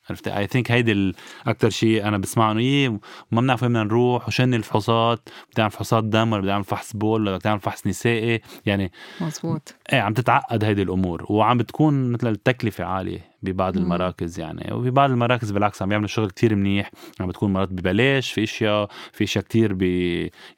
عرفت 0.10 0.28
اي 0.28 0.48
ثينك 0.48 0.72
هيدي 0.72 1.15
أكثر 1.48 1.70
شيء 1.70 2.08
أنا 2.08 2.17
بسمعه 2.17 2.52
إنه 2.52 2.60
إيه 2.60 2.89
ما 3.32 3.41
بنعرف 3.41 3.63
وين 3.63 3.72
بدنا 3.72 3.84
نروح 3.84 4.28
وشن 4.28 4.54
الفحوصات 4.54 5.30
بدي 5.52 5.62
أعمل 5.62 5.72
فحوصات 5.72 6.04
دم 6.04 6.32
ولا 6.34 6.41
بدي 6.41 6.52
أعمل 6.52 6.63
فحص 6.63 6.93
بول 6.96 7.22
ولا 7.22 7.38
بدي 7.38 7.50
اعمل 7.50 7.60
فحص 7.60 7.88
نسائي؟ 7.88 8.41
يعني 8.65 8.91
مزبوط. 9.22 9.76
إيه 9.93 10.00
عم 10.00 10.13
تتعقد 10.13 10.63
هيدي 10.63 10.82
الأمور 10.82 11.26
وعم 11.30 11.58
بتكون 11.58 12.12
مثل 12.12 12.28
التكلفة 12.28 12.86
عالية. 12.86 13.37
ببعض 13.43 13.78
المراكز 13.78 14.39
يعني. 14.39 14.73
وفي 14.73 14.89
بعض 14.89 15.10
المراكز 15.10 15.52
بالعكس 15.52 15.82
عم 15.82 15.89
بيعملوا 15.89 16.08
شغل 16.08 16.30
كتير 16.30 16.56
منيح. 16.56 16.91
عم 17.19 17.28
بتكون 17.28 17.54
مرات 17.54 17.69
ببلاش 17.69 18.32
في 18.32 18.43
إشياء 18.43 18.89
في 19.12 19.23
إشياء 19.23 19.43
كتير 19.43 19.73
ب 19.73 19.82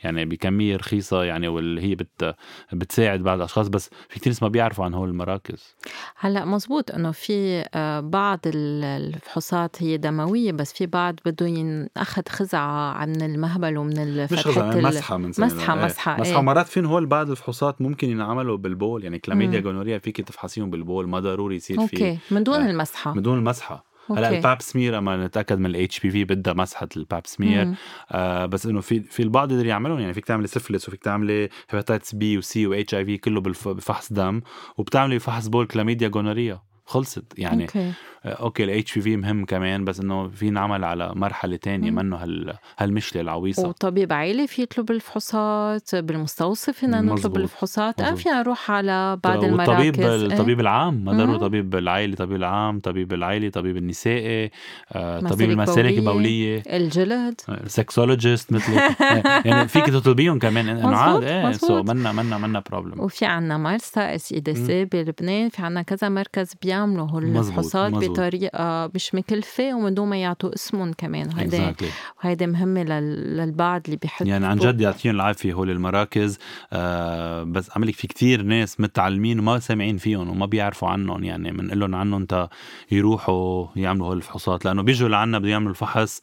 يعني 0.03 0.25
بكمية 0.25 0.75
رخيصة 0.75 1.23
يعني 1.23 1.47
واللي 1.47 1.81
هي 1.81 1.95
بت 1.95 2.35
بتساعد 2.73 3.19
بعض 3.19 3.37
الأشخاص. 3.37 3.67
بس 3.67 3.89
في 4.09 4.19
كتير 4.19 4.33
ناس 4.33 4.43
ما 4.43 4.49
بيعرفوا 4.49 4.85
عن 4.85 4.93
هول 4.93 5.09
المراكز. 5.09 5.75
هلأ 6.19 6.45
مزبوط 6.45 6.91
إنه 6.91 7.11
في 7.11 7.65
آه، 7.73 7.99
بعض 7.99 8.39
الفحوصات 8.45 9.83
هي 9.83 9.97
دموية 9.97 10.51
بس 10.51 10.73
في 10.73 10.85
بعض 10.85 11.15
بده 11.25 11.47
ينأخذ 11.47 12.21
خزعة 12.29 12.91
عن 12.91 13.21
المهبل 13.21 13.77
ومن 13.77 14.23
مش 14.23 14.47
خزعة 14.47 14.75
مسحة 14.75 15.17
من 15.17 15.29
مسحة 15.29 15.45
مسحه 15.45 15.75
مسحة, 15.75 16.19
مسحة. 16.19 16.35
إيه. 16.35 16.41
مرات 16.41 16.67
فين 16.67 16.85
هول 16.85 17.05
بعض 17.05 17.29
الفحوصات 17.29 17.81
ممكن 17.81 18.09
ينعملوا 18.09 18.57
بالبول. 18.57 19.03
يعني 19.03 19.19
chlamydia 19.19 19.59
gonorrhea 19.59 19.97
فيك 19.97 20.21
تفحصيهم 20.21 20.69
بالبول 20.69 21.09
ما 21.09 21.19
ضروري 21.19 21.55
يصير 21.55 21.75
في 21.75 21.81
أوكي. 21.81 22.17
من 22.31 22.43
دون 22.43 22.68
المسحة. 22.69 23.13
من 23.13 23.21
دون 23.21 23.37
المسحة. 23.37 23.89
هلا 24.09 24.29
ال 24.29 24.37
pap 24.37 24.61
smear 24.61 24.97
أما 24.97 25.25
نتأكد 25.25 25.59
من 25.59 25.65
الاتش 25.65 25.99
بي 25.99 26.11
في 26.11 26.23
بدها 26.23 26.53
مسحة 26.53 26.87
الباب 26.97 27.27
سمير. 27.27 27.73
آه 28.11 28.45
بس 28.45 28.65
إنه 28.65 28.81
في 28.81 28.99
في 28.99 29.23
البعض 29.23 29.51
يقدر 29.51 29.65
يعملهم. 29.65 29.99
يعني 29.99 30.13
فيك 30.13 30.25
تعملي 30.25 30.47
سفلس 30.47 30.87
وفيك 30.87 31.03
تعملي 31.03 31.49
hepatitis 31.69 32.15
B 32.15 32.37
و 32.37 32.67
C 32.67 32.95
و 32.95 33.05
HIV 33.05 33.17
كله 33.17 33.41
بفحص 33.41 34.13
دم 34.13 34.41
وبتعملي 34.77 35.19
فحص 35.19 35.47
بول 35.47 35.67
chlamydia 35.67 36.07
gonorrhea 36.07 36.61
خلصت. 36.85 37.33
يعني 37.37 37.63
okay. 37.63 37.93
okay 38.25 38.63
ال 38.63 38.95
HPV 38.95 39.17
مهم 39.17 39.45
كمان 39.45 39.85
بس 39.85 39.99
إنه 39.99 40.27
في 40.27 40.49
نعمل 40.49 40.83
على 40.83 41.11
مرحلة 41.15 41.55
تانية 41.55 41.91
منه 41.91 42.15
هال 42.15 42.53
هالمشكلة 42.77 43.21
العويصة. 43.21 43.67
وطبيب 43.67 44.13
عائلي 44.13 44.47
في 44.47 44.61
يطلب 44.61 44.91
الفحوصات 44.91 45.95
بالمستوصف 45.95 46.77
فينا 46.77 47.01
نطلب 47.01 47.37
الفحوصات. 47.37 48.01
ام 48.01 48.15
فينا 48.15 48.39
نروح 48.39 48.71
على 48.71 49.19
بعض 49.23 49.43
المراكز. 49.43 49.69
والطبيب 49.69 50.31
الطبيب 50.31 50.59
العام 50.59 51.05
ما 51.05 51.13
ضروري 51.13 51.39
طبيب 51.39 51.75
العائلي 51.75 52.15
طبيب 52.15 52.35
العام 52.35 52.79
طبيب 52.79 53.13
العائلي 53.13 53.49
طبيب 53.49 53.77
النسائي 53.77 54.51
آه، 54.91 55.19
طبيب 55.19 55.49
المسالك 55.49 55.97
البوليه 55.97 56.63
الجلد. 56.67 57.41
sexologist 57.67 58.53
مثل 58.53 58.73
يعني 59.45 59.67
فيك 59.67 59.85
تطلبيهم 59.85 60.39
كمان. 60.39 60.69
إنه 60.69 60.97
عاد 60.97 61.23
إيه 61.23 61.51
so 61.51 61.83
منا 61.83 62.11
منا 62.11 62.37
منا 62.37 62.63
problem 62.69 62.99
وفي 62.99 63.25
عنا 63.25 63.57
مرسى 63.57 63.99
SIDC 63.99 64.85
بلبنان 64.85 65.49
في 65.49 65.61
عنا 65.61 65.81
كذا 65.81 66.09
مركز 66.09 66.53
بيعملوا 66.61 67.07
هول 67.07 67.37
الفحوصات 67.37 68.08
بطريقة 68.13 68.91
مش 68.95 69.15
مكلفه 69.15 69.73
ومن 69.73 69.93
دون 69.93 70.07
ما 70.09 70.17
يعطوا 70.17 70.55
اسمهم 70.55 70.93
كمان. 70.93 71.29
هيدا 71.37 71.73
exactly. 71.73 71.85
وهيدا 72.23 72.45
مهمة 72.45 72.83
للبعض 72.83 73.81
اللي 73.85 73.97
بيحب 73.97 74.27
يعني 74.27 74.45
عن 74.45 74.57
جد 74.57 74.81
يعطيهم 74.81 75.15
العافية 75.15 75.53
هول 75.53 75.69
المراكز 75.69 76.37
آه 76.73 77.43
بس 77.43 77.69
عملك 77.75 77.95
في 77.95 78.07
كتير 78.07 78.41
ناس 78.41 78.79
متعلمين 78.79 79.39
وما 79.39 79.59
سامعين 79.59 79.97
فيهم 79.97 80.29
وما 80.29 80.45
بيعرفوا 80.45 80.87
عنهم. 80.89 81.23
يعني 81.23 81.51
بنقول 81.51 81.79
لهم 81.79 81.95
عنهم 81.95 82.21
انت 82.21 82.49
يروحوا 82.91 83.67
يعملوا 83.75 84.07
هول 84.07 84.17
الفحوصات 84.17 84.65
لأنه 84.65 84.81
بيجوا 84.81 85.09
لعنا 85.09 85.39
بده 85.39 85.49
يعملوا 85.49 85.69
الفحص 85.71 86.21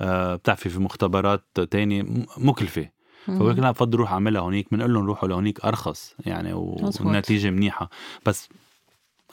آه 0.00 0.34
بتعرفي 0.34 0.68
في 0.68 0.78
مختبرات 0.80 1.44
تاني 1.70 2.26
مكلفة. 2.38 2.88
فبقول 3.26 3.50
لك 3.50 3.58
بفضل 3.58 3.98
روح 3.98 4.12
أعملها 4.12 4.40
هونيك 4.40 4.66
بنقول 4.72 4.94
لهم 4.94 5.06
روحوا 5.06 5.28
لهونيك 5.28 5.64
أرخص 5.64 6.14
يعني 6.26 6.52
والنتيجة 6.52 7.50
منيحة. 7.50 7.90
بس 8.26 8.48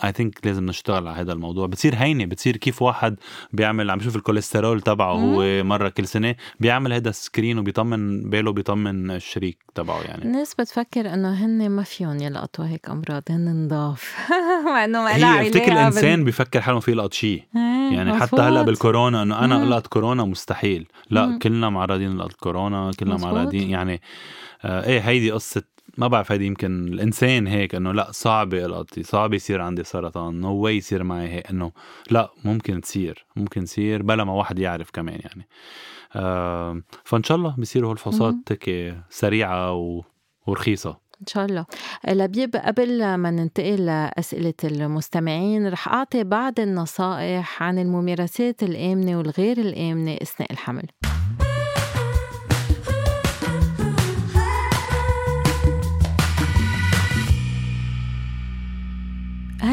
اي 0.04 0.12
ثينك 0.12 0.39
لازم 0.46 0.66
نشتغل 0.66 1.08
على 1.08 1.20
هذا 1.20 1.34
الموضوع. 1.34 1.68
بتصير 1.68 1.96
هينة 1.96 2.26
بتصير 2.26 2.58
كيف 2.58 2.82
واحد 2.82 3.16
بيعمل 3.54 3.91
عم 3.91 3.98
بشوف 3.98 4.16
الكوليسترول 4.16 4.82
تبعه 4.82 5.14
هو 5.14 5.64
مرة 5.64 5.89
كل 5.89 6.08
سنة 6.08 6.36
بيعمل 6.60 6.94
هذا 6.94 7.10
ال 7.10 7.17
screen 7.17 7.60
وبيطمن 7.60 8.30
باله 8.30 8.52
بيطمن 8.52 9.12
الشريك 9.12 9.58
تبعه 9.76 10.02
يعني. 10.02 10.24
الناس 10.26 10.56
بتفكر 10.56 11.14
إنه 11.14 11.46
هن 11.46 11.70
ما 11.70 11.84
فيهم 11.84 12.22
يلقطوا 12.22 12.66
هيك 12.66 12.89
أمراض 12.89 13.24
هن 13.30 13.66
نضاف. 13.66 14.16
مع 14.66 14.86
إنه 14.86 15.04
ما 15.04 15.16
هي 15.16 15.50
بفتكر 15.50 15.72
الإنسان 15.72 16.24
بيفكر 16.24 16.62
حاله 16.62 16.80
في 16.80 16.91
يلقط 16.91 17.14
شيء. 17.14 17.44
يعني 17.91 18.12
مفوت. 18.12 18.22
حتى 18.22 18.41
هلأ 18.41 18.62
بالكورونا 18.62 19.24
إنه 19.24 19.39
أنا 19.39 19.64
القط 19.64 19.88
كورونا 19.88 20.24
مستحيل. 20.26 20.88
لا 21.10 21.26
مم. 21.26 21.39
كلنا 21.39 21.70
معرضين 21.70 22.10
نلقط 22.10 22.34
كورونا 22.34 22.91
كلنا 23.00 23.18
معرضين 23.18 23.70
يعني 23.70 24.02
آه 24.66 24.86
إيه 24.86 25.00
هيدي 25.00 25.32
قصة 25.32 25.64
ما 25.98 26.08
بعرف 26.08 26.32
هيدي 26.32 26.46
يمكن 26.46 26.88
الإنسان 26.88 27.48
هيك 27.48 27.76
إنه 27.76 27.91
لا 27.91 28.12
صعب 28.12 28.54
القطي 28.54 29.04
صعب 29.04 29.34
يصير 29.34 29.62
عندي 29.62 29.84
سرطان 29.84 30.39
no 30.39 30.56
way 30.56 30.78
يصير 30.78 31.04
معي 31.04 31.30
هيك 31.30 31.50
إنه 31.50 31.72
لا 32.12 32.32
ممكن 32.46 32.82
تصير 32.82 33.26
ممكن 33.36 33.64
تصير 33.64 34.04
بلا 34.04 34.24
ما 34.24 34.34
واحد 34.34 34.60
يعرف 34.60 34.91
كمان 34.91 35.20
يعني. 35.20 35.48
آه 36.16 36.82
فإن 37.04 37.24
شاء 37.24 37.38
الله 37.38 37.56
بيصيروا 37.58 37.91
هالفحوصات 37.91 38.36
هيك 38.50 38.96
سريعة 39.10 39.74
و... 39.74 40.02
ورخيصة. 40.48 41.04
إن 41.22 41.28
شاء 41.28 41.46
الله. 41.46 41.66
لبيب 42.08 42.56
قبل 42.56 43.16
ما 43.16 43.32
ننتقل 43.32 43.86
لأسئلة 43.86 44.54
المستمعين 44.64 45.68
رح 45.68 45.88
أعطي 45.88 46.24
بعض 46.24 46.60
النصائح 46.60 47.64
عن 47.64 47.80
الممارسات 47.80 48.64
الآمنة 48.64 49.18
والغير 49.18 49.58
الآمنة 49.58 50.18
أثناء 50.22 50.52
الحمل. 50.52 50.88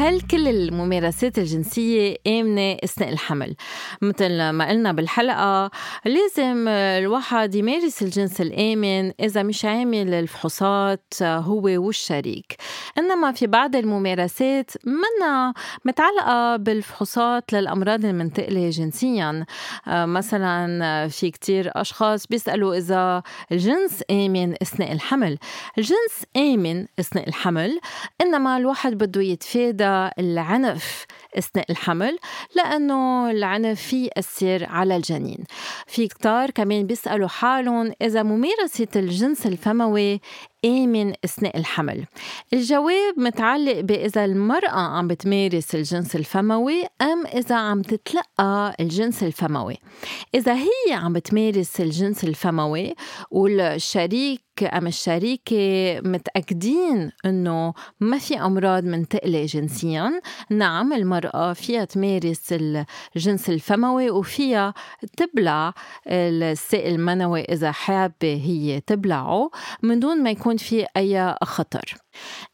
هل 0.01 0.21
كل 0.21 0.47
الممارسات 0.47 1.37
الجنسية 1.37 2.15
آمنة 2.27 2.77
أثناء 2.83 3.09
الحمل؟ 3.09 3.55
مثل 4.01 4.49
ما 4.49 4.69
قلنا 4.69 4.91
بالحلقة 4.91 5.71
لازم 6.05 6.67
الواحد 6.67 7.55
يمارس 7.55 8.01
الجنس 8.01 8.41
الآمن 8.41 9.11
إذا 9.19 9.43
مش 9.43 9.65
عامل 9.65 10.13
الفحوصات 10.13 11.13
هو 11.21 11.61
والشريك. 11.63 12.55
إنما 12.97 13.31
في 13.31 13.47
بعض 13.47 13.75
الممارسات 13.75 14.71
منا 14.85 15.53
متعلقة 15.85 16.55
بالفحوصات 16.55 17.53
للأمراض 17.53 18.05
المنتقلة 18.05 18.69
جنسيا. 18.69 19.45
مثلا 19.87 21.07
في 21.07 21.31
كتير 21.31 21.71
أشخاص 21.75 22.27
بيسألوا 22.27 22.75
إذا 22.77 23.23
الجنس 23.51 24.03
آمن 24.11 24.53
أثناء 24.61 24.91
الحمل. 24.91 25.37
الجنس 25.77 26.25
آمن 26.37 26.85
أثناء 26.99 27.27
الحمل 27.27 27.79
إنما 28.21 28.57
الواحد 28.57 28.93
بده 28.97 29.21
يتفادى 29.21 29.90
العنف. 30.19 31.05
أثناء 31.37 31.71
الحمل 31.71 32.17
لأنه 32.55 33.31
العنف 33.31 33.93
ياثر 33.93 34.65
على 34.65 34.95
الجنين 34.95 35.43
في 35.87 36.07
كتار 36.07 36.51
كمان 36.51 36.87
بيسألوا 36.87 37.27
حالهم 37.27 37.91
إذا 38.01 38.23
ممارسة 38.23 38.87
الجنس 38.95 39.47
الفموي 39.47 40.21
آمن 40.65 41.13
أثناء 41.25 41.57
الحمل؟ 41.57 42.05
الجواب 42.53 43.13
متعلق 43.17 43.79
بإذا 43.79 44.25
المرأة 44.25 44.79
عم 44.79 45.07
بتمارس 45.07 45.75
الجنس 45.75 46.15
الفموي 46.15 46.83
أم 47.01 47.25
إذا 47.27 47.55
عم 47.55 47.81
تتلقى 47.81 48.75
الجنس 48.79 49.23
الفموي 49.23 49.77
إذا 50.35 50.53
هي 50.53 50.93
عم 50.93 51.13
بتمارس 51.13 51.81
الجنس 51.81 52.23
الفموي 52.23 52.95
والشريك 53.31 54.41
أم 54.63 54.87
الشريكة 54.87 55.99
متأكدين 56.05 57.11
إنه 57.25 57.73
ما 57.99 58.17
في 58.17 58.41
أمراض 58.41 58.83
منتقلة 58.83 59.45
جنسيا 59.45 60.21
نعم 60.49 60.93
المرأة 60.93 61.20
فيها 61.55 61.85
تمارس 61.85 62.53
الجنس 63.15 63.49
الفموي 63.49 64.09
وفيها 64.09 64.73
تبلع 65.17 65.73
السائل 66.07 66.95
المنوي 66.95 67.41
إذا 67.41 67.71
حابة 67.71 68.13
هي 68.23 68.79
تبلعه 68.79 69.51
من 69.83 69.99
دون 69.99 70.23
ما 70.23 70.31
يكون 70.31 70.57
في 70.57 70.85
أي 70.97 71.35
خطر. 71.43 71.97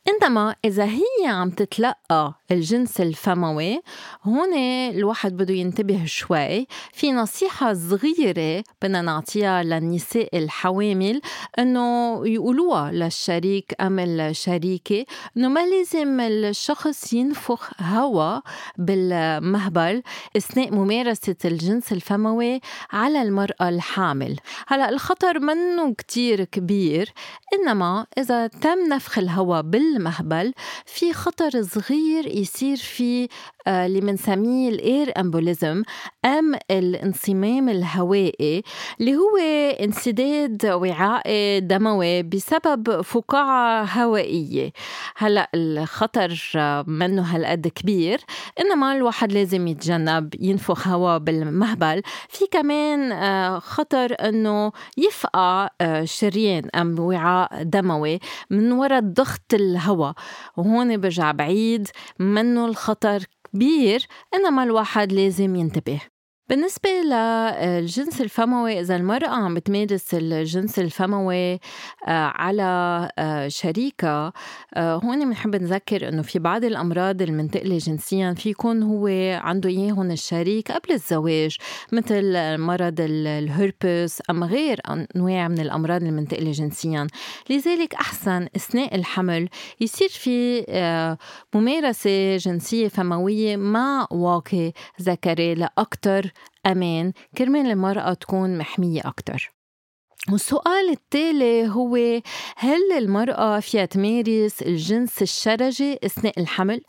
إنما 0.07 0.55
إذا 0.65 0.85
هي 0.85 1.27
عم 1.27 1.49
تتلقى 1.49 2.33
الجنس 2.51 3.01
الفموي 3.01 3.81
هون 4.23 4.53
الواحد 4.89 5.37
بده 5.37 5.53
ينتبه 5.53 6.05
شوي. 6.05 6.67
في 6.93 7.11
نصيحة 7.11 7.73
صغيرة 7.73 8.63
بدنا 8.81 9.01
نعطيها 9.01 9.63
للنساء 9.63 10.37
الحوامل 10.37 11.21
إنه 11.59 12.21
يقولوها 12.27 12.91
للشريك 12.91 13.75
أم 13.81 13.99
الشريكة 13.99 15.05
إنه 15.37 15.47
ما 15.47 15.65
لازم 15.65 16.19
الشخص 16.19 17.13
ينفخ 17.13 17.71
هواء 17.81 18.41
بالمهبل 18.77 20.03
أثناء 20.37 20.71
ممارسة 20.75 21.35
الجنس 21.45 21.91
الفموي 21.91 22.59
على 22.91 23.21
المرأة 23.21 23.69
الحامل. 23.69 24.35
هلأ 24.67 24.89
الخطر 24.89 25.39
منه 25.39 25.93
كتير 25.93 26.43
كبير 26.43 27.13
إنما 27.53 28.05
إذا 28.17 28.47
تم 28.47 28.79
نفخ 28.93 29.17
الهواء 29.17 29.46
بالمهبل 29.51 30.53
في 30.85 31.13
خطر 31.13 31.61
صغير 31.61 32.27
يصير 32.27 32.77
في 32.77 33.27
آه، 33.67 33.85
اللي 33.85 34.01
بنسميه 34.01 34.69
الإير 34.69 35.19
أمبوليزم 35.19 35.83
أم 36.25 36.55
الانصمام 36.71 37.69
الهوائي 37.69 38.63
اللي 38.99 39.15
هو 39.15 39.37
انسداد 39.81 40.65
وعاء 40.65 41.59
دموي 41.59 42.23
بسبب 42.23 43.01
فقاعة 43.01 43.83
هوائية. 43.83 44.71
هلأ 45.17 45.49
الخطر 45.55 46.41
منه 46.87 47.21
هالقد 47.21 47.67
كبير 47.67 48.19
إنما 48.59 48.95
الواحد 48.95 49.33
لازم 49.33 49.67
يتجنب 49.67 50.33
ينفخ 50.39 50.87
هواء 50.87 51.17
بالمهبل. 51.17 52.01
في 52.29 52.45
كمان 52.51 53.11
آه، 53.11 53.59
خطر 53.59 54.15
إنه 54.29 54.71
يفقع 54.97 55.69
آه، 55.81 56.03
شريان 56.05 56.69
أم 56.75 56.99
وعاء 56.99 57.63
دموي 57.63 58.19
من 58.49 58.71
وراء 58.71 58.99
ضغط 59.37 59.53
الهواء 59.53 60.13
وهون 60.57 60.97
برجع 60.97 61.31
بعيد 61.31 61.87
منه 62.19 62.65
الخطر 62.65 63.23
كبير 63.53 64.07
إنما 64.33 64.63
الواحد 64.63 65.13
لازم 65.13 65.55
ينتبه. 65.55 66.01
بالنسبة 66.49 66.89
للجنس 66.89 68.21
الفموي 68.21 68.79
إذا 68.79 68.95
المرأة 68.95 69.29
عم 69.29 69.53
بتمارس 69.53 70.13
الجنس 70.13 70.79
الفموي 70.79 71.53
آه، 71.53 71.59
على 72.07 73.09
آه، 73.17 73.47
شريكة 73.47 74.33
آه، 74.73 74.95
هون 74.95 75.25
بنحب 75.25 75.55
نذكر 75.55 76.09
إنه 76.09 76.21
في 76.21 76.39
بعض 76.39 76.63
الأمراض 76.63 77.21
المنتقلة 77.21 77.77
جنسيا 77.77 78.33
في 78.33 78.49
يكون 78.49 78.83
هو 78.83 79.07
عنده 79.41 79.69
إياهم 79.69 80.11
الشريك 80.11 80.71
قبل 80.71 80.91
الزواج 80.93 81.57
مثل 81.91 82.57
مرض 82.57 82.95
الهربس 82.99 84.21
أم 84.29 84.43
غير 84.43 84.81
أنواع 85.15 85.47
من 85.47 85.59
الأمراض 85.59 86.03
المنتقلة 86.03 86.51
جنسيا. 86.51 87.07
لذلك 87.49 87.93
أحسن 87.93 88.47
أثناء 88.55 88.95
الحمل 88.95 89.49
يصير 89.81 90.09
في 90.09 90.65
ممارسة 91.55 92.37
جنسية 92.37 92.87
فموية 92.87 93.57
مع 93.57 94.07
واقي 94.11 94.71
ذكري 95.01 95.55
لأكثر 95.55 96.31
أمان 96.65 97.13
كرمال 97.37 97.71
المرأة 97.71 98.13
تكون 98.13 98.57
محمية 98.57 99.01
أكتر. 99.05 99.56
والسؤال 100.31 100.89
التالي 100.89 101.67
هو 101.67 101.95
هل 102.57 102.91
المرأة 102.97 103.59
فيها 103.59 103.85
تمارس 103.85 104.61
الجنس 104.61 105.21
الشرجي 105.21 105.99
أثناء 106.03 106.39
الحمل؟ 106.39 106.81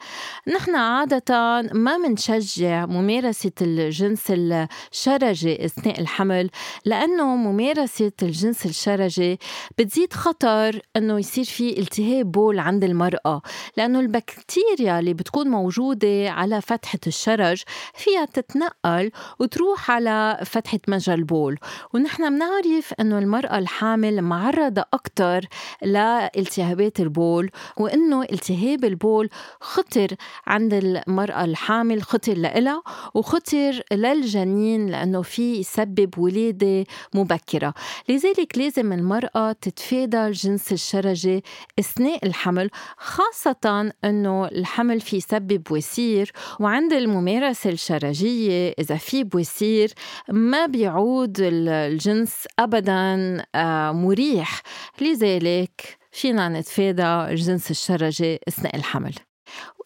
نحن 0.55 0.75
عادة 0.75 1.63
ما 1.73 1.97
منشجع 1.99 2.87
ممارسة 2.87 3.53
الجنس 3.63 4.23
الشرجي 4.31 5.65
أثناء 5.65 6.01
الحمل 6.01 6.51
لأنه 6.85 7.37
ممارسة 7.37 8.13
الجنس 8.23 8.67
الشرجي 8.67 9.39
بتزيد 9.79 10.13
خطر 10.13 10.81
أنه 10.97 11.19
يصير 11.19 11.45
في 11.45 11.79
التهاب 11.79 12.33
بول 12.33 12.59
عند 12.59 12.85
المرأة 12.85 13.43
لأنه 13.77 14.01
البكتيريا 14.01 14.99
اللي 14.99 15.15
بتكون 15.15 15.49
موجودة 15.49 16.31
على 16.31 16.61
فتحة 16.61 17.01
الشرج 17.07 17.63
فيها 17.95 18.25
تتنقل 18.25 19.11
وتروح 19.39 19.91
على 19.91 20.41
فتحة 20.45 20.81
مجرى 20.89 21.15
البول 21.15 21.59
ونحن 21.95 22.29
بنعرف 22.35 22.93
أنه 23.01 23.18
المرأة 23.19 23.59
الحامل 23.59 24.23
معرضة 24.23 24.85
أكثر 24.95 25.47
لالتهابات 25.83 27.01
البول 27.01 27.51
وإنه 27.77 28.23
التهاب 28.23 28.85
البول 28.85 29.29
خطر 29.61 30.09
عند 30.47 30.75
المرأة 30.75 31.45
الحامل 31.45 32.03
خطر 32.03 32.35
لإلها 32.35 32.83
وخطر 33.15 33.83
للجنين 33.93 34.87
لأنه 34.87 35.23
في 35.23 35.57
يسبب 35.57 36.19
ولادة 36.19 36.85
مبكرة. 37.15 37.75
لذلك 38.09 38.59
لازم 38.59 38.93
المرأة 38.93 39.53
تتفادى 39.53 40.27
الجنس 40.27 40.73
الشرجي 40.73 41.45
أثناء 41.79 42.27
الحمل 42.27 42.71
خاصة 42.97 43.93
أنه 44.05 44.47
الحمل 44.47 45.01
في 45.01 45.17
يسبب 45.17 45.63
وسير 45.73 46.33
وعند 46.61 46.93
الممارسة 46.93 47.71
الشرجية 47.71 48.75
إذا 48.79 48.97
في 48.97 49.25
بوسير 49.25 49.93
ما 50.29 50.67
بيعود 50.67 51.37
الجنس 51.41 52.47
أبدا 52.59 53.08
آه، 53.55 53.93
مريح. 53.93 54.63
لذلك 55.01 55.99
فينا 56.13 56.49
نتفادى 56.49 57.33
الجنس 57.33 57.71
الشرجي 57.71 58.39
أثناء 58.49 58.77
الحمل. 58.77 59.15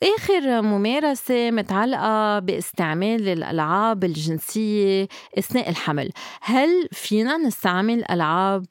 وآخر 0.02 0.62
ممارسة 0.62 1.50
متعلقة 1.50 2.38
باستعمال 2.38 3.28
الألعاب 3.28 4.04
الجنسية 4.04 5.08
أثناء 5.38 5.70
الحمل. 5.70 6.10
هل 6.42 6.88
فينا 6.92 7.36
نستعمل 7.36 8.04
ألعاب 8.10 8.64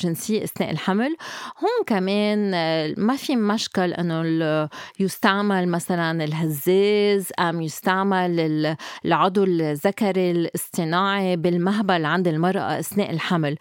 جنسية 0.00 0.44
أثناء 0.44 0.70
الحمل؟ 0.70 1.16
هون 1.58 1.84
كمان 1.86 2.50
ما 2.98 3.16
في 3.16 3.36
مشكل 3.36 3.92
إنه 3.92 4.68
يستعمل 5.00 5.68
مثلا 5.68 6.24
الهزاز 6.24 7.28
أم 7.40 7.62
يستعمل 7.62 8.76
العضو 9.04 9.44
الذكري 9.44 10.30
الاصطناعي 10.30 11.36
بالمهبل 11.36 12.04
عند 12.04 12.28
المرأة 12.28 12.78
أثناء 12.78 13.10
الحمل. 13.10 13.56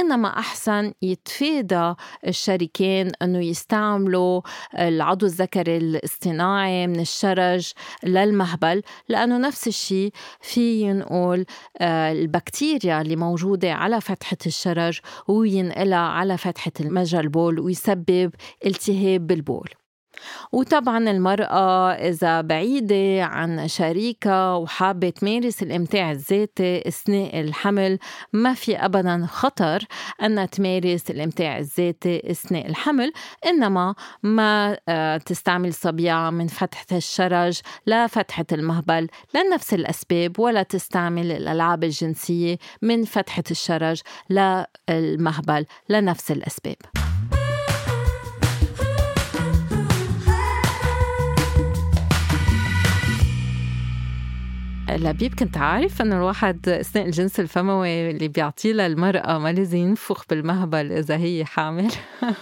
إنما 0.00 0.38
أحسن 0.38 0.92
يتفادى 1.02 1.94
الشريكين 2.26 3.12
إنه 3.22 3.38
يستعملوا 3.38 4.40
العضو 4.78 5.26
الذكري 5.26 5.76
الاصطناعي 5.76 6.86
من 6.86 7.00
الشرج 7.00 7.72
للمهبل 8.04 8.82
لأنه 9.08 9.38
نفس 9.38 9.68
الشيء 9.68 10.12
في 10.40 10.80
ينقل 10.82 11.44
آه، 11.78 12.12
البكتيريا 12.12 13.00
اللي 13.00 13.16
موجودة 13.16 13.72
على 13.72 14.00
فتحة 14.00 14.38
الشرج 14.46 15.00
وينقلها 15.28 15.98
على 15.98 16.38
فتحة 16.38 16.72
مجرى 16.80 17.20
البول 17.20 17.60
ويسبب 17.60 18.30
التهاب 18.66 19.26
بالبول. 19.26 19.79
وطبعا 20.52 21.10
المرأة 21.10 21.92
إذا 21.92 22.40
بعيدة 22.40 23.24
عن 23.24 23.68
شريكة 23.68 24.56
وحابة 24.56 25.10
تمارس 25.10 25.62
الإمتاع 25.62 26.10
الذاتي 26.10 26.88
أثناء 26.88 27.40
الحمل 27.40 27.98
ما 28.32 28.54
في 28.54 28.76
أبدا 28.76 29.26
خطر 29.26 29.84
أنها 30.22 30.46
تمارس 30.46 31.10
الإمتاع 31.10 31.58
الذاتي 31.58 32.30
أثناء 32.30 32.66
الحمل 32.66 33.12
إنما 33.46 33.94
ما 34.22 34.78
آه، 34.88 35.16
تستعمل 35.16 35.74
صبيعة 35.74 36.30
من 36.30 36.46
فتحة 36.46 36.86
الشرج 36.92 37.60
لفتحة 37.86 38.46
المهبل 38.52 39.08
لنفس 39.34 39.74
الأسباب 39.74 40.38
ولا 40.38 40.62
تستعمل 40.62 41.32
الألعاب 41.32 41.84
الجنسية 41.84 42.58
من 42.82 43.04
فتحة 43.04 43.44
الشرج 43.50 44.00
للمهبل 44.30 45.66
لنفس 45.88 46.30
الأسباب. 46.30 46.99
لبيب 54.96 55.34
كنت 55.34 55.56
عارف 55.56 56.02
إنه 56.02 56.16
الواحد 56.16 56.68
أثناء 56.68 57.06
الجنس 57.06 57.40
الفموي 57.40 58.10
اللي 58.10 58.28
بيعطيه 58.28 58.72
للمرأة 58.72 59.38
ما 59.38 59.52
لازم 59.52 59.78
ينفخ 59.78 60.24
بالمهبل 60.30 60.92
إذا 60.92 61.16
هي 61.16 61.44
حامل 61.44 61.90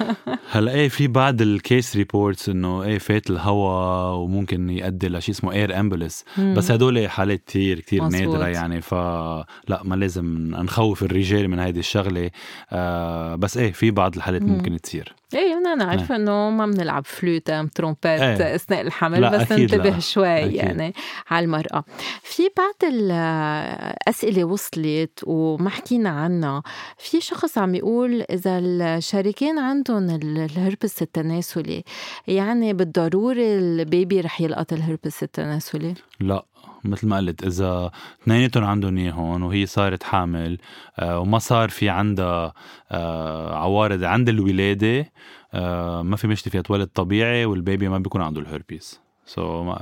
هلا 0.52 0.72
إيه 0.72 0.88
في 0.88 1.06
بعض 1.06 1.42
ال 1.42 1.53
case 1.53 1.96
reports 1.96 2.48
إنه 2.48 2.82
إيه 2.82 2.98
فات 2.98 3.30
الهواء 3.30 4.14
وممكن 4.14 4.70
يؤدي 4.70 5.08
لشيء 5.08 5.34
اسمه 5.34 5.52
air 5.52 5.80
embolus 5.80 6.24
بس 6.38 6.70
هدول 6.70 7.08
حالات 7.08 7.42
كثير 7.46 7.80
كثير 7.80 8.04
نادرة 8.08 8.46
يعني 8.46 8.80
فلا 8.80 9.82
ما 9.82 9.94
لازم 9.94 10.50
نخوف 10.50 11.02
الرجال 11.02 11.48
من 11.48 11.58
هيدي 11.58 11.80
الشغلة 11.80 12.30
آه 12.72 13.34
بس 13.34 13.56
إيه 13.56 13.72
في 13.72 13.90
بعض 13.90 14.16
الحالات 14.16 14.42
مم. 14.42 14.48
ممكن 14.48 14.80
تصير 14.80 15.14
إيه 15.34 15.58
أنا 15.74 15.84
عارفة 15.84 16.14
إيه. 16.14 16.20
إنه 16.20 16.50
ما 16.50 16.66
بنلعب 16.66 17.04
flute 17.04 17.50
trumpet 17.50 18.06
إيه. 18.06 18.54
أثناء 18.54 18.80
الحمل 18.80 19.30
بس 19.30 19.52
ننتبه 19.52 19.98
شوي 19.98 20.44
أكيد. 20.44 20.54
يعني 20.54 20.94
على 21.30 21.44
المرأة 21.44 21.84
في 22.22 22.37
بعض 22.56 22.92
الأسئلة 22.92 24.44
وصلت 24.44 25.20
وما 25.26 25.70
حكينا 25.70 26.10
عنها. 26.10 26.62
في 26.98 27.20
شخص 27.20 27.58
عم 27.58 27.74
يقول 27.74 28.22
إذا 28.22 28.58
الشريكين 28.58 29.58
عندهم 29.58 30.10
الهربس 30.10 31.02
التناسلي 31.02 31.84
يعني 32.26 32.72
بالضروري 32.72 33.58
البيبي 33.58 34.20
رح 34.20 34.40
يلقط 34.40 34.72
الهربس 34.72 35.22
التناسلي؟ 35.22 35.94
لا 36.20 36.44
مثل 36.84 37.06
ما 37.06 37.16
قلت 37.16 37.44
إذا 37.44 37.90
اثنيناتهم 38.22 38.64
عندهم 38.64 38.96
اياهم 38.96 39.42
وهي 39.42 39.66
صارت 39.66 40.02
حامل 40.02 40.58
آه، 40.98 41.18
وما 41.18 41.38
صار 41.38 41.68
في 41.68 41.88
عندها 41.88 42.52
آه، 42.90 43.54
عوارض 43.56 44.04
عند 44.04 44.28
الولادة 44.28 45.12
آه، 45.54 46.02
ما 46.02 46.16
في 46.16 46.26
مشكلة 46.26 46.50
فيها 46.50 46.62
تولد 46.62 46.88
طبيعي 46.88 47.44
والبيبي 47.44 47.88
ما 47.88 47.98
بيكون 47.98 48.22
عنده 48.22 48.40
الهربيس 48.40 49.00
so 49.26 49.72
so 49.74 49.76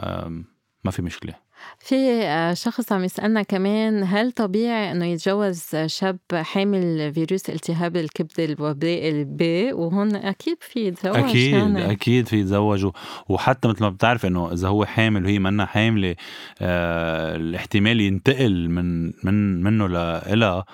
ما 0.85 0.91
في 0.91 1.03
مشكلة. 1.03 1.46
في 1.79 2.23
آه، 2.23 2.55
شخص 2.55 2.93
عم 2.93 3.05
يسألنا 3.05 3.43
كمان 3.43 4.05
هل 4.05 4.33
طبيعي 4.33 4.93
إنه 4.93 5.05
يتجوز 5.05 5.77
شاب 5.87 6.19
حامل 6.33 7.13
فيروس 7.15 7.51
التهاب 7.51 7.97
الكبد 7.97 8.41
الوبائي 8.41 9.09
ال 9.11 9.31
B؟ 9.31 9.73
وهون 9.73 10.17
أكيد 10.17 10.57
في 10.61 10.87
يتزوج 10.87 11.17
أكيد 11.17 11.55
يعني. 11.55 11.91
أكيد 11.91 12.29
في 12.29 12.41
يتزوج. 12.41 12.91
وحتى 13.29 13.69
مثل 13.69 13.83
ما 13.83 13.89
بتعرف 13.89 14.27
إنه 14.27 14.53
إذا 14.53 14.69
هو 14.69 14.85
حامل 14.85 15.25
وهي 15.25 15.39
منا 15.39 15.67
حاملة 15.67 16.17
آه 16.61 17.37
الاحتمال 17.37 18.01
ينتقل 18.01 18.69
من 18.69 19.07
من 19.07 19.63
منه 19.63 19.89
لإلها 19.89 20.65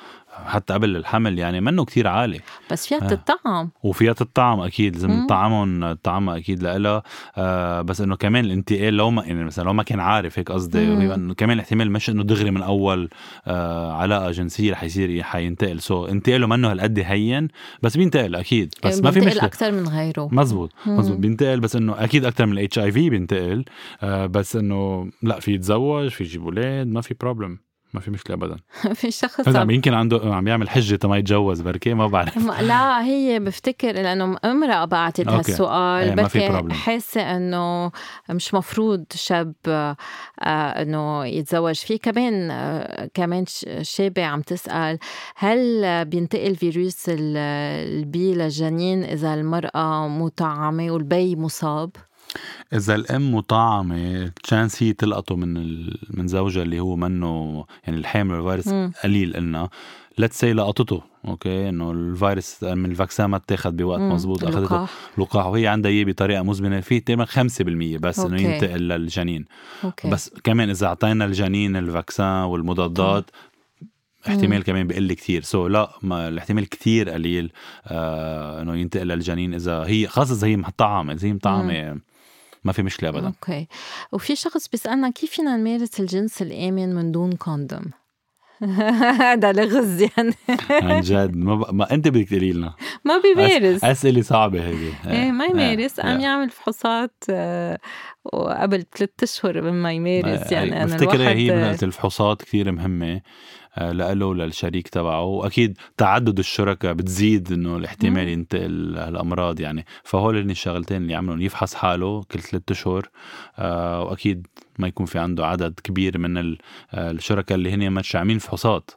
حتى 0.47 0.74
قبل 0.74 0.97
الحمل 0.97 1.38
يعني 1.38 1.61
منه 1.61 1.84
كتير 1.84 2.09
عالي. 2.09 2.40
بس 2.70 2.86
فيها 2.86 2.99
تطعم 2.99 3.70
وفيها 3.82 4.12
تطعم 4.12 4.61
أكيد 4.61 4.95
لازم 4.95 5.11
نطعمهم 5.11 5.93
طعمها 5.93 6.36
أكيد 6.36 6.62
لها 6.62 7.03
آه 7.36 7.80
بس 7.82 8.01
إنه 8.01 8.16
كمان 8.16 8.45
الانتقال 8.45 8.95
لو 8.95 9.11
ما 9.11 9.24
يعني 9.24 9.45
مثلا 9.45 9.64
لو 9.64 9.72
ما 9.72 9.82
كان 9.82 10.01
عارف 10.01 10.38
هيك 10.38 10.53
قصدي 10.53 10.86
كمان 11.34 11.51
الاحتمال 11.51 11.90
مش 11.90 12.11
إنه 12.11 12.22
دغري 12.22 12.51
من 12.51 12.62
أول 12.62 13.09
آه 13.47 13.93
علاقة 13.93 14.30
جنسية 14.30 14.72
رح 14.72 14.84
يصير 14.84 15.22
حينتقل 15.22 15.80
so 15.80 16.07
انتقاله 16.07 16.47
منه 16.47 16.70
هالقد 16.70 16.99
هين 16.99 17.49
بس 17.82 17.97
بينتقل 17.97 18.34
أكيد. 18.34 18.74
بس 18.84 19.03
ما 19.03 19.11
في 19.11 19.20
مشكلة. 19.20 19.45
أكثر 19.45 19.72
من 19.72 19.88
غيره. 19.88 20.28
مزبوط 20.32 20.72
مزبوط. 20.86 21.18
بينتقل 21.18 21.61
بس 21.61 21.76
إنه 21.76 22.05
أكيد 22.05 22.24
أكثر 22.24 22.47
من 22.47 22.53
ال 22.53 22.78
HIV 22.78 23.11
بينتقل. 23.11 23.64
آه 24.03 24.26
بس 24.26 24.57
إنه 24.57 25.11
لا 25.22 25.40
في 25.40 25.55
يتزوج 25.55 26.09
في 26.09 26.24
يجيب 26.24 26.43
أولاد 26.43 26.86
ما 26.86 27.01
في 27.01 27.14
problem 27.20 27.59
ما 27.93 28.01
في 28.01 28.11
مشكلة 28.11 28.36
ابدا. 28.36 28.57
في 29.01 29.11
شخص 29.11 29.57
عم 29.57 29.70
يمكن 29.70 29.95
عنده 29.95 30.20
عم 30.24 30.49
يعمل 30.49 30.70
حجة 30.70 30.99
ما 31.05 31.16
يتجوز 31.16 31.61
بركي 31.61 31.95
ما 31.95 32.07
بعرف. 32.07 32.36
لا 32.61 33.05
هي 33.05 33.40
بفتكر 33.40 33.93
لأنه 33.93 34.36
امراه 34.45 34.84
بعتت 34.84 35.28
هالسؤال. 35.28 36.09
إيه 36.09 36.14
بركي 36.14 36.74
حاسه 36.74 37.36
إنه 37.36 37.93
مش 38.30 38.55
مفروض 38.55 39.05
شاب 39.14 39.55
آه 39.66 39.97
إنه 40.82 41.26
يتزوج. 41.26 41.74
فيه 41.74 41.99
كمان 41.99 42.51
آه 42.51 43.11
كمان 43.14 43.45
شابة 43.82 44.24
عم 44.24 44.40
تسأل 44.43 44.99
هل 45.36 46.05
بينتقل 46.05 46.57
فيروس 46.57 47.05
ال 47.09 47.72
B 47.72 48.35
للجنين 48.34 49.05
إذا 49.05 49.34
المرأة 49.34 50.09
مطعمه 50.09 50.90
والبي 50.90 51.36
مصاب؟ 51.36 51.90
إذا 52.72 52.95
الأم 52.95 53.35
مطعمة 53.35 54.33
chance 54.43 54.83
هي 54.83 54.93
تلقطه 54.93 55.37
من 55.37 55.57
ال... 55.57 55.99
من 56.11 56.28
زوجها 56.28 56.62
اللي 56.62 56.80
هو 56.80 56.97
منه 56.97 57.64
يعني 57.87 57.99
الحامل 57.99 58.35
الفيروس 58.35 58.68
قليل 59.05 59.37
إلنا 59.37 59.68
let's 60.18 60.41
say 60.41 60.53
لقطته 60.53 61.03
أوكي 61.28 61.68
إنه 61.68 61.91
الفيروس 61.91 62.64
من 62.64 62.91
ال 62.91 62.95
vaccine 62.95 63.26
ما 63.26 63.37
اتاخذ 63.37 63.70
بوقت 63.72 64.01
مزبوط 64.01 64.45
أخذته 64.45 64.89
لقاح. 65.18 65.47
وهي 65.47 65.66
عندها 65.66 65.91
إياه 65.91 66.05
بطريقة 66.05 66.43
مزمنة 66.43 66.80
في 66.80 67.01
تقريبا 67.01 67.24
5% 67.24 68.01
بس 68.01 68.18
إنه 68.18 68.41
ينتقل 68.43 68.80
للجنين. 68.80 69.45
أوكي. 69.85 70.11
بس 70.11 70.30
كمان 70.45 70.70
إذا 70.70 70.87
أعطينا 70.87 71.24
الجنين 71.24 71.76
ال 71.76 71.85
vaccine 71.85 72.43
والمضادات 72.45 73.30
احتمال 74.28 74.57
مم. 74.59 74.62
كمان 74.62 74.87
بقل 74.87 75.12
كثير 75.12 75.43
so, 75.43 75.70
لا 75.70 75.91
ما 76.03 76.28
الاحتمال 76.28 76.68
كثير 76.68 77.11
قليل 77.11 77.53
آه 77.87 78.62
إنه 78.62 78.76
ينتقل 78.76 79.09
للجنين 79.09 79.55
إذا 79.55 79.85
هي 79.87 80.07
خاصة 80.07 80.35
إذا 80.35 80.47
هي 80.47 80.57
مطعمة 80.57 81.12
إذا 81.12 81.28
هي 81.28 81.33
مطعمة 81.33 82.01
ما 82.65 82.73
في 82.73 82.83
مشكلة 82.83 83.09
ابدا. 83.09 83.27
أوكي. 83.27 83.69
وفي 84.13 84.37
شخص 84.37 84.69
بيسألنا 84.69 85.11
كيف 85.11 85.31
فينا 85.31 85.57
نمارس 85.57 86.01
الجنس 86.01 86.43
الآمن 86.43 86.95
من 86.95 87.13
دون 87.13 87.33
كوندوم؟ 87.33 87.85
هذا 89.21 89.53
لغز 89.53 90.01
يعني. 90.01 90.35
عن 90.83 91.01
جد. 91.01 91.37
ما, 91.37 91.55
ب... 91.55 91.75
ما 91.75 91.95
أنت 91.95 92.09
بدك 92.09 92.29
تقولي 92.29 92.53
لنا. 92.53 92.75
ما 93.05 93.19
بيمارس. 93.19 93.85
أسئلة 93.85 94.23
صعبة 94.23 94.69
هذه 94.69 94.93
إيه 95.07 95.31
ما 95.31 95.45
يمارس. 95.45 96.01
عم 96.01 96.21
يعمل 96.21 96.51
فحوصات 96.51 97.25
آه، 97.31 97.79
وقبل 98.25 98.85
ثلاث 98.97 99.11
أشهر 99.23 99.71
ما 99.71 99.93
يمارس 99.93 100.53
يعني. 100.53 100.83
أنا 100.83 100.85
بفتكر 100.85 101.23
هي 101.23 101.51
من 101.51 101.77
الفحوصات 101.83 102.43
كثير 102.43 102.73
مهمة. 102.73 103.21
لإله 103.77 104.27
وللشريك 104.27 104.89
تبعه. 104.89 105.23
وأكيد 105.23 105.79
تعدد 105.97 106.39
الشركاء 106.39 106.93
بتزيد 106.93 107.53
إنه 107.53 107.77
الاحتمال 107.77 108.29
ينتقل 108.29 108.99
الامراض 108.99 109.61
يعني. 109.61 109.87
فهول 110.05 110.39
هن 110.39 110.51
الشغلتين 110.51 111.03
اللي 111.03 111.14
عملهم 111.14 111.41
يفحص 111.41 111.75
حاله 111.75 112.23
كل 112.23 112.41
ثلاثة 112.41 112.73
اشهر 112.73 113.09
آه، 113.59 114.03
وأكيد 114.03 114.47
ما 114.79 114.89
يكون 114.89 115.07
في 115.07 115.18
عنده 115.18 115.47
عدد 115.47 115.81
كبير 115.85 116.18
من 116.18 116.37
آه، 116.39 116.57
الشركاء 116.95 117.59
اللي 117.59 117.73
هن 117.73 117.93
مش 117.93 118.16
عاملين 118.16 118.39
فحوصات 118.39 118.91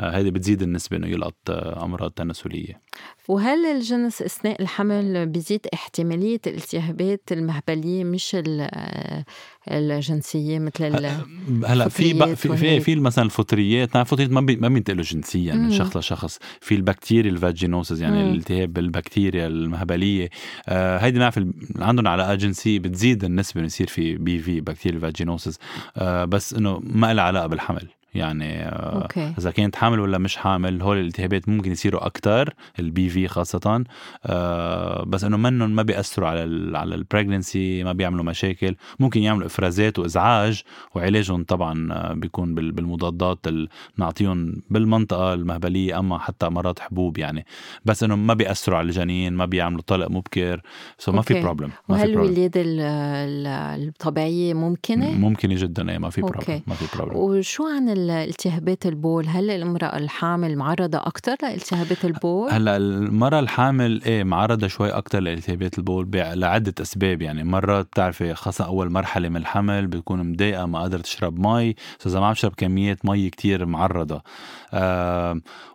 هذه 0.00 0.30
بتزيد 0.30 0.62
النسبة 0.62 0.96
إنه 0.96 1.06
يلقط 1.06 1.50
أمراض 1.50 2.10
تناسلية. 2.10 2.80
وهل 3.28 3.66
الجنس 3.66 4.22
أثناء 4.22 4.62
الحمل 4.62 5.26
بيزيد 5.26 5.66
احتمالية 5.74 6.40
الالتهابات 6.46 7.22
المهبلية 7.32 8.04
مش 8.04 8.36
الجنسية 9.70 10.58
مثل 10.58 10.84
هلا 11.64 11.88
في 11.88 12.36
في 12.36 12.56
في, 12.56 12.80
في 12.80 12.96
مثلا 12.96 13.24
الفطريات 13.24 13.94
نعم 13.94 14.02
الفطريات 14.02 14.30
ما 14.30 14.40
بي 14.40 14.56
ما 14.56 14.68
بينتقلوا 14.68 15.02
جنسيا 15.02 15.54
من 15.54 15.70
شخص 15.70 15.96
لشخص. 15.96 16.38
في 16.60 16.74
ال 16.74 16.80
bacterial 16.80 17.30
vaginosis 17.30 18.02
يعني 18.02 18.24
مم. 18.24 18.30
الالتهاب 18.30 18.72
بالبكتيريا 18.72 19.46
المهبلية. 19.46 20.30
آه 20.68 20.98
هيدي 20.98 21.18
نعرف 21.18 21.40
عندهم 21.78 22.08
علاقات 22.08 22.38
جنسيه 22.38 22.78
بتزيد 22.78 23.24
النسبة 23.24 23.62
يصير 23.62 23.86
في 23.86 24.16
BV 24.16 24.38
bacterial 24.38 24.96
vaginosis 24.96 25.58
آه 25.96 26.24
بس 26.24 26.54
إنه 26.54 26.80
ما 26.82 27.14
لها 27.14 27.24
علاقة 27.24 27.46
بالحمل. 27.46 27.88
يعني 28.14 28.62
آه، 28.62 29.02
أوكي. 29.02 29.34
إذا 29.38 29.50
كانت 29.50 29.76
حامل 29.76 30.00
ولا 30.00 30.18
مش 30.18 30.36
حامل 30.36 30.82
هول 30.82 30.98
الالتهابات 30.98 31.48
ممكن 31.48 31.72
يصيروا 31.72 32.06
أكثر 32.06 32.54
ال 32.78 33.08
BV 33.08 33.28
خاصة 33.28 33.84
آه، 34.26 35.04
بس 35.04 35.24
إنه 35.24 35.36
منهم 35.36 35.70
ما 35.70 35.82
بيأثروا 35.82 36.28
على 36.28 36.44
ال 36.44 36.76
على 36.76 36.94
ال 36.94 37.03
pregnancy 37.03 37.84
ما 37.84 37.92
بيعملوا 37.92 38.24
مشاكل. 38.24 38.76
ممكن 39.00 39.22
يعملوا 39.22 39.46
إفرازات 39.46 39.98
وإزعاج 39.98 40.62
وعلاجهم 40.94 41.44
طبعا 41.44 41.92
آه، 41.92 42.12
بيكون 42.12 42.54
بالمضادات 42.54 43.46
اللي 43.46 43.68
نعطيهم 43.96 44.62
بالمنطقة 44.70 45.34
المهبلية 45.34 45.98
أما 45.98 46.18
حتى 46.18 46.48
مرات 46.48 46.78
حبوب 46.78 47.18
يعني. 47.18 47.46
بس 47.84 48.02
إنه 48.02 48.16
ما 48.16 48.34
بيأثروا 48.34 48.78
على 48.78 48.86
الجنين 48.86 49.32
ما 49.32 49.46
بيعملوا 49.46 49.82
طلق 49.86 50.10
مبكر 50.10 50.62
so 50.98 51.12
ما 51.12 51.22
في 51.22 51.40
problem 51.42 51.70
وهل 51.88 52.10
الولادة 52.10 52.62
الطبيعية 53.76 54.54
ممكنة؟ 54.54 55.10
ممكنة 55.10 55.54
جدا 55.56 55.90
إيه 55.90 55.98
ما 55.98 56.10
في 56.10 56.20
problem 56.20 56.62
ما 56.66 56.74
في 56.74 56.96
problem 56.96 57.16
وشو 57.16 57.66
عن 57.66 57.88
التهابات 58.10 58.86
البول 58.86 59.26
هل 59.26 59.50
المرأة 59.50 59.96
الحامل 59.96 60.56
معرضة 60.56 60.98
أكثر 60.98 61.36
لالتهابات 61.42 62.04
البول؟ 62.04 62.50
هلا 62.50 62.76
المرأة 62.76 63.40
الحامل 63.40 64.02
إيه 64.06 64.24
معرضة 64.24 64.66
شوي 64.66 64.90
أكثر 64.90 65.20
لالتهابات 65.20 65.78
البول 65.78 66.08
لعدة 66.14 66.74
أسباب. 66.80 67.22
يعني 67.22 67.44
مرات 67.44 67.86
بتعرفي 67.86 68.34
خاصة 68.34 68.64
أول 68.64 68.90
مرحلة 68.90 69.28
من 69.28 69.36
الحمل 69.36 69.86
بتكون 69.86 70.32
مضايقة 70.32 70.66
ما 70.66 70.78
قادرة 70.78 71.00
تشرب 71.00 71.38
مي. 71.46 71.74
إذا 72.06 72.20
ما 72.20 72.26
عم 72.26 72.32
تشرب 72.32 72.52
كميات 72.56 73.04
مي 73.04 73.30
كتير 73.30 73.66
معرضة. 73.66 74.22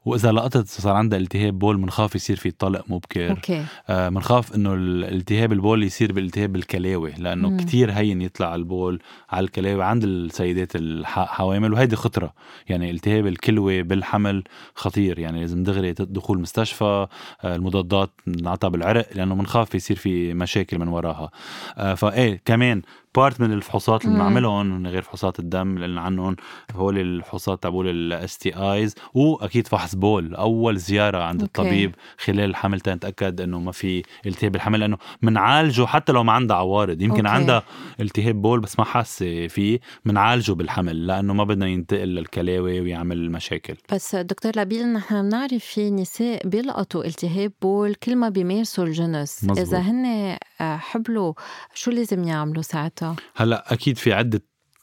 وإذا 0.06 0.32
لقطت 0.32 0.68
صار 0.68 0.96
عندها 0.96 1.20
التهاب 1.20 1.60
بول 1.60 1.78
بنخاف 1.78 2.16
يصير 2.16 2.36
في 2.36 2.52
طلق 2.52 2.84
مبكر 2.88 3.30
أوكي. 3.30 3.66
آه 3.90 4.10
بنخاف 4.10 4.56
إنه 4.56 4.74
الالتهاب 4.74 5.52
البول 5.54 5.84
يصير 5.84 6.12
بالالتهاب 6.12 6.56
الكلاوي 6.56 7.14
لأنه 7.18 7.50
مم. 7.50 7.58
كتير 7.58 7.92
هين 7.92 8.22
يطلع 8.22 8.56
البول 8.56 9.00
على 9.30 9.44
الكلاوي 9.44 9.84
عند 9.84 10.04
السيدات 10.04 10.76
الحوامل 10.76 11.74
وهيدي 11.74 11.96
خطرة 11.96 12.34
يعني 12.70 12.92
التهاب 12.92 13.28
الكلوة 13.28 13.82
بالحمل 13.82 14.44
خطير 14.76 15.20
يعني 15.20 15.42
لازم 15.42 15.64
دغري 15.64 15.94
دخول 15.94 16.40
مستشفى 16.40 17.08
آه، 17.44 17.56
المضادات 17.56 18.12
نعطى 18.28 18.70
بالعرق 18.70 19.08
لأنه 19.16 19.36
بنخاف 19.36 19.76
يصير 19.76 19.98
في 19.98 20.34
مشاكل 20.34 20.80
من 20.80 20.88
وراها 20.88 21.32
آه، 21.78 21.94
فإيه 21.94 22.42
كمان 22.46 22.82
part 23.16 23.42
من 23.42 23.54
الفحوصات 23.54 24.06
اللي 24.06 24.16
بنعملهم 24.16 24.88
غير 24.88 25.02
فحوصات 25.02 25.40
الدم 25.40 25.84
اللي 25.84 26.02
عنهم 26.02 26.36
هول 26.76 26.98
الفحوصات 27.00 27.64
تبعول 27.64 27.88
ال 27.88 28.38
STIs 28.38 28.96
وأكيد 29.14 29.68
فحص 29.68 29.96
بول 29.96 30.36
أول 30.36 30.78
زيارة 30.78 31.24
عند 31.24 31.42
أوكي. 31.42 31.62
الطبيب 31.62 31.96
خلال 32.18 32.40
الحمل 32.40 32.80
تنتأكد 32.80 33.42
إنه 33.42 33.60
ما 33.60 33.72
في 33.72 34.04
التهاب 34.26 34.56
الحمل 34.56 34.80
لأنه 34.80 34.98
بنعالجه 35.22 35.86
حتى 35.86 36.12
لو 36.12 36.24
ما 36.24 36.32
عندها 36.32 36.58
عوارض 36.58 37.02
يمكن 37.02 37.26
أوكي. 37.26 37.38
عندها 37.38 37.64
التهاب 38.00 38.42
بول 38.42 38.60
بس 38.60 38.80
ما 38.80 38.86
حاسة 38.86 39.48
فيه 39.48 39.80
بنعالجه 40.06 40.52
بالحمل 40.52 41.08
لأنه 41.08 41.34
ما 41.34 41.44
بدنا 41.44 41.68
ينتقل 41.68 42.08
للكلاوي 42.08 42.80
ويعمل 42.82 43.32
مشاكل 43.32 43.76
بس 43.94 44.16
دكتور 44.16 44.52
لبيل 44.56 44.94
نحن 44.94 45.30
بنعرف 45.30 45.66
في 45.66 45.92
نساء 45.92 46.48
بيلقطوا 46.48 47.06
التهاب 47.06 47.52
بول 47.62 47.96
كل 47.96 48.16
ما 48.16 48.30
بيمارسوا 48.30 48.84
الجنس 48.84 49.44
مزبوط. 49.44 49.58
اذا 49.60 49.80
هن 49.80 50.38
حبلوا 50.60 51.34
شو 51.74 51.92
لازم 51.92 52.24
يعملوا 52.24 52.62
ساعتها؟ 52.62 53.16
هلأ 53.36 53.74
أكيد 53.74 53.98
في 53.98 54.14
عدة 54.14 54.42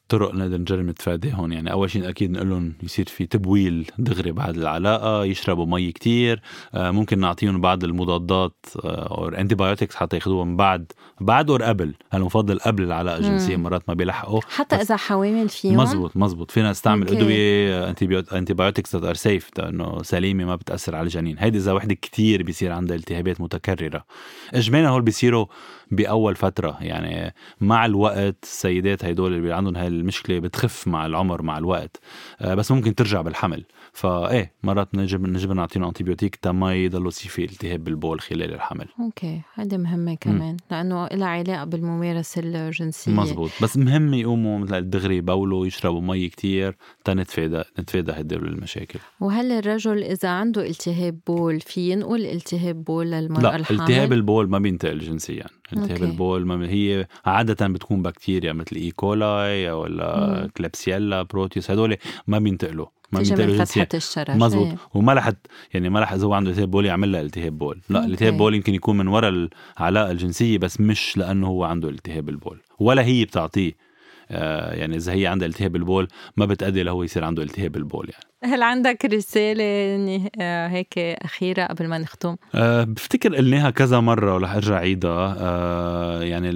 طرق 0.09 0.34
نقدر 0.34 0.59
نجرب 0.59 0.84
نتفادى 0.84 1.32
هون. 1.32 1.53
يعني 1.53 1.72
أول 1.72 1.90
شيء 1.90 2.09
أكيد 2.09 2.30
نقول 2.30 2.50
لهم 2.50 2.74
يصير 2.82 3.07
في 3.07 3.26
تبويل 3.26 3.90
دغري 3.98 4.32
بعد 4.32 4.57
العلاقة 4.57 5.24
يشربوا 5.24 5.66
مي 5.66 5.92
كتير 5.92 6.42
آه، 6.74 6.90
ممكن 6.90 7.18
نعطيهم 7.18 7.61
بعض 7.61 7.84
المضادات 7.84 8.66
أو 8.84 9.28
antibiotics 9.28 9.97
حتى 9.96 10.16
ياخذوهم 10.16 10.57
بعد 10.57 10.92
بعد 11.20 11.50
or 11.51 11.62
قبل. 11.62 11.94
المفضل 12.14 12.59
قبل 12.59 12.82
العلاقة 12.82 13.16
الجنسية 13.16 13.57
مرات 13.57 13.82
ما 13.88 13.94
بيلحقوا. 13.94 14.40
حتى 14.48 14.76
إذا 14.76 14.96
حوامل 14.96 15.48
فيهم. 15.48 15.76
مزبوط 15.76 16.16
مزبوط. 16.16 16.50
فينا 16.50 16.70
نستعمل 16.70 17.09
أدوية 17.09 17.90
antibiotics 18.33 18.95
are 18.95 19.14
safe 19.14 19.51
انه 19.59 20.03
سليمة 20.03 20.44
ما 20.44 20.57
بتأثر 20.57 20.96
على 20.96 21.05
الجنين. 21.05 21.36
هيدي 21.38 21.59
إذا 21.59 21.72
وحدة 21.72 21.94
كتير 21.94 22.42
بيصير 22.42 22.72
عندها 22.72 22.96
التهابات 22.96 23.40
متكررة. 23.40 24.05
اجمالا 24.55 24.88
هول 24.88 25.03
بيصيروا 25.03 25.46
بأول 25.93 26.36
فترة. 26.36 26.78
يعني 26.80 27.34
مع 27.61 27.86
الوقت 27.86 28.36
السيدات 28.43 29.05
هدول 29.05 29.34
اللي 29.34 29.55
عندهم 29.55 29.76
هاي 29.76 29.86
المشكلة 29.86 30.38
بتخف 30.38 30.88
مع 30.88 31.07
العمر 31.07 31.43
مع 31.43 31.59
الوقت. 31.59 32.01
آه، 32.40 32.55
بس 32.55 32.72
ممكن 32.72 32.95
ترجع 32.95 33.22
بالحمل. 33.22 33.64
فايه 33.93 34.53
مرات 34.62 34.95
نجب 34.95 35.26
نجب 35.26 35.53
نعطيهم 35.53 35.84
antibiotic 35.85 36.37
تا 36.36 36.53
ما 36.53 36.74
يضلوا 36.74 37.09
يصير 37.09 37.30
في 37.30 37.45
التهاب 37.45 37.84
بالبول 37.84 38.20
خلال 38.20 38.55
الحمل. 38.55 38.86
أوكي 39.01 39.40
هذه 39.55 39.76
مهمة 39.76 40.14
كمان 40.14 40.55
م. 40.55 40.57
لأنه 40.70 41.07
لها 41.07 41.28
علاقة 41.28 41.64
بالممارسة 41.64 42.40
الجنسية. 42.45 43.12
مزبوط. 43.12 43.51
بس 43.62 43.76
مهم 43.76 44.14
يقوموا 44.14 44.59
مثل 44.59 44.78
الدغري 44.78 45.16
يبولوا 45.16 45.66
يشربوا 45.66 46.01
مي 46.01 46.28
كتير 46.28 46.76
تنتفادى 47.05 47.62
نتفادى 47.78 48.12
هدول 48.12 48.49
المشاكل. 48.49 48.99
وهل 49.20 49.53
الرجل 49.53 50.03
إذا 50.03 50.28
عنده 50.28 50.66
التهاب 50.66 51.18
بول 51.26 51.61
في 51.61 51.90
ينقل 51.90 52.26
التهاب 52.26 52.84
بول 52.84 53.11
للمرأة 53.11 53.43
لا 53.43 53.57
الحامل؟ 53.57 53.80
التهاب 53.80 54.12
البول 54.12 54.49
ما 54.49 54.59
بينتقل 54.59 54.99
جنسيا. 54.99 55.47
التهاب 55.72 56.03
البول 56.03 56.47
ما 56.47 56.68
هي 56.68 57.07
عادة 57.24 57.66
بتكون 57.66 58.03
بكتيريا 58.03 58.53
مثل 58.53 58.76
E. 58.76 58.91
coli 58.91 59.70
ولا 59.70 60.51
Klebsiella 60.57 61.22
Proteus 61.22 61.70
هدول 61.70 61.97
ما 62.26 62.38
بينتقلوا. 62.38 62.86
ما 63.13 63.21
بينتقلوا 63.21 63.57
جنسيا 63.57 63.89
الشرج 63.95 64.37
مزبوط 64.37 64.67
إيه. 64.67 64.77
وما 64.95 65.15
رح 65.15 65.33
يعني 65.75 65.91
ما 65.91 66.01
رح 66.01 66.13
اذا 66.13 66.27
هو 66.27 66.35
عنده 66.35 66.51
التهاب 66.51 66.71
بول 66.71 66.87
يعمل 66.87 67.13
له 67.13 67.21
التهاب 67.21 67.59
بول. 67.59 67.81
لا 67.91 68.05
التهاب 68.05 68.37
بول 68.37 68.55
يمكن 68.55 68.75
يكون 68.75 68.99
من 68.99 69.09
وراء 69.09 69.49
العلاقة 69.79 70.11
الجنسية 70.11 70.59
بس 70.59 70.81
مش 70.81 71.17
لأنه 71.17 71.47
هو 71.47 71.65
عنده 71.65 71.89
التهاب 71.89 72.29
البول. 72.29 72.59
ولا 72.79 73.05
هي 73.05 73.25
بتعطيه. 73.25 73.73
يعني 74.72 74.97
إذا 74.97 75.12
هي 75.12 75.26
عندها 75.26 75.49
التهاب 75.49 75.76
البول 75.76 76.09
ما 76.37 76.47
بتأدي 76.47 76.83
لهو 76.83 77.03
يصير 77.03 77.24
عنده 77.24 77.43
التهاب 77.43 77.76
البول 77.76 78.11
يعني. 78.11 78.55
هل 78.55 78.62
عندك 78.62 79.05
رسالة 79.05 79.64
آه، 80.41 80.68
هيك 80.68 80.99
أخيرة 80.99 81.64
قبل 81.64 81.89
ما 81.89 81.99
نختم؟ 81.99 82.37
أه 82.55 82.85
بفتكر 82.85 83.37
قلناها 83.37 83.70
كذا 83.70 84.01
مرة 84.01 84.35
ورح 84.35 84.55
أرجع 84.55 84.76
عيدها. 84.76 85.37
أه 85.39 86.22
يعني 86.22 86.51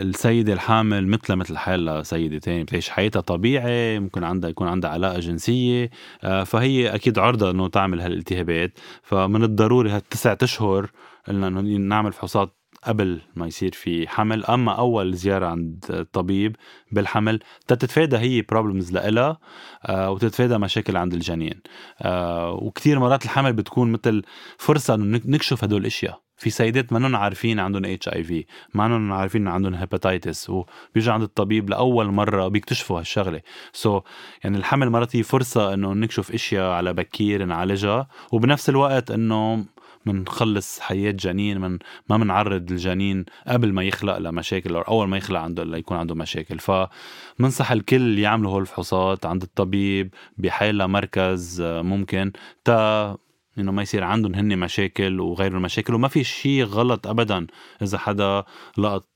السيدة 0.00 0.52
الحامل 0.52 1.06
مثل 1.06 1.34
مثل 1.34 1.56
حالها 1.56 2.02
سيدة 2.02 2.38
تانية 2.38 2.62
بتعيش 2.62 2.90
حياتها 2.90 3.20
طبيعي 3.20 3.98
ممكن 3.98 4.24
عندها 4.24 4.50
يكون 4.50 4.68
عندها 4.68 4.90
علاقة 4.90 5.20
جنسية. 5.20 5.90
أه 6.24 6.44
فهي 6.44 6.94
أكيد 6.94 7.18
عرضة 7.18 7.50
إنه 7.50 7.68
تعمل 7.68 8.00
هالالتهابات. 8.00 8.78
فمن 9.02 9.42
الضروري 9.42 9.90
هالتسعة 9.90 10.38
أشهر 10.42 10.90
قلنا 11.28 11.48
إنه 11.48 11.60
نعمل 11.60 12.12
فحوصات 12.12 12.61
قبل 12.84 13.20
ما 13.36 13.46
يصير 13.46 13.72
في 13.72 14.08
حمل 14.08 14.44
أما 14.44 14.72
أول 14.72 15.14
زيارة 15.14 15.46
عند 15.46 15.84
الطبيب 15.90 16.56
بالحمل 16.92 17.40
تتفادى 17.66 18.16
هي 18.16 18.42
بروبلمز 18.42 18.92
لإلها 18.92 19.38
آه 19.86 20.10
وتتفادى 20.10 20.58
مشاكل 20.58 20.96
عند 20.96 21.14
الجنين. 21.14 21.60
آه 22.02 22.52
وكثير 22.52 22.98
مرات 22.98 23.24
الحمل 23.24 23.52
بتكون 23.52 23.92
مثل 23.92 24.22
فرصة 24.58 24.94
إنه 24.94 25.20
نكشف 25.26 25.64
هدول 25.64 25.80
الأشياء. 25.80 26.22
في 26.36 26.50
سيدات 26.50 26.92
ما 26.92 27.18
عارفين 27.18 27.60
عندهم 27.60 27.84
HIV 27.84 28.46
ما 28.74 29.14
عارفين 29.14 29.48
عندهم 29.48 29.74
hepatitis 29.74 30.50
وبيجوا 30.50 31.14
عند 31.14 31.22
الطبيب 31.22 31.70
لأول 31.70 32.06
مرة 32.06 32.48
بيكتشفوا 32.48 33.00
هالشغلة. 33.00 33.40
so, 33.72 34.02
يعني 34.44 34.56
الحمل 34.56 34.90
مرات 34.90 35.16
هي 35.16 35.22
فرصة 35.22 35.74
إنه 35.74 35.92
نكشف 35.92 36.32
أشياء 36.32 36.70
على 36.70 36.92
بكير 36.92 37.44
نعالجها 37.44 38.08
وبنفس 38.32 38.68
الوقت 38.68 39.10
إنه 39.10 39.64
منخلص 40.06 40.80
حياة 40.80 41.10
جنين 41.10 41.60
من 41.60 41.78
ما 42.10 42.16
منعرض 42.16 42.70
الجنين 42.70 43.24
قبل 43.46 43.72
ما 43.72 43.82
يخلق 43.82 44.18
لمشاكل 44.18 44.74
أو 44.74 44.80
أول 44.80 45.08
ما 45.08 45.16
يخلق 45.16 45.40
عنده 45.40 45.64
ليكون 45.64 45.96
عنده 45.96 46.14
مشاكل. 46.14 46.58
فمنصح 46.58 47.72
الكل 47.72 48.18
يعملوا 48.18 48.50
هول 48.52 48.60
الفحوصات 48.62 49.26
عند 49.26 49.42
الطبيب 49.42 50.14
بحال 50.38 50.88
مركز 50.88 51.60
آه، 51.60 51.82
ممكن 51.82 52.32
تا 52.64 53.16
إنه 53.58 53.72
ما 53.72 53.82
يصير 53.82 54.04
عندهم 54.04 54.34
هن 54.34 54.58
مشاكل 54.58 55.20
وغير 55.20 55.56
المشاكل 55.56 55.94
وما 55.94 56.08
في 56.08 56.24
شيء 56.24 56.64
غلط 56.64 57.06
ابدا. 57.06 57.46
إذا 57.82 57.98
حدا 57.98 58.44
لقط 58.78 59.08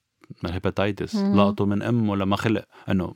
ال 0.44 0.51
hepatitis 0.51 1.16
لقطه 1.16 1.66
من 1.66 1.82
امه 1.82 2.16
لما 2.16 2.36
خلق 2.36 2.64
إنه 2.88 3.14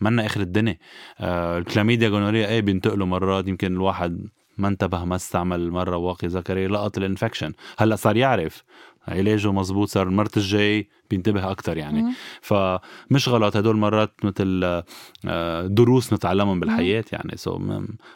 منا 0.00 0.26
آخر 0.26 0.40
الدنيا. 0.40 0.78
آه 1.20 1.58
ال 1.58 1.63
chlamydia 1.63 2.08
gonorrhea 2.08 2.48
إيه 2.48 2.60
بينتقلوا 2.60 3.06
مرات 3.06 3.48
يمكن 3.48 3.72
الواحد 3.72 4.28
ما 4.58 4.68
انتبه 4.68 5.04
ما 5.04 5.16
استعمل 5.16 5.70
مرة 5.70 5.96
واقي 5.96 6.28
ذكري 6.28 6.66
لقط 6.66 6.98
ال 6.98 7.03
infection. 7.03 7.52
هلأ 7.78 7.96
صار 7.96 8.16
يعرف. 8.16 8.64
علاجه 9.08 9.52
مزبوط 9.52 9.88
صار 9.88 10.06
المرة 10.06 10.30
الجاي 10.36 10.88
بينتبه 11.10 11.50
أكثر 11.50 11.76
يعني. 11.76 12.02
مم. 12.02 12.12
فمش 12.40 13.28
غلط 13.28 13.56
هدول 13.56 13.76
مرات 13.76 14.12
مثل 14.22 14.82
آه، 15.26 15.66
دروس 15.66 16.12
نتعلمهم 16.12 16.60
بالحياة 16.60 17.04
يعني. 17.12 17.36
so 17.36 17.58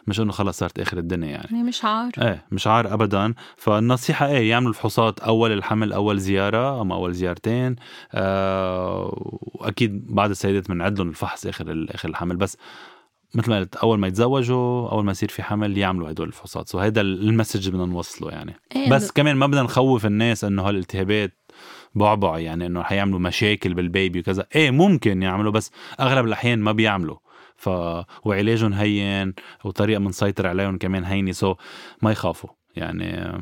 مش 0.07 0.19
إنه 0.19 0.31
خلص 0.31 0.59
صارت 0.59 0.79
آخر 0.79 0.97
الدنيا 0.97 1.29
يعني. 1.29 1.63
مش 1.63 1.85
عار. 1.85 2.11
إيه 2.21 2.45
مش 2.51 2.67
عار 2.67 2.93
ابدا. 2.93 3.33
فالنصيحة 3.57 4.27
إيه 4.27 4.49
يعملوا 4.49 4.69
الفحوصات 4.69 5.19
أول 5.19 5.51
الحمل 5.51 5.93
أول 5.93 6.19
زيارة 6.19 6.79
أو 6.79 6.93
أول 6.93 7.13
زيارتين. 7.13 7.75
آه 8.13 9.39
وأكيد 9.41 10.15
بعد 10.15 10.29
السيدات 10.29 10.69
بنعيد 10.71 10.99
لهم 10.99 11.09
الفحص 11.09 11.45
آخر 11.45 11.85
آخر 11.89 12.09
الحمل. 12.09 12.35
بس 12.35 12.57
مثل 13.35 13.49
ما 13.49 13.59
قلت 13.59 13.75
أول 13.75 13.99
ما 13.99 14.07
يتزوجوا 14.07 14.89
أول 14.89 15.05
ما 15.05 15.11
يصير 15.11 15.29
في 15.29 15.43
حمل 15.43 15.77
يعملوا 15.77 16.11
هدول 16.11 16.27
الفحوصات. 16.27 16.69
so 16.69 16.79
هيدا 16.79 17.01
ال 17.01 17.09
message 17.09 17.69
بدنا 17.69 17.85
نوصله 17.85 18.31
يعني. 18.31 18.55
إيه 18.75 18.89
بس 18.89 19.11
كمان 19.11 19.35
ما 19.35 19.47
بدنا 19.47 19.63
نخوف 19.63 20.05
الناس 20.05 20.43
إنه 20.43 20.61
هالالتهابات 20.61 21.37
بعبع 21.95 22.39
يعني 22.39 22.65
إنه 22.65 22.83
حيعملوا 22.83 23.19
مشاكل 23.19 23.73
بال 23.73 23.88
baby 23.88 24.19
وكذا. 24.19 24.45
إيه 24.55 24.71
ممكن 24.71 25.23
يعملوا 25.23 25.51
بس 25.51 25.71
أغلب 25.99 26.25
الأحيان 26.25 26.59
ما 26.59 26.71
بيعملوا. 26.71 27.17
ف 27.55 27.69
وعلاجهم 28.23 28.73
هين 28.73 29.33
وطريقة 29.65 29.99
بنسيطر 29.99 30.47
عليهم 30.47 30.77
كمان 30.77 31.03
هينه 31.03 31.31
so 31.31 31.55
ما 32.01 32.11
يخافوا. 32.11 32.49
يعني 32.75 33.37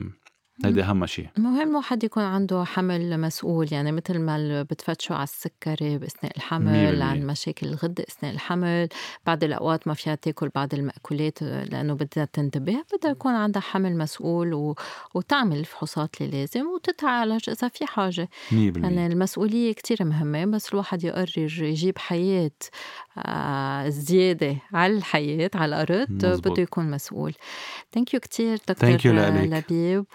هيدي 0.66 0.84
أهم 0.84 1.06
شيء 1.06 1.28
مهم 1.38 1.76
واحد 1.76 2.04
يكون 2.04 2.24
عنده 2.24 2.64
حمل 2.64 3.20
مسؤول 3.20 3.68
يعني 3.72 3.92
مثل 3.92 4.20
ما 4.20 4.64
بتفتشوا 4.64 5.16
على 5.16 5.24
السكري 5.24 5.98
بأثناء 5.98 6.38
الحمل 6.38 7.02
عن 7.02 7.28
مشاكل 7.28 7.68
الغده 7.68 8.06
أثناء 8.10 8.34
الحمل. 8.34 8.88
بعض 9.26 9.44
الأوقات 9.44 9.88
ما 9.88 9.94
فيها 9.94 10.16
تأكل 10.16 10.50
بعض 10.50 10.74
المأكولات 10.74 11.42
لأنه 11.42 11.94
بدها 11.94 12.26
تنتبه. 12.26 12.84
بدها 12.94 13.12
يكون 13.12 13.34
عندها 13.34 13.62
حمل 13.62 13.98
مسؤول 13.98 14.54
و... 14.54 14.76
وتعمل 15.16 15.58
الفحوصات 15.58 16.22
اللي 16.22 16.40
لازم 16.40 16.68
وتتعالج 16.68 17.50
إذا 17.50 17.68
في 17.68 17.86
حاجة. 17.86 18.30
يعني 18.52 19.08
المسؤولية 19.08 19.74
كتير 19.74 19.98
مهمة 20.06 20.46
بس 20.46 20.74
الواحد 20.74 21.04
يقرر 21.04 21.32
يجيب 21.38 21.98
حياة 21.98 22.52
آه، 23.18 23.90
زيادة 23.90 24.58
على 24.74 24.98
الحياة 24.98 25.52
على 25.56 25.84
الأرض 25.84 26.08
بده 26.12 26.62
يكون 26.62 26.92
مسؤول. 26.92 27.34
ثانك 27.94 28.14
يو 28.14 28.20
كثير 28.20 28.58
دكتور 28.68 28.90
لبيب 28.90 30.06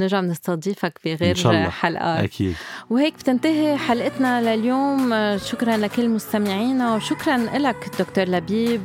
ونرجع 0.00 0.20
نستضيفك 0.20 0.98
بغير 1.04 1.36
إن 1.46 1.70
حلقات 1.70 2.24
أكيد. 2.24 2.54
وهيك 2.90 3.14
بتنتهي 3.14 3.76
حلقتنا 3.76 4.56
لليوم. 4.56 5.14
شكرا 5.38 5.76
لكل 5.76 6.08
مستمعينا 6.08 6.94
وشكرا 6.94 7.36
لك 7.36 7.90
دكتور 7.98 8.24
لبيب. 8.24 8.82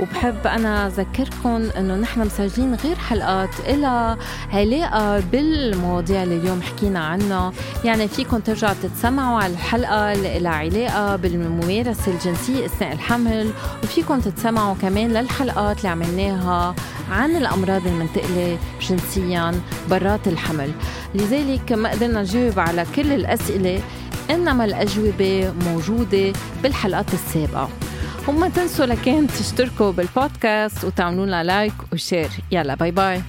وبحب 0.00 0.46
أنا 0.46 0.86
أذكركم 0.86 1.68
إنه 1.78 1.96
نحن 1.96 2.20
مسجلين 2.20 2.74
غير 2.74 2.96
حلقات 2.96 3.60
إلى 3.66 4.16
علاقة 4.52 5.20
بالمواضيع 5.20 6.22
اللي 6.22 6.36
اليوم 6.36 6.62
حكينا 6.62 7.04
عنها. 7.04 7.52
يعني 7.84 8.08
فيكم 8.08 8.38
ترجعوا 8.38 8.74
تتسمعوا 8.82 9.42
على 9.42 9.52
الحلقة 9.52 10.12
اللي 10.12 10.38
لها 10.38 10.52
علاقة 10.52 11.16
بالممارسة 11.16 12.12
الجنسية 12.12 12.66
أثناء 12.66 12.92
الحمل. 12.92 13.50
وفيكم 13.82 14.20
تتسمعوا 14.20 14.74
كمان 14.82 15.12
للحلقات 15.12 15.78
اللي 15.78 15.88
عملناها 15.88 16.74
عن 17.10 17.36
الأمراض 17.36 17.86
المنتقلة 17.86 18.58
جنسيا. 18.88 19.60
برات 19.90 20.28
الحمل. 20.28 20.70
لذلك 21.14 21.72
ما 21.72 21.90
قدرنا 21.90 22.22
نجاوب 22.22 22.58
على 22.58 22.86
كل 22.96 23.12
الأسئلة 23.12 23.82
إنما 24.30 24.64
الأجوبة 24.64 25.52
موجودة 25.64 26.32
بالحلقات 26.62 27.14
السابقة. 27.14 27.68
وما 28.28 28.48
تنسوا 28.48 28.86
لكن 28.86 29.26
تشتركوا 29.26 29.90
بالبودكاست 29.90 30.84
وتعملوا 30.84 31.26
لنا 31.26 31.44
like 31.44 31.74
و 31.92 31.97
share. 31.97 32.28
يلا 32.50 32.74
bye 32.74 32.90
bye. 32.90 33.22